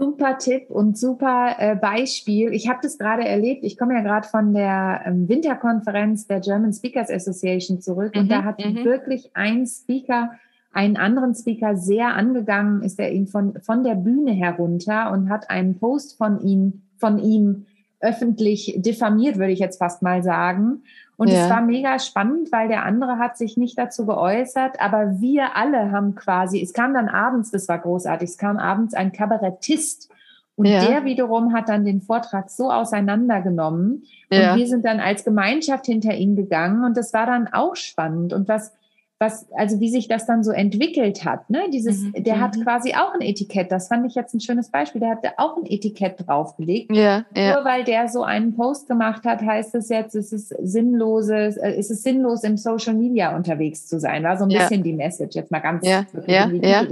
Super 0.00 0.38
Tipp 0.38 0.70
und 0.70 0.96
super 0.96 1.56
äh, 1.58 1.76
Beispiel. 1.76 2.52
Ich 2.54 2.68
habe 2.68 2.78
das 2.82 2.96
gerade 2.96 3.24
erlebt. 3.24 3.64
Ich 3.64 3.76
komme 3.76 3.94
ja 3.94 4.00
gerade 4.00 4.26
von 4.26 4.54
der 4.54 5.02
ähm, 5.04 5.28
Winterkonferenz 5.28 6.26
der 6.26 6.40
German 6.40 6.72
Speakers 6.72 7.10
Association 7.10 7.80
zurück 7.80 8.14
mhm, 8.14 8.22
und 8.22 8.30
da 8.30 8.44
hat 8.44 8.64
mhm. 8.64 8.84
wirklich 8.84 9.30
ein 9.34 9.66
Speaker 9.66 10.30
einen 10.72 10.96
anderen 10.96 11.34
Speaker 11.34 11.76
sehr 11.76 12.14
angegangen, 12.14 12.82
ist 12.82 12.98
er 13.00 13.12
ihn 13.12 13.26
von, 13.26 13.60
von 13.60 13.82
der 13.82 13.96
Bühne 13.96 14.32
herunter 14.32 15.10
und 15.12 15.28
hat 15.28 15.50
einen 15.50 15.78
Post 15.78 16.16
von 16.16 16.40
ihm, 16.40 16.82
von 16.96 17.18
ihm 17.18 17.66
öffentlich 18.00 18.76
diffamiert, 18.78 19.36
würde 19.36 19.52
ich 19.52 19.58
jetzt 19.58 19.78
fast 19.78 20.00
mal 20.02 20.22
sagen. 20.22 20.82
Und 21.20 21.28
ja. 21.28 21.44
es 21.44 21.50
war 21.50 21.60
mega 21.60 21.98
spannend, 21.98 22.50
weil 22.50 22.68
der 22.68 22.86
andere 22.86 23.18
hat 23.18 23.36
sich 23.36 23.58
nicht 23.58 23.76
dazu 23.76 24.06
geäußert, 24.06 24.80
aber 24.80 25.20
wir 25.20 25.54
alle 25.54 25.92
haben 25.92 26.14
quasi, 26.14 26.62
es 26.62 26.72
kam 26.72 26.94
dann 26.94 27.10
abends, 27.10 27.50
das 27.50 27.68
war 27.68 27.78
großartig, 27.78 28.30
es 28.30 28.38
kam 28.38 28.56
abends 28.56 28.94
ein 28.94 29.12
Kabarettist 29.12 30.08
und 30.56 30.64
ja. 30.64 30.82
der 30.82 31.04
wiederum 31.04 31.52
hat 31.52 31.68
dann 31.68 31.84
den 31.84 32.00
Vortrag 32.00 32.48
so 32.48 32.72
auseinandergenommen. 32.72 34.04
Ja. 34.30 34.54
Und 34.54 34.60
wir 34.60 34.66
sind 34.66 34.86
dann 34.86 34.98
als 34.98 35.22
Gemeinschaft 35.22 35.84
hinter 35.84 36.14
ihn 36.14 36.36
gegangen 36.36 36.84
und 36.84 36.96
das 36.96 37.12
war 37.12 37.26
dann 37.26 37.48
auch 37.52 37.76
spannend. 37.76 38.32
Und 38.32 38.48
was 38.48 38.72
was, 39.20 39.46
also 39.52 39.80
wie 39.80 39.90
sich 39.90 40.08
das 40.08 40.24
dann 40.24 40.42
so 40.42 40.50
entwickelt 40.50 41.26
hat. 41.26 41.50
Ne? 41.50 41.68
Dieses, 41.70 42.00
mhm. 42.00 42.24
der 42.24 42.40
hat 42.40 42.56
mhm. 42.56 42.62
quasi 42.62 42.94
auch 42.94 43.12
ein 43.12 43.20
Etikett. 43.20 43.70
Das 43.70 43.88
fand 43.88 44.06
ich 44.06 44.14
jetzt 44.14 44.32
ein 44.34 44.40
schönes 44.40 44.70
Beispiel. 44.70 45.00
Der 45.02 45.10
hat 45.10 45.24
auch 45.36 45.58
ein 45.58 45.66
Etikett 45.66 46.26
draufgelegt. 46.26 46.90
Ja, 46.96 47.26
ja. 47.36 47.54
Nur 47.54 47.64
weil 47.66 47.84
der 47.84 48.08
so 48.08 48.22
einen 48.22 48.56
Post 48.56 48.88
gemacht 48.88 49.24
hat, 49.24 49.42
heißt 49.42 49.74
es 49.74 49.90
jetzt, 49.90 50.14
es 50.14 50.32
ist 50.32 50.48
sinnloses, 50.48 51.58
äh, 51.58 51.72
es 51.72 51.90
ist 51.90 52.02
sinnlos 52.02 52.44
im 52.44 52.56
Social 52.56 52.94
Media 52.94 53.36
unterwegs 53.36 53.86
zu 53.86 54.00
sein. 54.00 54.24
War 54.24 54.38
so 54.38 54.44
ein 54.44 54.50
ja. 54.50 54.60
bisschen 54.60 54.82
die 54.82 54.94
Message 54.94 55.36
jetzt 55.36 55.50
mal 55.50 55.60
ganz 55.60 55.86
ja, 55.86 56.06
ja, 56.26 56.48
ja. 56.48 56.86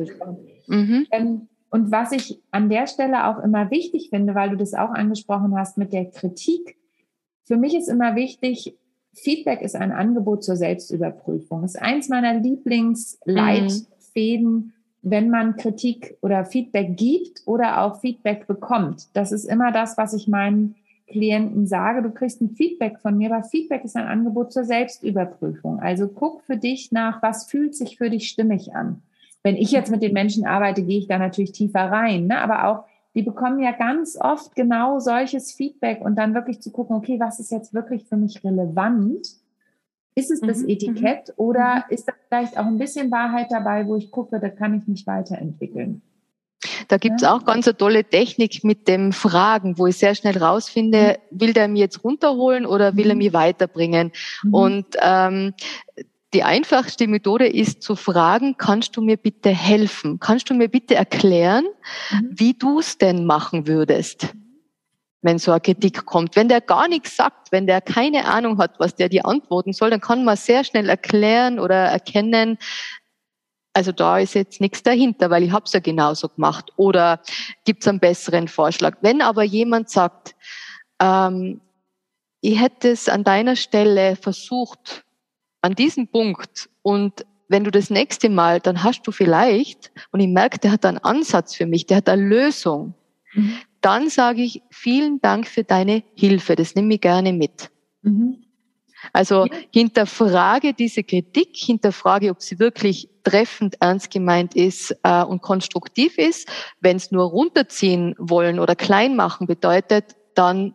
Mhm. 0.67 1.07
Ähm, 1.11 1.49
und 1.71 1.91
was 1.91 2.13
ich 2.13 2.39
an 2.51 2.69
der 2.69 2.87
Stelle 2.87 3.27
auch 3.27 3.43
immer 3.43 3.71
wichtig 3.71 4.11
finde, 4.11 4.35
weil 4.35 4.51
du 4.51 4.57
das 4.57 4.75
auch 4.75 4.91
angesprochen 4.91 5.57
hast 5.57 5.79
mit 5.79 5.95
der 5.95 6.05
Kritik. 6.11 6.77
Für 7.45 7.57
mich 7.57 7.75
ist 7.75 7.89
immer 7.89 8.17
wichtig, 8.17 8.77
Feedback 9.19 9.63
ist 9.63 9.77
ein 9.77 9.93
Angebot 9.93 10.43
zur 10.45 10.57
Selbstüberprüfung. 10.57 11.65
Ist 11.65 11.81
eins 11.81 12.09
meiner 12.09 12.35
Lieblingsleitfäden, 12.35 14.53
mhm. 14.53 14.73
wenn 15.03 15.31
man 15.31 15.57
Kritik 15.57 16.17
oder 16.21 16.45
Feedback 16.45 16.97
gibt 16.97 17.43
oder 17.47 17.83
auch 17.83 18.01
Feedback 18.01 18.47
bekommt. 18.47 19.09
Das 19.15 19.33
ist 19.33 19.45
immer 19.45 19.73
das, 19.73 19.99
was 19.99 20.15
ich 20.15 20.29
meinen 20.29 20.77
Klienten 21.09 21.67
sage. 21.67 22.03
Du 22.03 22.11
kriegst 22.11 22.41
ein 22.41 22.51
Feedback 22.51 22.99
von 23.01 23.17
mir, 23.17 23.33
aber 23.33 23.45
Feedback 23.45 23.85
ist 23.85 23.97
ein 23.97 24.07
Angebot 24.07 24.53
zur 24.53 24.65
Selbstüberprüfung. 24.65 25.81
Also 25.81 26.09
guck 26.09 26.43
für 26.43 26.57
dich 26.57 26.93
nach, 26.93 27.23
was 27.23 27.47
fühlt 27.47 27.75
sich 27.75 27.99
für 27.99 28.11
dich 28.11 28.29
stimmig 28.29 28.75
an. 28.75 29.03
Wenn 29.43 29.57
ich 29.57 29.71
jetzt 29.71 29.91
mit 29.91 30.03
den 30.03 30.13
Menschen 30.13 30.47
arbeite, 30.47 30.83
gehe 30.83 30.99
ich 30.99 31.07
da 31.07 31.19
natürlich 31.19 31.53
tiefer 31.53 31.91
rein, 31.91 32.27
ne? 32.27 32.41
aber 32.41 32.69
auch 32.69 32.85
die 33.19 33.25
bekommen 33.25 33.59
ja 33.59 33.73
ganz 33.73 34.17
oft 34.17 34.55
genau 34.55 35.01
solches 35.01 35.51
Feedback 35.51 36.03
und 36.03 36.15
dann 36.15 36.35
wirklich 36.35 36.63
zu 36.63 36.71
gucken, 36.71 36.95
okay, 36.95 37.19
was 37.19 37.41
ist 37.41 37.51
jetzt 37.51 37.75
wirklich 37.75 38.05
für 38.05 38.17
mich 38.17 38.45
relevant? 38.45 39.27
Ist 40.15 40.31
es 40.31 40.41
das 40.41 40.59
mhm, 40.59 40.69
Etikett 40.69 41.31
mhm. 41.31 41.35
oder 41.37 41.75
mhm. 41.75 41.95
ist 41.95 42.07
da 42.07 42.13
vielleicht 42.29 42.57
auch 42.57 42.67
ein 42.67 42.79
bisschen 42.79 43.11
Wahrheit 43.11 43.49
dabei, 43.51 43.89
wo 43.89 43.97
ich 43.97 44.13
gucke, 44.13 44.39
da 44.39 44.49
kann 44.49 44.79
ich 44.79 44.87
mich 44.87 45.05
weiterentwickeln? 45.09 46.01
Da 46.87 46.97
gibt's 46.97 47.23
ja. 47.23 47.35
auch 47.35 47.45
ganz 47.45 47.67
eine 47.67 47.77
tolle 47.77 48.05
Technik 48.05 48.63
mit 48.63 48.87
dem 48.87 49.11
Fragen, 49.11 49.79
wo 49.79 49.89
ich 49.89 49.97
sehr 49.97 50.15
schnell 50.15 50.39
rausfinde, 50.39 51.19
mhm. 51.33 51.41
will 51.41 51.53
der 51.53 51.67
mir 51.67 51.81
jetzt 51.81 52.05
runterholen 52.05 52.67
oder 52.67 52.97
will 52.97 53.09
er 53.09 53.17
mhm. 53.17 53.19
mich 53.19 53.33
weiterbringen? 53.33 54.13
Mhm. 54.45 54.55
Und 54.55 54.87
ähm, 55.03 55.55
die 56.35 56.43
einfachste 56.43 57.07
Methode 57.07 57.47
ist 57.47 57.83
zu 57.83 57.97
fragen, 57.97 58.57
kannst 58.59 58.97
du 58.97 59.01
mir 59.01 59.17
bitte 59.17 59.51
helfen? 59.51 60.21
Kannst 60.21 60.51
du 60.51 60.55
mir 60.55 60.69
bitte 60.69 60.95
erklären, 60.95 61.65
mhm. 62.11 62.31
wie 62.31 62.55
du 62.55 62.81
es 62.81 62.99
denn 62.99 63.25
machen 63.25 63.67
würdest, 63.67 64.35
wenn 65.23 65.39
so 65.39 65.53
eine 65.53 65.61
Kritik 65.61 66.05
kommt? 66.05 66.37
Wenn 66.37 66.49
der 66.49 66.61
gar 66.61 66.87
nichts 66.89 67.17
sagt, 67.17 67.51
wenn 67.51 67.67
der 67.67 67.81
keine 67.81 68.27
Ahnung 68.27 68.59
hat, 68.59 68.79
was 68.79 68.95
der 68.95 69.09
dir 69.09 69.25
antworten 69.25 69.73
soll, 69.73 69.91
dann 69.91 70.01
kann 70.01 70.25
man 70.25 70.37
sehr 70.37 70.65
schnell 70.65 70.89
erklären 70.89 71.59
oder 71.59 71.77
erkennen, 71.77 72.59
also 73.79 73.93
da 73.93 74.19
ist 74.19 74.35
jetzt 74.35 74.61
nichts 74.61 74.83
dahinter, 74.83 75.31
weil 75.31 75.45
ich 75.45 75.53
habe 75.53 75.65
es 75.65 75.73
ja 75.73 75.79
genauso 75.79 76.29
gemacht. 76.29 76.73
Oder 76.77 77.21
gibt 77.65 77.83
es 77.85 77.89
einen 77.89 78.01
besseren 78.01 78.49
Vorschlag? 78.49 78.97
Wenn 79.03 79.23
aber 79.23 79.45
jemand 79.45 79.89
sagt, 79.89 80.35
ähm, 81.01 81.61
ich 82.41 82.61
hätte 82.61 82.91
es 82.91 83.09
an 83.09 83.23
deiner 83.23 83.55
Stelle 83.55 84.17
versucht, 84.17 85.05
an 85.61 85.75
diesem 85.75 86.09
Punkt 86.09 86.69
und 86.83 87.25
wenn 87.49 87.65
du 87.65 87.71
das 87.71 87.91
nächste 87.91 88.29
Mal, 88.29 88.61
dann 88.61 88.83
hast 88.83 89.07
du 89.07 89.13
vielleicht, 89.13 89.91
und 90.13 90.21
ich 90.21 90.29
merke, 90.29 90.59
der 90.59 90.71
hat 90.71 90.85
einen 90.85 90.99
Ansatz 90.99 91.55
für 91.55 91.67
mich, 91.67 91.87
der 91.87 91.99
hat 91.99 92.09
eine 92.09 92.23
Lösung, 92.23 92.95
mhm. 93.33 93.55
dann 93.81 94.11
sage 94.11 94.43
ich, 94.43 94.63
vielen 94.71 95.21
Dank 95.21 95.47
für 95.47 95.65
deine 95.65 96.03
Hilfe, 96.15 96.57
das 96.57 96.75
nehme 96.75 96.95
ich 96.95 97.01
gerne 97.01 97.33
mit. 97.33 97.71
Mhm. 98.03 98.45
Also 99.13 99.47
ja. 99.47 99.53
hinterfrage 99.73 100.75
diese 100.75 101.03
Kritik, 101.05 101.51
hinterfrage, 101.55 102.31
ob 102.31 102.43
sie 102.43 102.59
wirklich 102.59 103.09
treffend 103.23 103.77
ernst 103.81 104.11
gemeint 104.11 104.55
ist 104.55 104.95
äh, 105.03 105.23
und 105.23 105.41
konstruktiv 105.41 106.19
ist. 106.19 106.49
Wenn 106.81 106.97
es 106.97 107.11
nur 107.11 107.25
runterziehen 107.25 108.15
wollen 108.19 108.59
oder 108.59 108.75
klein 108.75 109.17
machen 109.17 109.47
bedeutet, 109.47 110.17
dann 110.35 110.75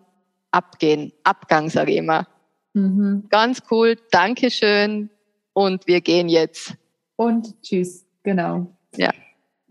abgehen. 0.52 1.12
Abgang, 1.24 1.70
sage 1.70 1.92
ich 1.92 1.98
immer. 1.98 2.28
Mhm. 2.74 3.26
Ganz 3.30 3.62
cool, 3.72 3.98
Dankeschön 4.12 5.10
und 5.54 5.88
wir 5.88 6.02
gehen 6.02 6.30
jetzt. 6.30 6.76
Und 7.16 7.62
tschüss, 7.62 8.06
genau. 8.24 8.68
Ja. 8.96 9.12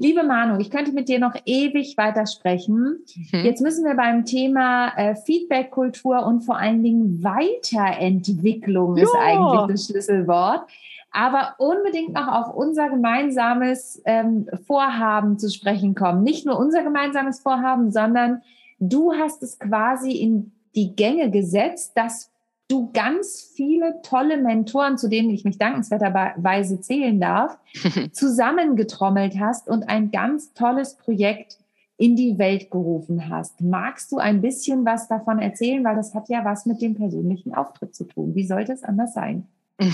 Liebe 0.03 0.25
Manu, 0.25 0.59
ich 0.59 0.71
könnte 0.71 0.93
mit 0.93 1.09
dir 1.09 1.21
noch 1.21 1.35
ewig 1.45 1.97
weitersprechen. 1.97 3.05
Mhm. 3.15 3.45
Jetzt 3.45 3.61
müssen 3.61 3.85
wir 3.85 3.95
beim 3.95 4.25
Thema 4.25 4.89
äh, 4.97 5.15
Feedback-Kultur 5.15 6.27
und 6.27 6.41
vor 6.41 6.57
allen 6.57 6.83
Dingen 6.83 7.23
Weiterentwicklung 7.23 8.97
ja. 8.97 9.05
ist 9.05 9.15
eigentlich 9.15 9.67
das 9.69 9.87
Schlüsselwort. 9.87 10.69
Aber 11.13 11.55
unbedingt 11.59 12.15
noch 12.15 12.27
auf 12.27 12.55
unser 12.55 12.89
gemeinsames 12.89 14.03
ähm, 14.07 14.49
Vorhaben 14.67 15.39
zu 15.39 15.51
sprechen 15.51 15.95
kommen. 15.95 16.25
Nicht 16.25 16.47
nur 16.47 16.59
unser 16.59 16.83
gemeinsames 16.83 17.41
Vorhaben, 17.41 17.93
sondern 17.93 18.41
du 18.81 19.13
hast 19.13 19.43
es 19.43 19.59
quasi 19.59 20.13
in 20.13 20.53
die 20.75 20.97
Gänge 20.97 21.31
gesetzt, 21.31 21.93
dass 21.97 22.32
du 22.73 22.91
ganz 22.93 23.53
viele 23.55 24.01
tolle 24.03 24.39
Mentoren, 24.39 24.97
zu 24.97 25.09
denen 25.09 25.31
ich 25.31 25.45
mich 25.45 25.59
dankenswerterweise 25.59 26.81
zählen 26.81 27.21
darf, 27.21 27.59
zusammengetrommelt 28.13 29.39
hast 29.39 29.69
und 29.69 29.89
ein 29.89 30.11
ganz 30.11 30.55
tolles 30.55 30.97
Projekt 30.97 31.59
in 31.99 32.17
die 32.17 32.39
Welt 32.39 32.71
gerufen 32.71 33.29
hast. 33.29 33.61
Magst 33.61 34.11
du 34.11 34.17
ein 34.17 34.41
bisschen 34.41 34.85
was 34.85 35.07
davon 35.07 35.39
erzählen? 35.39 35.85
Weil 35.85 35.95
das 35.95 36.15
hat 36.15 36.29
ja 36.29 36.45
was 36.45 36.67
mit 36.67 36.81
dem 36.81 36.95
persönlichen 36.95 37.55
Auftritt 37.55 37.95
zu 37.95 38.05
tun. 38.05 38.35
Wie 38.35 38.47
sollte 38.47 38.73
es 38.73 38.83
anders 38.83 39.15
sein? 39.15 39.47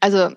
Also 0.00 0.30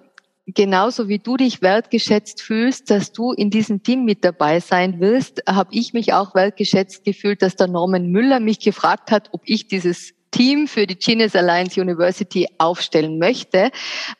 genauso 0.47 1.07
wie 1.07 1.20
du 1.20 1.38
dich 1.38 1.62
wertgeschätzt 1.62 2.41
fühlst, 2.41 2.89
dass 2.91 3.14
du 3.14 3.32
in 3.32 3.49
diesem 3.49 3.84
Team 3.84 4.03
mit 4.03 4.26
dabei 4.26 4.60
sein 4.60 4.99
wirst, 4.99 5.43
habe 5.47 5.70
ich 5.74 5.93
mich 5.93 6.14
auch 6.14 6.36
wertgeschätzt 6.36 7.05
gefühlt, 7.05 7.41
dass 7.41 7.55
der 7.55 7.68
Norman 7.68 8.12
Müller 8.12 8.39
mich 8.39 8.60
gefragt 8.60 9.12
hat, 9.12 9.30
ob 9.32 9.41
ich 9.45 9.68
dieses 9.68 10.14
Team 10.40 10.70
für 10.70 10.88
die 10.88 10.96
Genius 10.96 11.36
Alliance 11.36 11.82
University 11.82 12.48
aufstellen 12.60 13.20
möchte, 13.20 13.72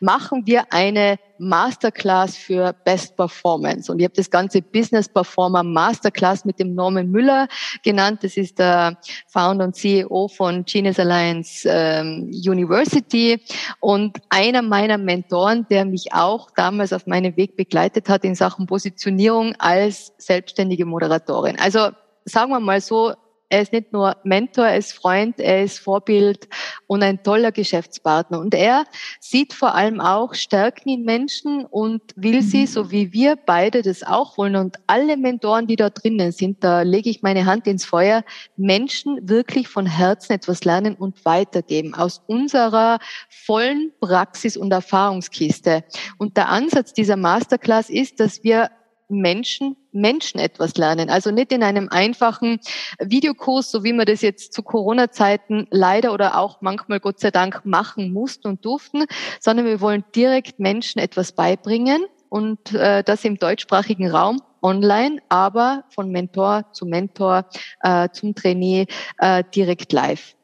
machen 0.02 0.46
wir 0.46 0.74
eine 0.74 1.18
Masterclass 1.38 2.36
für 2.36 2.74
Best 2.84 3.16
Performance. 3.16 3.90
Und 3.90 4.00
ich 4.00 4.04
habe 4.04 4.16
das 4.16 4.30
ganze 4.30 4.62
Business 4.62 5.08
Performer 5.08 5.64
Masterclass 5.64 6.44
mit 6.44 6.60
dem 6.60 6.76
Norman 6.76 7.10
Müller 7.10 7.48
genannt. 7.86 8.20
Das 8.24 8.36
ist 8.36 8.60
der 8.60 8.98
Founder 9.30 9.64
und 9.64 9.78
CEO 9.78 10.28
von 10.28 10.66
Genius 10.66 11.00
Alliance 11.00 11.66
ähm, 11.72 12.30
University 12.34 13.42
und 13.80 14.18
einer 14.30 14.62
meiner 14.62 14.98
Mentoren, 14.98 15.68
der 15.70 15.86
mich 15.86 16.12
auch 16.12 16.52
damals 16.52 16.92
auf 16.92 17.08
meinem 17.08 17.38
Weg 17.38 17.56
begleitet 17.56 18.10
hat 18.10 18.26
in 18.26 18.36
Sachen 18.36 18.66
Positionierung 18.66 19.56
als 19.58 20.12
selbstständige 20.18 20.86
Moderatorin. 20.86 21.58
Also 21.58 21.92
sagen 22.26 22.52
wir 22.52 22.60
mal 22.60 22.82
so, 22.82 23.14
er 23.50 23.62
ist 23.64 23.74
nicht 23.74 23.92
nur 23.92 24.16
Mentor, 24.24 24.68
er 24.68 24.78
ist 24.78 24.94
Freund, 24.94 25.40
er 25.40 25.64
ist 25.64 25.80
Vorbild 25.80 26.48
und 26.86 27.02
ein 27.02 27.24
toller 27.24 27.52
Geschäftspartner. 27.52 28.40
Und 28.40 28.54
er 28.54 28.86
sieht 29.20 29.54
vor 29.54 29.74
allem 29.74 30.00
auch 30.00 30.36
Stärken 30.36 30.90
in 30.90 31.04
Menschen 31.04 31.66
und 31.66 32.02
will 32.16 32.44
sie, 32.44 32.62
mhm. 32.62 32.68
so 32.68 32.92
wie 32.92 33.12
wir 33.12 33.36
beide 33.36 33.82
das 33.82 34.04
auch 34.04 34.38
wollen 34.38 34.56
und 34.56 34.78
alle 34.86 35.18
Mentoren, 35.18 35.66
die 35.66 35.76
da 35.76 35.90
drinnen 35.90 36.32
sind, 36.32 36.64
da 36.64 36.84
lege 36.84 37.10
ich 37.10 37.24
meine 37.24 37.46
Hand 37.46 37.66
ins 37.66 37.86
Feuer, 37.86 38.24
Menschen 38.56 39.28
wirklich 39.28 39.68
von 39.68 39.88
Herzen 39.88 40.34
etwas 40.34 40.64
lernen 40.64 40.96
und 40.96 41.26
weitergeben 41.26 41.96
aus 41.96 42.22
unserer 42.28 43.00
vollen 43.30 43.92
Praxis 44.00 44.58
und 44.58 44.72
Erfahrungskiste. 44.72 45.84
Und 46.18 46.38
der 46.38 46.50
Ansatz 46.50 46.94
dieser 46.94 47.18
Masterclass 47.18 47.90
ist, 47.90 48.20
dass 48.20 48.44
wir 48.44 48.70
Menschen 49.10 49.76
Menschen 49.92 50.40
etwas 50.40 50.76
lernen. 50.76 51.10
Also 51.10 51.32
nicht 51.32 51.52
in 51.52 51.64
einem 51.64 51.90
einfachen 51.90 52.60
Videokurs, 53.00 53.72
so 53.72 53.84
wie 53.84 53.94
wir 53.94 54.06
das 54.06 54.22
jetzt 54.22 54.54
zu 54.54 54.64
Corona-Zeiten 54.64 55.68
leider 55.72 56.14
oder 56.14 56.38
auch 56.38 56.62
manchmal 56.62 57.00
Gott 57.00 57.20
sei 57.20 57.32
Dank 57.32 57.66
machen 57.66 58.14
mussten 58.14 58.48
und 58.48 58.64
durften, 58.66 59.06
sondern 59.40 59.66
wir 59.66 59.82
wollen 59.82 60.04
direkt 60.16 60.60
Menschen 60.60 61.00
etwas 61.00 61.32
beibringen 61.32 62.06
und 62.30 62.74
äh, 62.74 63.04
das 63.04 63.26
im 63.26 63.38
deutschsprachigen 63.38 64.10
Raum 64.10 64.42
online, 64.62 65.22
aber 65.30 65.86
von 65.90 66.12
Mentor 66.12 66.66
zu 66.74 66.86
Mentor 66.86 67.46
äh, 67.82 68.10
zum 68.12 68.36
Trainee 68.36 68.88
äh, 69.18 69.44
direkt 69.54 69.92
live. 69.94 70.36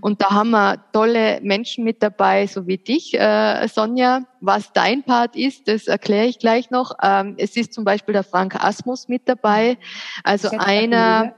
Und 0.00 0.20
da 0.20 0.30
haben 0.30 0.50
wir 0.50 0.84
tolle 0.92 1.40
Menschen 1.42 1.84
mit 1.84 2.02
dabei, 2.02 2.46
so 2.46 2.66
wie 2.66 2.78
dich, 2.78 3.14
äh, 3.14 3.66
Sonja. 3.68 4.22
Was 4.40 4.72
dein 4.72 5.04
Part 5.04 5.36
ist, 5.36 5.68
das 5.68 5.86
erkläre 5.86 6.26
ich 6.26 6.38
gleich 6.38 6.70
noch. 6.70 6.96
Ähm, 7.02 7.34
es 7.38 7.56
ist 7.56 7.72
zum 7.72 7.84
Beispiel 7.84 8.12
der 8.12 8.24
Frank 8.24 8.62
Asmus 8.62 9.08
mit 9.08 9.28
dabei, 9.28 9.78
also 10.24 10.50
einer 10.50 11.34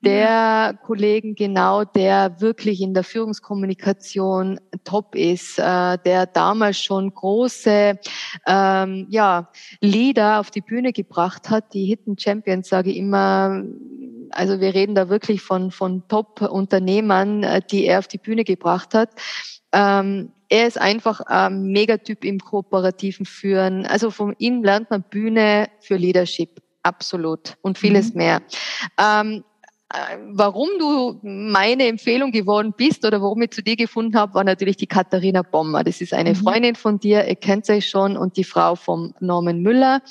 der 0.00 0.78
Kollegen 0.84 1.34
genau, 1.34 1.84
der 1.84 2.40
wirklich 2.40 2.80
in 2.80 2.94
der 2.94 3.02
Führungskommunikation 3.02 4.60
top 4.84 5.14
ist, 5.14 5.58
äh, 5.58 5.98
der 5.98 6.26
damals 6.26 6.78
schon 6.78 7.12
große 7.12 7.98
ähm, 8.46 9.06
ja, 9.10 9.50
Leader 9.80 10.38
auf 10.38 10.50
die 10.50 10.60
Bühne 10.60 10.92
gebracht 10.92 11.50
hat, 11.50 11.74
die 11.74 11.86
Hidden 11.86 12.16
Champions, 12.16 12.68
sage 12.68 12.90
ich 12.90 12.98
immer, 12.98 13.64
also 14.32 14.60
wir 14.60 14.74
reden 14.74 14.94
da 14.94 15.08
wirklich 15.08 15.42
von, 15.42 15.70
von 15.70 16.06
Top-Unternehmern, 16.08 17.42
äh, 17.42 17.60
die 17.70 17.86
er 17.86 17.98
auf 17.98 18.08
die 18.08 18.18
Bühne 18.18 18.44
gebracht 18.44 18.94
hat. 18.94 19.10
Ähm, 19.72 20.32
er 20.48 20.66
ist 20.66 20.80
einfach 20.80 21.20
ein 21.20 21.64
Megatyp 21.64 22.24
im 22.24 22.38
kooperativen 22.38 23.26
Führen. 23.26 23.84
Also 23.86 24.10
von 24.10 24.34
ihm 24.38 24.64
lernt 24.64 24.90
man 24.90 25.02
Bühne 25.02 25.68
für 25.80 25.96
Leadership. 25.96 26.62
Absolut. 26.82 27.56
Und 27.60 27.76
vieles 27.76 28.14
mhm. 28.14 28.18
mehr. 28.18 28.42
Ähm, 28.98 29.44
warum 30.32 30.68
du 30.78 31.18
meine 31.22 31.86
Empfehlung 31.86 32.30
geworden 32.30 32.74
bist 32.76 33.06
oder 33.06 33.22
warum 33.22 33.40
ich 33.42 33.50
zu 33.52 33.62
dir 33.62 33.74
gefunden 33.74 34.16
habe, 34.16 34.34
war 34.34 34.44
natürlich 34.44 34.76
die 34.76 34.86
Katharina 34.86 35.40
Bommer. 35.42 35.82
Das 35.82 36.02
ist 36.02 36.12
eine 36.12 36.30
mhm. 36.30 36.36
Freundin 36.36 36.74
von 36.74 36.98
dir, 36.98 37.26
ihr 37.26 37.36
kennt 37.36 37.64
sie 37.64 37.80
schon, 37.80 38.16
und 38.16 38.36
die 38.36 38.44
Frau 38.44 38.74
vom 38.74 39.14
Norman 39.20 39.60
Müller. 39.60 40.02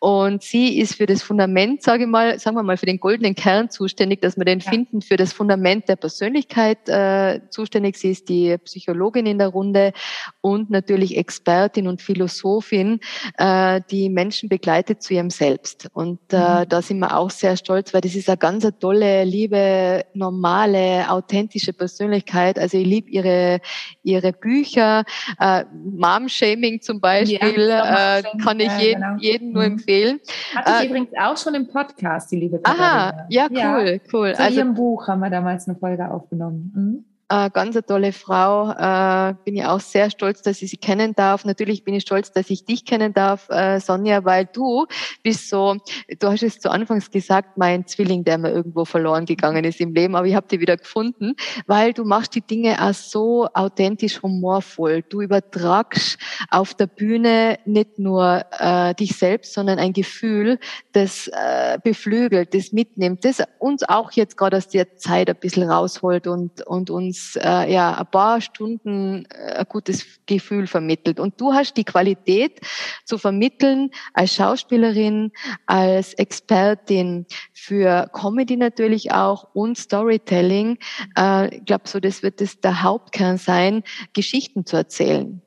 Und 0.00 0.42
sie 0.42 0.78
ist 0.78 0.96
für 0.96 1.06
das 1.06 1.22
Fundament, 1.22 1.82
sage 1.82 2.04
ich 2.04 2.08
mal, 2.08 2.40
sagen 2.40 2.56
wir 2.56 2.64
mal, 2.64 2.76
für 2.76 2.86
den 2.86 2.98
goldenen 2.98 3.36
Kern 3.36 3.70
zuständig, 3.70 4.20
dass 4.20 4.36
wir 4.36 4.44
den 4.44 4.58
ja. 4.58 4.70
finden, 4.70 5.00
für 5.00 5.16
das 5.16 5.32
Fundament 5.32 5.88
der 5.88 5.96
Persönlichkeit 5.96 6.88
äh, 6.88 7.40
zuständig. 7.50 7.98
Sie 7.98 8.10
ist 8.10 8.28
die 8.28 8.58
Psychologin 8.58 9.26
in 9.26 9.38
der 9.38 9.48
Runde 9.48 9.92
und 10.40 10.70
natürlich 10.70 11.16
Expertin 11.16 11.86
und 11.86 12.02
Philosophin, 12.02 12.98
äh, 13.38 13.80
die 13.90 14.08
Menschen 14.08 14.48
begleitet 14.48 15.02
zu 15.02 15.14
ihrem 15.14 15.30
Selbst. 15.30 15.88
Und 15.92 16.18
äh, 16.32 16.36
mhm. 16.36 16.68
da 16.68 16.82
sind 16.82 16.98
wir 16.98 17.16
auch 17.16 17.30
sehr 17.30 17.56
stolz, 17.56 17.94
weil 17.94 18.00
das 18.00 18.16
ist 18.16 18.28
eine 18.28 18.36
ganz 18.36 18.64
eine 18.64 18.76
tolle 19.20 19.24
liebe, 19.24 20.04
normale, 20.14 21.10
authentische 21.10 21.72
Persönlichkeit. 21.72 22.58
Also 22.58 22.78
ich 22.78 22.86
liebe 22.86 23.10
ihre, 23.10 23.60
ihre 24.02 24.32
Bücher. 24.32 25.04
Äh, 25.38 25.64
Mom-Shaming 25.72 26.80
zum 26.80 27.00
Beispiel 27.00 27.68
ja, 27.68 28.18
äh, 28.18 28.22
kann 28.42 28.60
ich 28.60 28.66
ja, 28.66 28.78
jeden, 28.78 29.00
genau. 29.00 29.16
jeden 29.18 29.52
nur 29.52 29.62
mhm. 29.62 29.72
empfehlen. 29.72 30.20
Hatte 30.54 30.70
ich 30.70 30.84
äh, 30.84 30.86
übrigens 30.88 31.10
auch 31.20 31.36
schon 31.36 31.54
im 31.54 31.68
Podcast, 31.68 32.30
die 32.32 32.36
liebe 32.36 32.58
Katharina. 32.58 33.08
Aha, 33.08 33.26
ja, 33.28 33.46
cool, 33.50 33.56
ja. 33.56 33.98
cool. 34.12 34.34
Zu 34.34 34.42
also, 34.42 34.56
ihrem 34.56 34.74
Buch 34.74 35.08
haben 35.08 35.20
wir 35.20 35.30
damals 35.30 35.68
eine 35.68 35.76
Folge 35.76 36.10
aufgenommen. 36.10 36.72
Mhm. 36.74 37.04
Äh, 37.32 37.48
ganz 37.50 37.76
eine 37.76 37.86
tolle 37.86 38.12
Frau. 38.12 38.72
Äh, 38.72 39.34
bin 39.44 39.54
ich 39.54 39.64
auch 39.64 39.78
sehr 39.78 40.10
stolz, 40.10 40.42
dass 40.42 40.60
ich 40.62 40.70
sie 40.70 40.78
kennen 40.78 41.14
darf. 41.14 41.44
Natürlich 41.44 41.84
bin 41.84 41.94
ich 41.94 42.02
stolz, 42.02 42.32
dass 42.32 42.50
ich 42.50 42.64
dich 42.64 42.84
kennen 42.84 43.14
darf, 43.14 43.48
äh, 43.50 43.78
Sonja, 43.78 44.24
weil 44.24 44.46
du 44.52 44.86
bist 45.22 45.48
so, 45.48 45.76
du 46.18 46.26
hast 46.26 46.42
es 46.42 46.58
zu 46.58 46.72
Anfangs 46.72 47.08
gesagt, 47.12 47.56
mein 47.56 47.86
Zwilling, 47.86 48.24
der 48.24 48.36
mir 48.36 48.50
irgendwo 48.50 48.84
verloren 48.84 49.26
gegangen 49.26 49.62
ist 49.62 49.80
im 49.80 49.94
Leben, 49.94 50.16
aber 50.16 50.26
ich 50.26 50.34
habe 50.34 50.48
dich 50.48 50.58
wieder 50.58 50.76
gefunden, 50.76 51.36
weil 51.68 51.92
du 51.92 52.04
machst 52.04 52.34
die 52.34 52.40
Dinge 52.40 52.82
auch 52.82 52.94
so 52.94 53.46
authentisch 53.54 54.20
humorvoll. 54.22 55.04
Du 55.08 55.20
übertragst 55.20 56.18
auf 56.50 56.74
der 56.74 56.88
Bühne 56.88 57.60
nicht 57.64 58.00
nur 58.00 58.44
äh, 58.58 58.92
dich 58.96 59.16
selbst, 59.16 59.54
sondern 59.54 59.78
ein 59.78 59.92
Gefühl, 59.92 60.58
das 60.90 61.28
äh, 61.28 61.78
beflügelt, 61.84 62.54
das 62.54 62.72
mitnimmt, 62.72 63.24
das 63.24 63.40
uns 63.60 63.84
auch 63.88 64.10
jetzt 64.10 64.36
gerade 64.36 64.56
aus 64.56 64.66
der 64.66 64.96
Zeit 64.96 65.30
ein 65.30 65.36
bisschen 65.36 65.70
rausholt 65.70 66.26
und, 66.26 66.66
und 66.66 66.90
uns 66.90 67.19
uns 67.20 67.36
äh, 67.36 67.72
ja 67.72 67.94
ein 67.94 68.06
paar 68.06 68.40
Stunden 68.40 69.26
äh, 69.26 69.58
ein 69.58 69.66
gutes 69.68 70.04
Gefühl 70.26 70.66
vermittelt. 70.66 71.20
Und 71.20 71.40
du 71.40 71.52
hast 71.52 71.76
die 71.76 71.84
Qualität 71.84 72.60
zu 73.04 73.18
vermitteln 73.18 73.90
als 74.14 74.34
Schauspielerin, 74.34 75.32
als 75.66 76.14
Expertin 76.14 77.26
für 77.52 78.08
Comedy 78.12 78.56
natürlich 78.56 79.12
auch 79.12 79.48
und 79.54 79.76
Storytelling. 79.76 80.78
Äh, 81.16 81.56
ich 81.56 81.64
glaube, 81.64 81.84
so 81.86 82.00
das 82.00 82.22
wird 82.22 82.40
das 82.40 82.60
der 82.60 82.82
Hauptkern 82.82 83.38
sein, 83.38 83.82
Geschichten 84.12 84.64
zu 84.66 84.76
erzählen. 84.76 85.42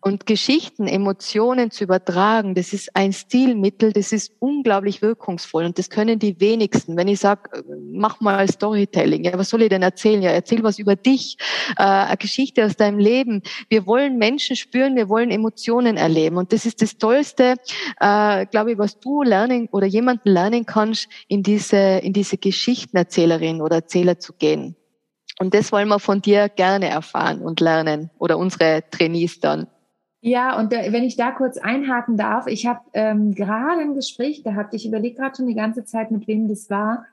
Und 0.00 0.24
Geschichten, 0.24 0.86
Emotionen 0.86 1.70
zu 1.70 1.84
übertragen, 1.84 2.54
das 2.54 2.72
ist 2.72 2.96
ein 2.96 3.12
Stilmittel, 3.12 3.92
das 3.92 4.10
ist 4.10 4.32
unglaublich 4.38 5.02
wirkungsvoll 5.02 5.66
und 5.66 5.78
das 5.78 5.90
können 5.90 6.18
die 6.18 6.40
wenigsten. 6.40 6.96
Wenn 6.96 7.08
ich 7.08 7.20
sage, 7.20 7.62
mach 7.92 8.20
mal 8.20 8.48
Storytelling, 8.48 9.24
ja, 9.24 9.36
was 9.38 9.50
soll 9.50 9.62
ich 9.62 9.68
denn 9.68 9.82
erzählen? 9.82 10.22
Ja, 10.22 10.30
erzähl 10.30 10.62
was 10.62 10.78
über 10.78 10.96
dich, 10.96 11.36
äh, 11.76 11.82
eine 11.82 12.16
Geschichte 12.16 12.64
aus 12.64 12.76
deinem 12.76 12.98
Leben. 12.98 13.42
Wir 13.68 13.86
wollen 13.86 14.16
Menschen 14.16 14.56
spüren, 14.56 14.96
wir 14.96 15.10
wollen 15.10 15.30
Emotionen 15.30 15.98
erleben 15.98 16.38
und 16.38 16.54
das 16.54 16.64
ist 16.64 16.80
das 16.80 16.96
Tollste, 16.96 17.56
äh, 18.00 18.46
glaube 18.46 18.72
ich, 18.72 18.78
was 18.78 18.98
du 18.98 19.22
lernen 19.22 19.68
oder 19.72 19.86
jemanden 19.86 20.30
lernen 20.30 20.64
kannst, 20.64 21.08
in 21.28 21.42
diese, 21.42 21.76
in 21.76 22.14
diese 22.14 22.38
Geschichtenerzählerin 22.38 23.60
oder 23.60 23.76
Erzähler 23.76 24.18
zu 24.18 24.32
gehen. 24.32 24.74
Und 25.38 25.54
das 25.54 25.72
wollen 25.72 25.88
wir 25.88 25.98
von 25.98 26.22
dir 26.22 26.48
gerne 26.48 26.88
erfahren 26.88 27.42
und 27.42 27.60
lernen 27.60 28.10
oder 28.18 28.38
unsere 28.38 28.82
Trainees 28.90 29.40
dann. 29.40 29.66
Ja, 30.22 30.58
und 30.58 30.72
da, 30.72 30.78
wenn 30.90 31.04
ich 31.04 31.16
da 31.16 31.30
kurz 31.30 31.58
einhaken 31.58 32.16
darf, 32.16 32.46
ich 32.46 32.66
habe 32.66 32.80
ähm, 32.94 33.34
gerade 33.34 33.82
ein 33.82 33.94
Gespräch 33.94 34.42
gehabt, 34.42 34.74
ich 34.74 34.86
überlege 34.86 35.16
gerade 35.16 35.36
schon 35.36 35.46
die 35.46 35.54
ganze 35.54 35.84
Zeit, 35.84 36.10
mit 36.10 36.26
wem 36.26 36.48
das 36.48 36.68
war 36.70 37.04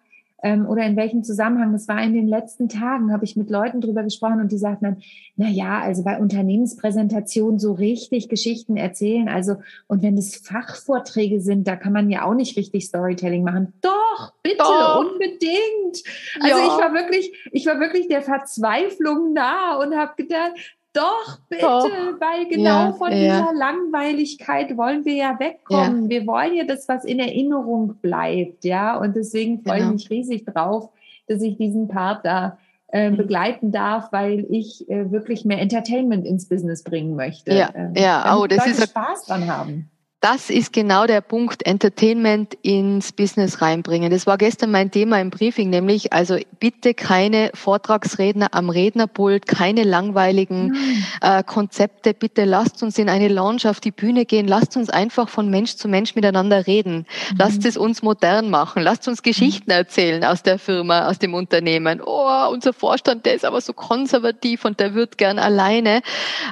ähm, 0.43 0.67
oder 0.67 0.83
in 0.83 0.97
welchem 0.97 1.23
Zusammenhang. 1.23 1.71
Das 1.71 1.87
war 1.87 2.03
in 2.03 2.13
den 2.13 2.27
letzten 2.27 2.69
Tagen, 2.69 3.11
habe 3.11 3.23
ich 3.23 3.35
mit 3.35 3.49
Leuten 3.49 3.81
drüber 3.81 4.03
gesprochen 4.03 4.41
und 4.41 4.51
die 4.51 4.57
sagten 4.57 4.85
dann, 4.85 4.97
na 5.37 5.47
ja, 5.47 5.79
also 5.79 6.03
bei 6.03 6.19
Unternehmenspräsentationen 6.19 7.59
so 7.59 7.71
richtig 7.71 8.27
Geschichten 8.29 8.75
erzählen. 8.75 9.29
Also, 9.29 9.55
und 9.87 10.03
wenn 10.03 10.17
es 10.17 10.35
Fachvorträge 10.35 11.41
sind, 11.41 11.67
da 11.67 11.77
kann 11.77 11.93
man 11.93 12.09
ja 12.09 12.25
auch 12.25 12.35
nicht 12.35 12.57
richtig 12.57 12.85
Storytelling 12.85 13.43
machen. 13.43 13.73
Doch, 13.81 14.33
bitte, 14.43 14.57
Doch. 14.57 14.99
unbedingt. 14.99 16.03
Also 16.41 16.57
ja. 16.57 16.65
ich 16.65 16.83
war 16.83 16.93
wirklich, 16.93 17.49
ich 17.51 17.65
war 17.65 17.79
wirklich 17.79 18.09
der 18.09 18.21
Verzweiflung 18.21 19.33
nah 19.33 19.77
und 19.77 19.95
habe 19.95 20.13
gedacht, 20.17 20.51
doch, 20.93 21.39
bitte, 21.49 21.61
Doch. 21.61 21.89
weil 22.19 22.47
genau 22.47 22.85
ja, 22.85 22.93
von 22.93 23.11
ja. 23.11 23.17
dieser 23.17 23.53
Langweiligkeit 23.53 24.77
wollen 24.77 25.03
wir 25.05 25.15
ja 25.15 25.39
wegkommen. 25.39 26.03
Ja. 26.03 26.09
Wir 26.09 26.27
wollen 26.27 26.55
ja 26.55 26.63
das, 26.65 26.87
was 26.87 27.03
in 27.03 27.19
Erinnerung 27.19 27.95
bleibt, 27.95 28.63
ja. 28.63 28.97
Und 28.97 29.15
deswegen 29.15 29.63
freue 29.63 29.79
genau. 29.79 29.95
ich 29.95 30.09
mich 30.09 30.09
riesig 30.09 30.45
drauf, 30.45 30.89
dass 31.27 31.41
ich 31.41 31.57
diesen 31.57 31.87
Part 31.87 32.25
da 32.25 32.57
äh, 32.91 33.09
mhm. 33.09 33.17
begleiten 33.17 33.71
darf, 33.71 34.11
weil 34.11 34.45
ich 34.49 34.87
äh, 34.89 35.11
wirklich 35.11 35.45
mehr 35.45 35.59
Entertainment 35.59 36.27
ins 36.27 36.47
Business 36.47 36.83
bringen 36.83 37.15
möchte. 37.15 37.53
Ja, 37.53 37.69
äh, 37.69 37.99
ja. 37.99 38.37
Oh, 38.37 38.45
das 38.45 38.67
ist 38.67 38.83
Spaß 38.89 39.25
dran 39.25 39.47
haben 39.47 39.89
das 40.23 40.49
ist 40.49 40.71
genau 40.71 41.05
der 41.05 41.19
Punkt, 41.19 41.65
Entertainment 41.65 42.53
ins 42.61 43.11
Business 43.11 43.61
reinbringen. 43.61 44.09
Das 44.09 44.25
war 44.25 44.37
gestern 44.37 44.71
mein 44.71 44.89
Thema 44.89 45.19
im 45.19 45.29
Briefing, 45.29 45.69
nämlich 45.69 46.13
also 46.13 46.37
bitte 46.61 46.93
keine 46.93 47.51
Vortragsredner 47.53 48.47
am 48.53 48.69
Rednerpult, 48.69 49.47
keine 49.47 49.83
langweiligen 49.83 50.77
äh, 51.21 51.43
Konzepte. 51.43 52.13
Bitte 52.13 52.45
lasst 52.45 52.81
uns 52.83 52.97
in 52.97 53.09
eine 53.09 53.27
Lounge 53.27 53.63
auf 53.65 53.81
die 53.81 53.91
Bühne 53.91 54.25
gehen. 54.25 54.47
Lasst 54.47 54.77
uns 54.77 54.89
einfach 54.89 55.27
von 55.27 55.49
Mensch 55.49 55.75
zu 55.75 55.89
Mensch 55.89 56.15
miteinander 56.15 56.67
reden. 56.67 56.99
Mhm. 57.31 57.35
Lasst 57.37 57.65
es 57.65 57.75
uns 57.75 58.01
modern 58.01 58.49
machen. 58.49 58.81
Lasst 58.81 59.09
uns 59.09 59.23
Geschichten 59.23 59.71
mhm. 59.71 59.77
erzählen 59.77 60.23
aus 60.23 60.41
der 60.41 60.57
Firma, 60.57 61.09
aus 61.09 61.19
dem 61.19 61.33
Unternehmen. 61.33 62.01
Oh, 62.01 62.47
unser 62.49 62.71
Vorstand, 62.71 63.25
der 63.25 63.33
ist 63.33 63.43
aber 63.43 63.59
so 63.59 63.73
konservativ 63.73 64.63
und 64.63 64.79
der 64.79 64.93
wird 64.93 65.17
gern 65.17 65.37
alleine. 65.37 66.01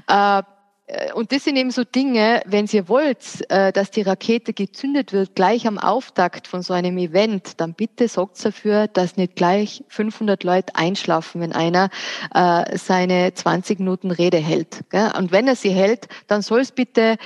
Äh, 0.10 0.40
äh, 0.40 0.44
und 1.14 1.32
das 1.32 1.44
sind 1.44 1.56
eben 1.56 1.72
so 1.72 1.84
Dinge, 1.84 2.42
wenn 2.46 2.68
ihr 2.72 2.88
wollt, 2.90 3.50
äh, 3.50 3.72
dass 3.72 3.92
die 3.92 4.02
Rakete 4.02 4.54
gezündet 4.54 5.14
wird, 5.14 5.36
gleich 5.36 5.68
am 5.68 5.78
Auftakt 5.78 6.48
von 6.48 6.62
so 6.62 6.74
einem 6.74 6.98
Event, 6.98 7.60
dann 7.62 7.74
bitte 7.74 8.08
sorgt 8.08 8.44
dafür, 8.44 8.88
dass 8.88 9.18
nicht 9.18 9.36
gleich 9.36 9.84
500 9.90 10.44
Leute 10.44 10.76
einschlafen, 10.76 11.42
wenn 11.42 11.54
einer 11.54 11.90
äh, 12.34 12.78
seine 12.78 13.34
20 13.34 13.80
Minuten 13.80 14.12
Rede 14.12 14.38
hält. 14.38 14.84
Und 15.18 15.32
wenn 15.32 15.48
er 15.48 15.56
sie 15.56 15.72
hält, 15.72 16.08
dann 16.28 16.42
soll 16.42 16.62
es 16.62 16.72
bitte 16.72 17.18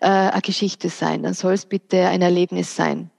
eine 0.00 0.40
Geschichte 0.42 0.88
sein, 0.88 1.22
dann 1.22 1.34
soll 1.34 1.54
es 1.54 1.66
bitte 1.66 2.08
ein 2.08 2.22
Erlebnis 2.22 2.76
sein. 2.76 3.10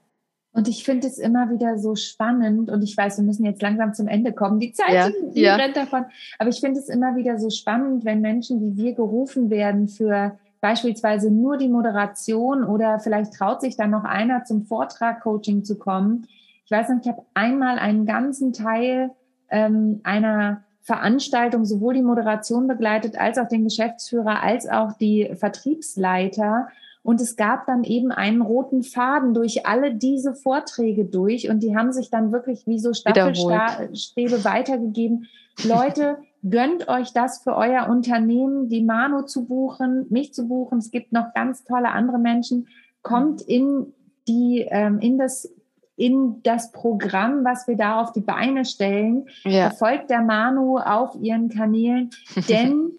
Und 0.54 0.68
ich 0.68 0.84
finde 0.84 1.06
es 1.06 1.18
immer 1.18 1.50
wieder 1.50 1.78
so 1.78 1.94
spannend 1.94 2.70
und 2.70 2.82
ich 2.82 2.94
weiß, 2.94 3.16
wir 3.16 3.24
müssen 3.24 3.44
jetzt 3.46 3.62
langsam 3.62 3.94
zum 3.94 4.06
Ende 4.06 4.32
kommen. 4.32 4.60
Die 4.60 4.72
Zeit 4.72 4.92
ja, 4.92 5.08
die 5.34 5.40
ja. 5.40 5.56
rennt 5.56 5.76
davon. 5.76 6.04
Aber 6.38 6.50
ich 6.50 6.60
finde 6.60 6.78
es 6.78 6.90
immer 6.90 7.16
wieder 7.16 7.38
so 7.38 7.48
spannend, 7.48 8.04
wenn 8.04 8.20
Menschen 8.20 8.60
wie 8.60 8.76
wir 8.76 8.94
gerufen 8.94 9.48
werden 9.48 9.88
für 9.88 10.38
beispielsweise 10.60 11.30
nur 11.30 11.56
die 11.56 11.68
Moderation 11.68 12.64
oder 12.64 13.00
vielleicht 13.00 13.32
traut 13.32 13.62
sich 13.62 13.76
dann 13.76 13.90
noch 13.90 14.04
einer 14.04 14.44
zum 14.44 14.62
Vortrag 14.62 15.22
Coaching 15.22 15.64
zu 15.64 15.78
kommen. 15.78 16.26
Ich 16.66 16.70
weiß 16.70 16.90
nicht, 16.90 17.06
ich 17.06 17.12
habe 17.12 17.22
einmal 17.34 17.78
einen 17.78 18.04
ganzen 18.04 18.52
Teil 18.52 19.10
ähm, 19.50 20.00
einer 20.04 20.64
Veranstaltung 20.82 21.64
sowohl 21.64 21.94
die 21.94 22.02
Moderation 22.02 22.66
begleitet 22.66 23.18
als 23.18 23.38
auch 23.38 23.48
den 23.48 23.64
Geschäftsführer 23.64 24.42
als 24.42 24.68
auch 24.68 24.92
die 24.92 25.30
Vertriebsleiter 25.34 26.68
und 27.02 27.20
es 27.20 27.36
gab 27.36 27.66
dann 27.66 27.82
eben 27.82 28.12
einen 28.12 28.42
roten 28.42 28.82
Faden 28.82 29.34
durch 29.34 29.66
alle 29.66 29.94
diese 29.94 30.34
Vorträge 30.34 31.04
durch 31.04 31.50
und 31.50 31.60
die 31.60 31.76
haben 31.76 31.92
sich 31.92 32.10
dann 32.10 32.30
wirklich 32.30 32.66
wie 32.66 32.78
so 32.78 32.92
Staffelstäbe 32.92 34.44
weitergegeben. 34.44 35.26
Leute, 35.64 36.18
gönnt 36.48 36.88
euch 36.88 37.12
das 37.12 37.42
für 37.42 37.56
euer 37.56 37.88
Unternehmen, 37.88 38.68
die 38.68 38.82
Mano 38.82 39.22
zu 39.22 39.46
buchen, 39.46 40.06
mich 40.10 40.32
zu 40.32 40.46
buchen. 40.46 40.78
Es 40.78 40.90
gibt 40.90 41.12
noch 41.12 41.34
ganz 41.34 41.64
tolle 41.64 41.90
andere 41.90 42.18
Menschen. 42.18 42.68
Kommt 43.02 43.42
in 43.42 43.92
die, 44.28 44.66
ähm, 44.70 45.00
in 45.00 45.18
das 45.18 45.52
in 45.96 46.42
das 46.42 46.72
Programm, 46.72 47.44
was 47.44 47.68
wir 47.68 47.76
da 47.76 48.00
auf 48.00 48.12
die 48.12 48.22
Beine 48.22 48.64
stellen. 48.64 49.26
Ja. 49.44 49.70
Folgt 49.70 50.10
der 50.10 50.22
Manu 50.22 50.78
auf 50.78 51.14
ihren 51.20 51.48
Kanälen, 51.48 52.10
denn 52.48 52.92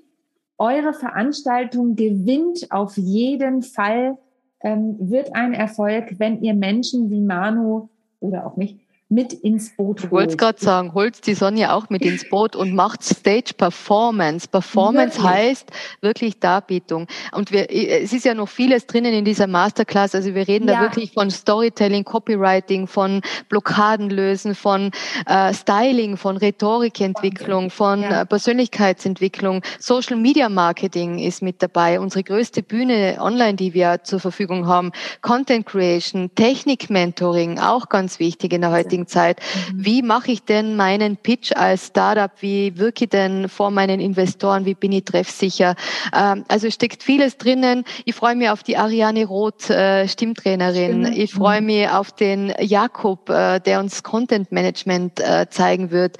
eure 0.57 0.93
Veranstaltung 0.93 1.95
gewinnt 1.95 2.71
auf 2.71 2.97
jeden 2.97 3.61
Fall, 3.61 4.17
ähm, 4.61 4.95
wird 4.99 5.35
ein 5.35 5.53
Erfolg, 5.53 6.19
wenn 6.19 6.41
ihr 6.41 6.53
Menschen 6.53 7.09
wie 7.09 7.21
Manu 7.21 7.89
oder 8.19 8.47
auch 8.47 8.55
mich 8.55 8.82
mit 9.09 9.33
ins 9.33 9.75
Boot 9.75 10.01
holt. 10.01 10.05
Ich 10.05 10.11
wollte 10.11 10.37
gerade 10.37 10.59
sagen, 10.59 10.93
holt 10.93 11.25
die 11.27 11.35
Sonja 11.35 11.75
auch 11.75 11.89
mit 11.89 12.01
ins 12.01 12.27
Boot 12.29 12.55
und 12.55 12.73
macht 12.73 13.03
Stage 13.03 13.53
Performance. 13.55 14.47
Performance 14.47 15.17
wirklich? 15.17 15.33
heißt 15.33 15.71
wirklich 16.01 16.39
Darbietung. 16.39 17.07
Und 17.31 17.51
wir, 17.51 17.69
es 17.69 18.11
ist 18.11 18.25
ja 18.25 18.33
noch 18.33 18.49
vieles 18.49 18.87
drinnen 18.87 19.13
in 19.13 19.25
dieser 19.25 19.47
Masterclass. 19.47 20.15
Also 20.15 20.33
wir 20.33 20.47
reden 20.47 20.67
ja. 20.67 20.75
da 20.75 20.81
wirklich 20.81 21.13
von 21.13 21.29
Storytelling, 21.29 22.03
Copywriting, 22.03 22.87
von 22.87 23.21
Blockaden 23.49 24.09
lösen, 24.09 24.55
von 24.55 24.91
äh, 25.27 25.53
Styling, 25.53 26.17
von 26.17 26.37
Rhetorikentwicklung, 26.37 27.69
von 27.69 28.01
ja. 28.01 28.21
äh, 28.21 28.25
Persönlichkeitsentwicklung. 28.25 29.61
Social 29.79 30.17
Media 30.17 30.49
Marketing 30.49 31.19
ist 31.19 31.41
mit 31.41 31.61
dabei. 31.61 31.99
Unsere 31.99 32.23
größte 32.23 32.63
Bühne 32.63 33.17
online, 33.19 33.55
die 33.55 33.73
wir 33.73 34.03
zur 34.03 34.19
Verfügung 34.19 34.65
haben. 34.65 34.91
Content 35.21 35.67
Creation, 35.67 36.31
Technik 36.33 36.89
Mentoring, 36.89 37.59
auch 37.59 37.89
ganz 37.89 38.19
wichtig 38.19 38.53
in 38.53 38.61
der 38.61 38.71
heutigen 38.71 38.92
heutigen 38.93 39.07
Zeit. 39.07 39.39
Mhm. 39.73 39.85
Wie 39.85 40.01
mache 40.01 40.31
ich 40.31 40.43
denn 40.43 40.75
meinen 40.75 41.17
Pitch 41.17 41.51
als 41.55 41.87
Startup? 41.87 42.31
Wie 42.39 42.77
wirke 42.77 43.05
ich 43.05 43.09
denn 43.09 43.49
vor 43.49 43.71
meinen 43.71 43.99
Investoren? 43.99 44.65
Wie 44.65 44.75
bin 44.75 44.91
ich 44.91 45.05
treffsicher? 45.05 45.75
Ähm, 46.15 46.45
also 46.47 46.69
steckt 46.69 47.03
vieles 47.03 47.37
drinnen. 47.37 47.83
Ich 48.05 48.15
freue 48.15 48.35
mich 48.35 48.49
auf 48.49 48.63
die 48.63 48.77
Ariane 48.77 49.25
Roth, 49.25 49.69
äh, 49.69 50.07
Stimmtrainerin. 50.07 51.05
Stimmt. 51.05 51.17
Ich 51.17 51.33
freue 51.33 51.61
mhm. 51.61 51.67
mich 51.67 51.89
auf 51.89 52.11
den 52.11 52.53
Jakob, 52.59 53.29
äh, 53.29 53.59
der 53.59 53.79
uns 53.79 54.03
Content 54.03 54.51
Management 54.51 55.19
äh, 55.19 55.47
zeigen 55.49 55.91
wird. 55.91 56.17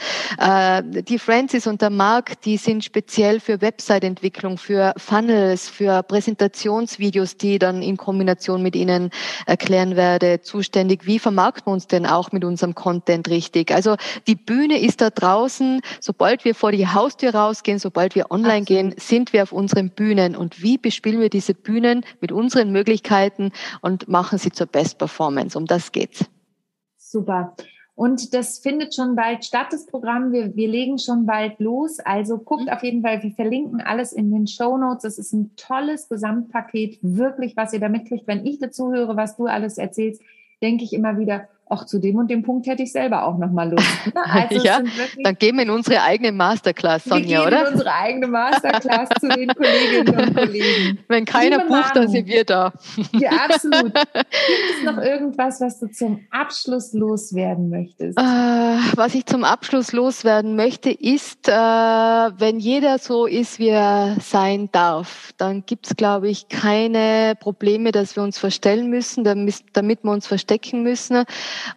Die 1.10 1.20
Francis 1.20 1.68
und 1.68 1.82
der 1.82 1.90
Mark, 1.90 2.42
die 2.42 2.58
sind 2.58 2.84
speziell 2.84 3.40
für 3.40 3.62
Website-Entwicklung, 3.62 4.58
für 4.58 4.94
Funnels, 4.98 5.70
für 5.70 6.04
Präsentationsvideos, 6.04 7.38
die 7.38 7.60
dann 7.60 7.82
in 7.82 7.98
Kombination 7.98 8.62
mit 8.62 8.76
Ihnen 8.76 9.12
erklären 9.46 9.96
werde, 9.96 10.42
zuständig. 10.42 11.06
Wie 11.06 11.20
vermarkten 11.20 11.68
wir 11.68 11.74
uns 11.74 11.88
denn 11.88 12.06
auch 12.06 12.32
mit 12.32 12.44
unserem 12.44 12.63
unserem 12.64 12.76
Content 12.76 13.30
richtig. 13.30 13.72
Also 13.72 13.96
die 14.28 14.36
Bühne 14.36 14.80
ist 14.80 15.02
da 15.02 15.10
draußen. 15.10 15.82
Sobald 16.00 16.46
wir 16.46 16.56
vor 16.56 16.72
die 16.72 16.88
Haustür 16.88 17.36
rausgehen, 17.36 17.80
sobald 17.80 18.16
wir 18.16 18.32
online 18.32 18.62
Absolut. 18.62 18.68
gehen, 18.68 18.96
sind 18.98 19.34
wir 19.34 19.44
auf 19.44 19.52
unseren 19.52 19.90
Bühnen. 19.90 20.36
Und 20.36 20.64
wie 20.64 20.78
bespielen 20.78 21.20
wir 21.20 21.30
diese 21.30 21.54
Bühnen 21.54 22.06
mit 22.22 22.32
unseren 22.32 22.72
Möglichkeiten 22.72 23.52
und 23.82 24.08
machen 24.08 24.38
sie 24.38 24.52
zur 24.52 24.68
Best 24.68 24.98
Performance? 24.98 25.58
Um 25.58 25.66
das 25.66 25.92
geht's. 25.92 26.26
Super. 26.98 27.56
Und 27.96 28.34
das 28.34 28.58
findet 28.58 28.96
schon 28.96 29.16
bald 29.16 29.46
statt, 29.46 29.68
das 29.70 29.86
Programm. 29.86 30.32
Wir, 30.32 30.56
wir 30.56 30.68
legen 30.68 30.98
schon 30.98 31.28
bald 31.28 31.60
los. 31.60 32.00
Also 32.00 32.40
guckt 32.40 32.66
mhm. 32.66 32.70
auf 32.70 32.82
jeden 32.84 33.04
Fall, 33.04 33.22
wir 33.22 33.32
verlinken 33.32 33.82
alles 33.82 34.14
in 34.14 34.32
den 34.32 34.48
Show 34.48 34.78
Notes. 34.78 35.04
Das 35.04 35.20
ist 35.20 35.34
ein 35.34 35.52
tolles 35.58 36.10
Gesamtpaket, 36.10 36.98
wirklich, 37.02 37.56
was 37.56 37.74
ihr 37.74 37.80
da 37.80 37.90
mitkriegt. 37.90 38.26
Wenn 38.26 38.46
ich 38.46 38.58
dazu 38.58 38.92
höre, 38.92 39.16
was 39.16 39.36
du 39.36 39.46
alles 39.46 39.78
erzählst, 39.78 40.24
denke 40.64 40.86
ich 40.86 40.94
immer 40.94 41.20
wieder, 41.20 41.50
auch 41.66 41.86
zu 41.86 42.00
dem 42.00 42.18
und 42.18 42.30
dem 42.30 42.44
Punkt 42.44 42.68
hätte 42.68 42.84
ich 42.84 42.92
selber 42.92 43.26
auch 43.26 43.38
nochmal 43.38 43.72
Lust. 43.72 43.88
Ne? 44.06 44.14
Also 44.34 44.66
ja, 44.66 44.82
dann 45.24 45.36
gehen 45.36 45.56
wir 45.56 45.64
in 45.64 45.70
unsere 45.70 46.02
eigene 46.02 46.32
Masterclass, 46.32 47.04
Sonja, 47.04 47.22
wir 47.22 47.28
gehen 47.28 47.48
oder? 47.48 47.68
in 47.68 47.74
unsere 47.74 47.94
eigene 47.94 48.28
Masterclass 48.28 49.10
zu 49.20 49.30
den 49.30 49.48
Kolleginnen 49.50 50.16
und 50.16 50.36
Kollegen. 50.36 51.00
Wenn 51.08 51.26
keiner 51.26 51.58
Liebe 51.58 51.70
bucht, 51.70 51.82
Manu, 51.82 51.94
dann 51.94 52.08
sind 52.10 52.28
wir 52.28 52.44
da. 52.44 52.74
Ja, 53.14 53.32
absolut. 53.50 53.94
Gibt 54.14 54.78
es 54.78 54.84
noch 54.86 54.98
irgendwas, 54.98 55.62
was 55.62 55.80
du 55.80 55.88
zum 55.92 56.22
Abschluss 56.32 56.94
loswerden 56.94 57.70
möchtest? 57.70 58.18
Äh, 58.18 58.22
was 58.22 59.14
ich 59.16 59.26
zum 59.26 59.44
Abschluss 59.44 59.94
loswerden 59.94 60.56
möchte, 60.56 60.90
ist, 60.90 61.48
äh, 61.48 61.52
wenn 61.54 62.60
jeder 62.60 62.98
so 62.98 63.26
ist, 63.26 63.60
wie 63.60 63.70
er 63.70 64.18
sein 64.20 64.70
darf, 64.72 65.32
dann 65.38 65.66
gibt 65.66 65.88
es, 65.88 65.96
glaube 65.96 66.30
ich, 66.30 66.50
keine 66.50 67.36
Probleme, 67.40 67.92
dass 67.92 68.16
wir 68.16 68.24
uns 68.24 68.38
verstellen 68.38 68.90
müssen, 68.90 69.24
damit, 69.24 69.64
damit 69.74 70.04
wir 70.04 70.12
uns 70.12 70.28
verstecken 70.28 70.84
müssen 70.84 71.24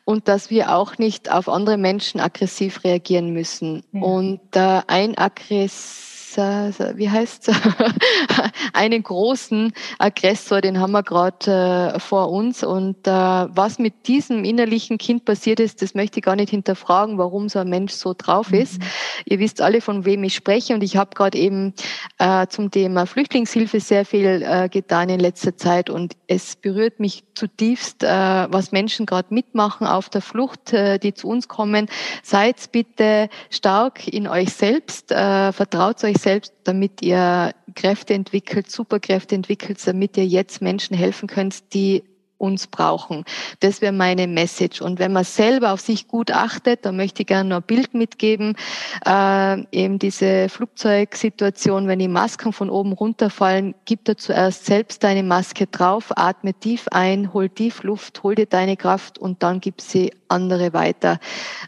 und 0.04 0.28
dass 0.28 0.50
wir 0.50 0.74
auch 0.74 0.98
nicht 0.98 1.30
auf 1.30 1.48
andere 1.48 1.76
Menschen 1.76 2.20
aggressiv 2.20 2.84
reagieren 2.84 3.32
müssen. 3.32 3.82
Ja. 3.92 4.02
Und 4.02 4.40
äh, 4.54 4.82
ein 4.86 5.16
Aggressiv 5.16 6.15
wie 6.36 7.10
heißt 7.10 7.50
einen 8.72 9.02
großen 9.02 9.72
Aggressor, 9.98 10.60
den 10.60 10.80
haben 10.80 10.92
wir 10.92 11.02
gerade 11.02 11.94
äh, 11.94 11.98
vor 11.98 12.30
uns. 12.30 12.62
Und 12.62 13.06
äh, 13.06 13.10
was 13.10 13.78
mit 13.78 14.06
diesem 14.06 14.44
innerlichen 14.44 14.98
Kind 14.98 15.24
passiert 15.24 15.60
ist, 15.60 15.82
das 15.82 15.94
möchte 15.94 16.18
ich 16.18 16.24
gar 16.24 16.36
nicht 16.36 16.50
hinterfragen, 16.50 17.18
warum 17.18 17.48
so 17.48 17.58
ein 17.58 17.68
Mensch 17.68 17.92
so 17.92 18.14
drauf 18.16 18.50
mhm. 18.50 18.60
ist. 18.60 18.82
Ihr 19.24 19.38
wisst 19.38 19.60
alle, 19.60 19.80
von 19.80 20.04
wem 20.04 20.24
ich 20.24 20.34
spreche. 20.34 20.74
Und 20.74 20.82
ich 20.82 20.96
habe 20.96 21.10
gerade 21.14 21.38
eben 21.38 21.74
äh, 22.18 22.46
zum 22.48 22.70
Thema 22.70 23.06
Flüchtlingshilfe 23.06 23.80
sehr 23.80 24.04
viel 24.04 24.42
äh, 24.42 24.68
getan 24.68 25.08
in 25.08 25.20
letzter 25.20 25.56
Zeit. 25.56 25.90
Und 25.90 26.14
es 26.26 26.56
berührt 26.56 27.00
mich 27.00 27.24
zutiefst, 27.34 28.02
äh, 28.02 28.08
was 28.08 28.72
Menschen 28.72 29.06
gerade 29.06 29.32
mitmachen 29.32 29.86
auf 29.86 30.08
der 30.08 30.20
Flucht, 30.22 30.72
äh, 30.72 30.98
die 30.98 31.14
zu 31.14 31.28
uns 31.28 31.48
kommen. 31.48 31.88
Seid 32.22 32.56
bitte 32.72 33.28
stark 33.50 34.06
in 34.08 34.28
euch 34.28 34.52
selbst, 34.52 35.12
äh, 35.12 35.52
vertraut 35.52 36.02
euch 36.04 36.18
selbst, 36.18 36.25
damit 36.64 37.02
ihr 37.02 37.52
Kräfte 37.74 38.14
entwickelt, 38.14 38.70
Superkräfte 38.70 39.34
entwickelt, 39.34 39.78
damit 39.86 40.16
ihr 40.16 40.26
jetzt 40.26 40.60
Menschen 40.60 40.96
helfen 40.96 41.28
könnt, 41.28 41.72
die 41.74 42.04
uns 42.38 42.66
brauchen. 42.66 43.24
Das 43.60 43.80
wäre 43.80 43.92
meine 43.92 44.26
Message. 44.26 44.80
Und 44.80 44.98
wenn 44.98 45.12
man 45.12 45.24
selber 45.24 45.72
auf 45.72 45.80
sich 45.80 46.08
gut 46.08 46.30
achtet, 46.30 46.84
dann 46.84 46.96
möchte 46.96 47.22
ich 47.22 47.26
gerne 47.26 47.48
noch 47.48 47.56
ein 47.58 47.62
Bild 47.62 47.94
mitgeben. 47.94 48.56
Äh, 49.06 49.62
eben 49.72 49.98
diese 49.98 50.48
Flugzeugsituation, 50.48 51.88
wenn 51.88 51.98
die 51.98 52.08
Masken 52.08 52.52
von 52.52 52.70
oben 52.70 52.92
runterfallen, 52.92 53.74
gib 53.84 54.04
da 54.04 54.16
zuerst 54.16 54.66
selbst 54.66 55.02
deine 55.04 55.22
Maske 55.22 55.66
drauf, 55.66 56.12
atme 56.16 56.54
tief 56.54 56.86
ein, 56.90 57.32
hol 57.32 57.48
tief 57.48 57.82
Luft, 57.82 58.22
hol 58.22 58.34
dir 58.34 58.46
deine 58.46 58.76
Kraft 58.76 59.18
und 59.18 59.42
dann 59.42 59.60
gib 59.60 59.80
sie 59.80 60.12
andere 60.28 60.72
weiter. 60.72 61.18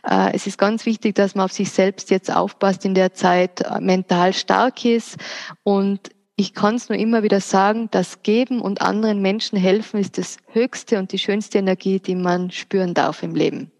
Äh, 0.09 0.35
es 0.35 0.47
ist 0.47 0.59
ganz 0.59 0.87
wichtig, 0.87 1.14
dass 1.14 1.35
man 1.35 1.47
auf 1.47 1.53
sich 1.53 1.71
selbst 1.71 2.11
jetzt 2.11 2.35
aufpasst 2.35 2.85
in 2.85 2.95
der 2.95 3.14
Zeit, 3.14 3.61
äh, 3.62 3.81
mental 3.81 4.33
stark 4.33 4.85
ist 4.85 5.16
und 5.62 6.11
ich 6.39 6.55
kann 6.55 6.76
es 6.76 6.89
nur 6.89 6.97
immer 6.97 7.24
wieder 7.24 7.41
sagen, 7.41 7.89
das 7.91 8.22
Geben 8.22 8.61
und 8.61 8.80
anderen 8.80 9.20
Menschen 9.20 9.59
helfen 9.59 9.99
ist 9.99 10.18
das 10.18 10.36
höchste 10.47 11.01
und 11.01 11.11
die 11.11 11.18
schönste 11.18 11.59
Energie, 11.59 11.99
die 11.99 12.14
man 12.14 12.53
spüren 12.53 12.95
darf 12.95 13.24
im 13.24 13.34
Leben. 13.34 13.72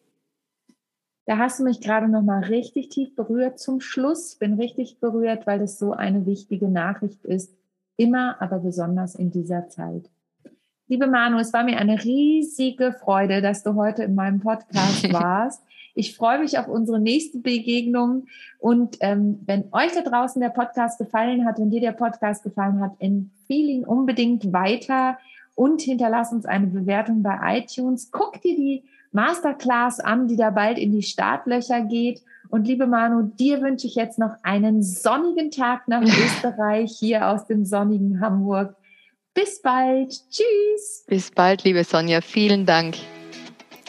Da 1.25 1.39
hast 1.39 1.61
du 1.61 1.63
mich 1.63 1.81
gerade 1.81 2.09
noch 2.09 2.23
mal 2.23 2.43
richtig 2.43 2.89
tief 2.89 3.15
berührt 3.15 3.61
zum 3.61 3.81
Schluss. 3.81 4.35
Bin 4.35 4.55
richtig 4.55 4.99
berührt, 4.99 5.47
weil 5.47 5.61
das 5.61 5.79
so 5.79 5.93
eine 5.93 6.27
wichtige 6.27 6.69
Nachricht 6.69 7.25
ist. 7.25 7.55
Immer, 7.97 8.43
aber 8.43 8.59
besonders 8.59 9.15
in 9.15 9.31
dieser 9.31 9.69
Zeit. 9.69 10.11
Liebe 10.89 11.07
Manu, 11.07 11.39
es 11.39 11.53
war 11.53 11.63
mir 11.63 11.79
eine 11.79 12.03
riesige 12.03 12.93
Freude, 12.93 13.41
dass 13.41 13.63
du 13.63 13.77
heute 13.77 14.03
in 14.03 14.17
meinem 14.17 14.41
Podcast 14.41 15.13
warst. 15.13 15.63
Ich 15.95 16.17
freue 16.17 16.41
mich 16.41 16.59
auf 16.59 16.69
unsere 16.69 17.01
nächste 17.01 17.39
Begegnung. 17.39 18.27
Und 18.59 18.97
ähm, 19.01 19.41
wenn 19.47 19.73
euch 19.73 19.93
da 19.93 20.03
draußen 20.03 20.41
der 20.41 20.51
Podcast 20.51 20.99
gefallen 20.99 21.45
hat 21.45 21.59
und 21.59 21.71
dir 21.71 21.81
der 21.81 21.93
Podcast 21.93 22.43
gefallen 22.43 22.81
hat, 22.81 22.93
empfehle 22.99 23.71
ihn 23.71 23.85
unbedingt 23.85 24.53
weiter 24.53 25.19
und 25.55 25.83
hinterlass 25.83 26.33
uns 26.33 26.47
eine 26.47 26.69
Bewertung 26.69 27.23
bei 27.23 27.59
iTunes. 27.59 28.11
Guck 28.13 28.41
dir 28.43 28.55
die 28.55 28.85
Masterclass 29.13 30.01
an, 30.01 30.29
die 30.29 30.37
da 30.37 30.51
bald 30.51 30.79
in 30.79 30.93
die 30.93 31.03
Startlöcher 31.03 31.81
geht. 31.83 32.23
Und 32.49 32.67
liebe 32.67 32.87
Manu, 32.87 33.23
dir 33.23 33.61
wünsche 33.61 33.87
ich 33.87 33.95
jetzt 33.95 34.19
noch 34.19 34.33
einen 34.43 34.83
sonnigen 34.83 35.51
Tag 35.51 35.89
nach 35.89 36.03
Österreich, 36.05 36.97
hier 36.99 37.29
aus 37.29 37.47
dem 37.47 37.65
sonnigen 37.65 38.21
Hamburg. 38.21 38.77
Bis 39.35 39.61
bald. 39.63 40.11
Tschüss. 40.31 41.05
Bis 41.07 41.31
bald, 41.31 41.65
liebe 41.65 41.85
Sonja. 41.85 42.21
Vielen 42.21 42.67
Dank. 42.67 42.97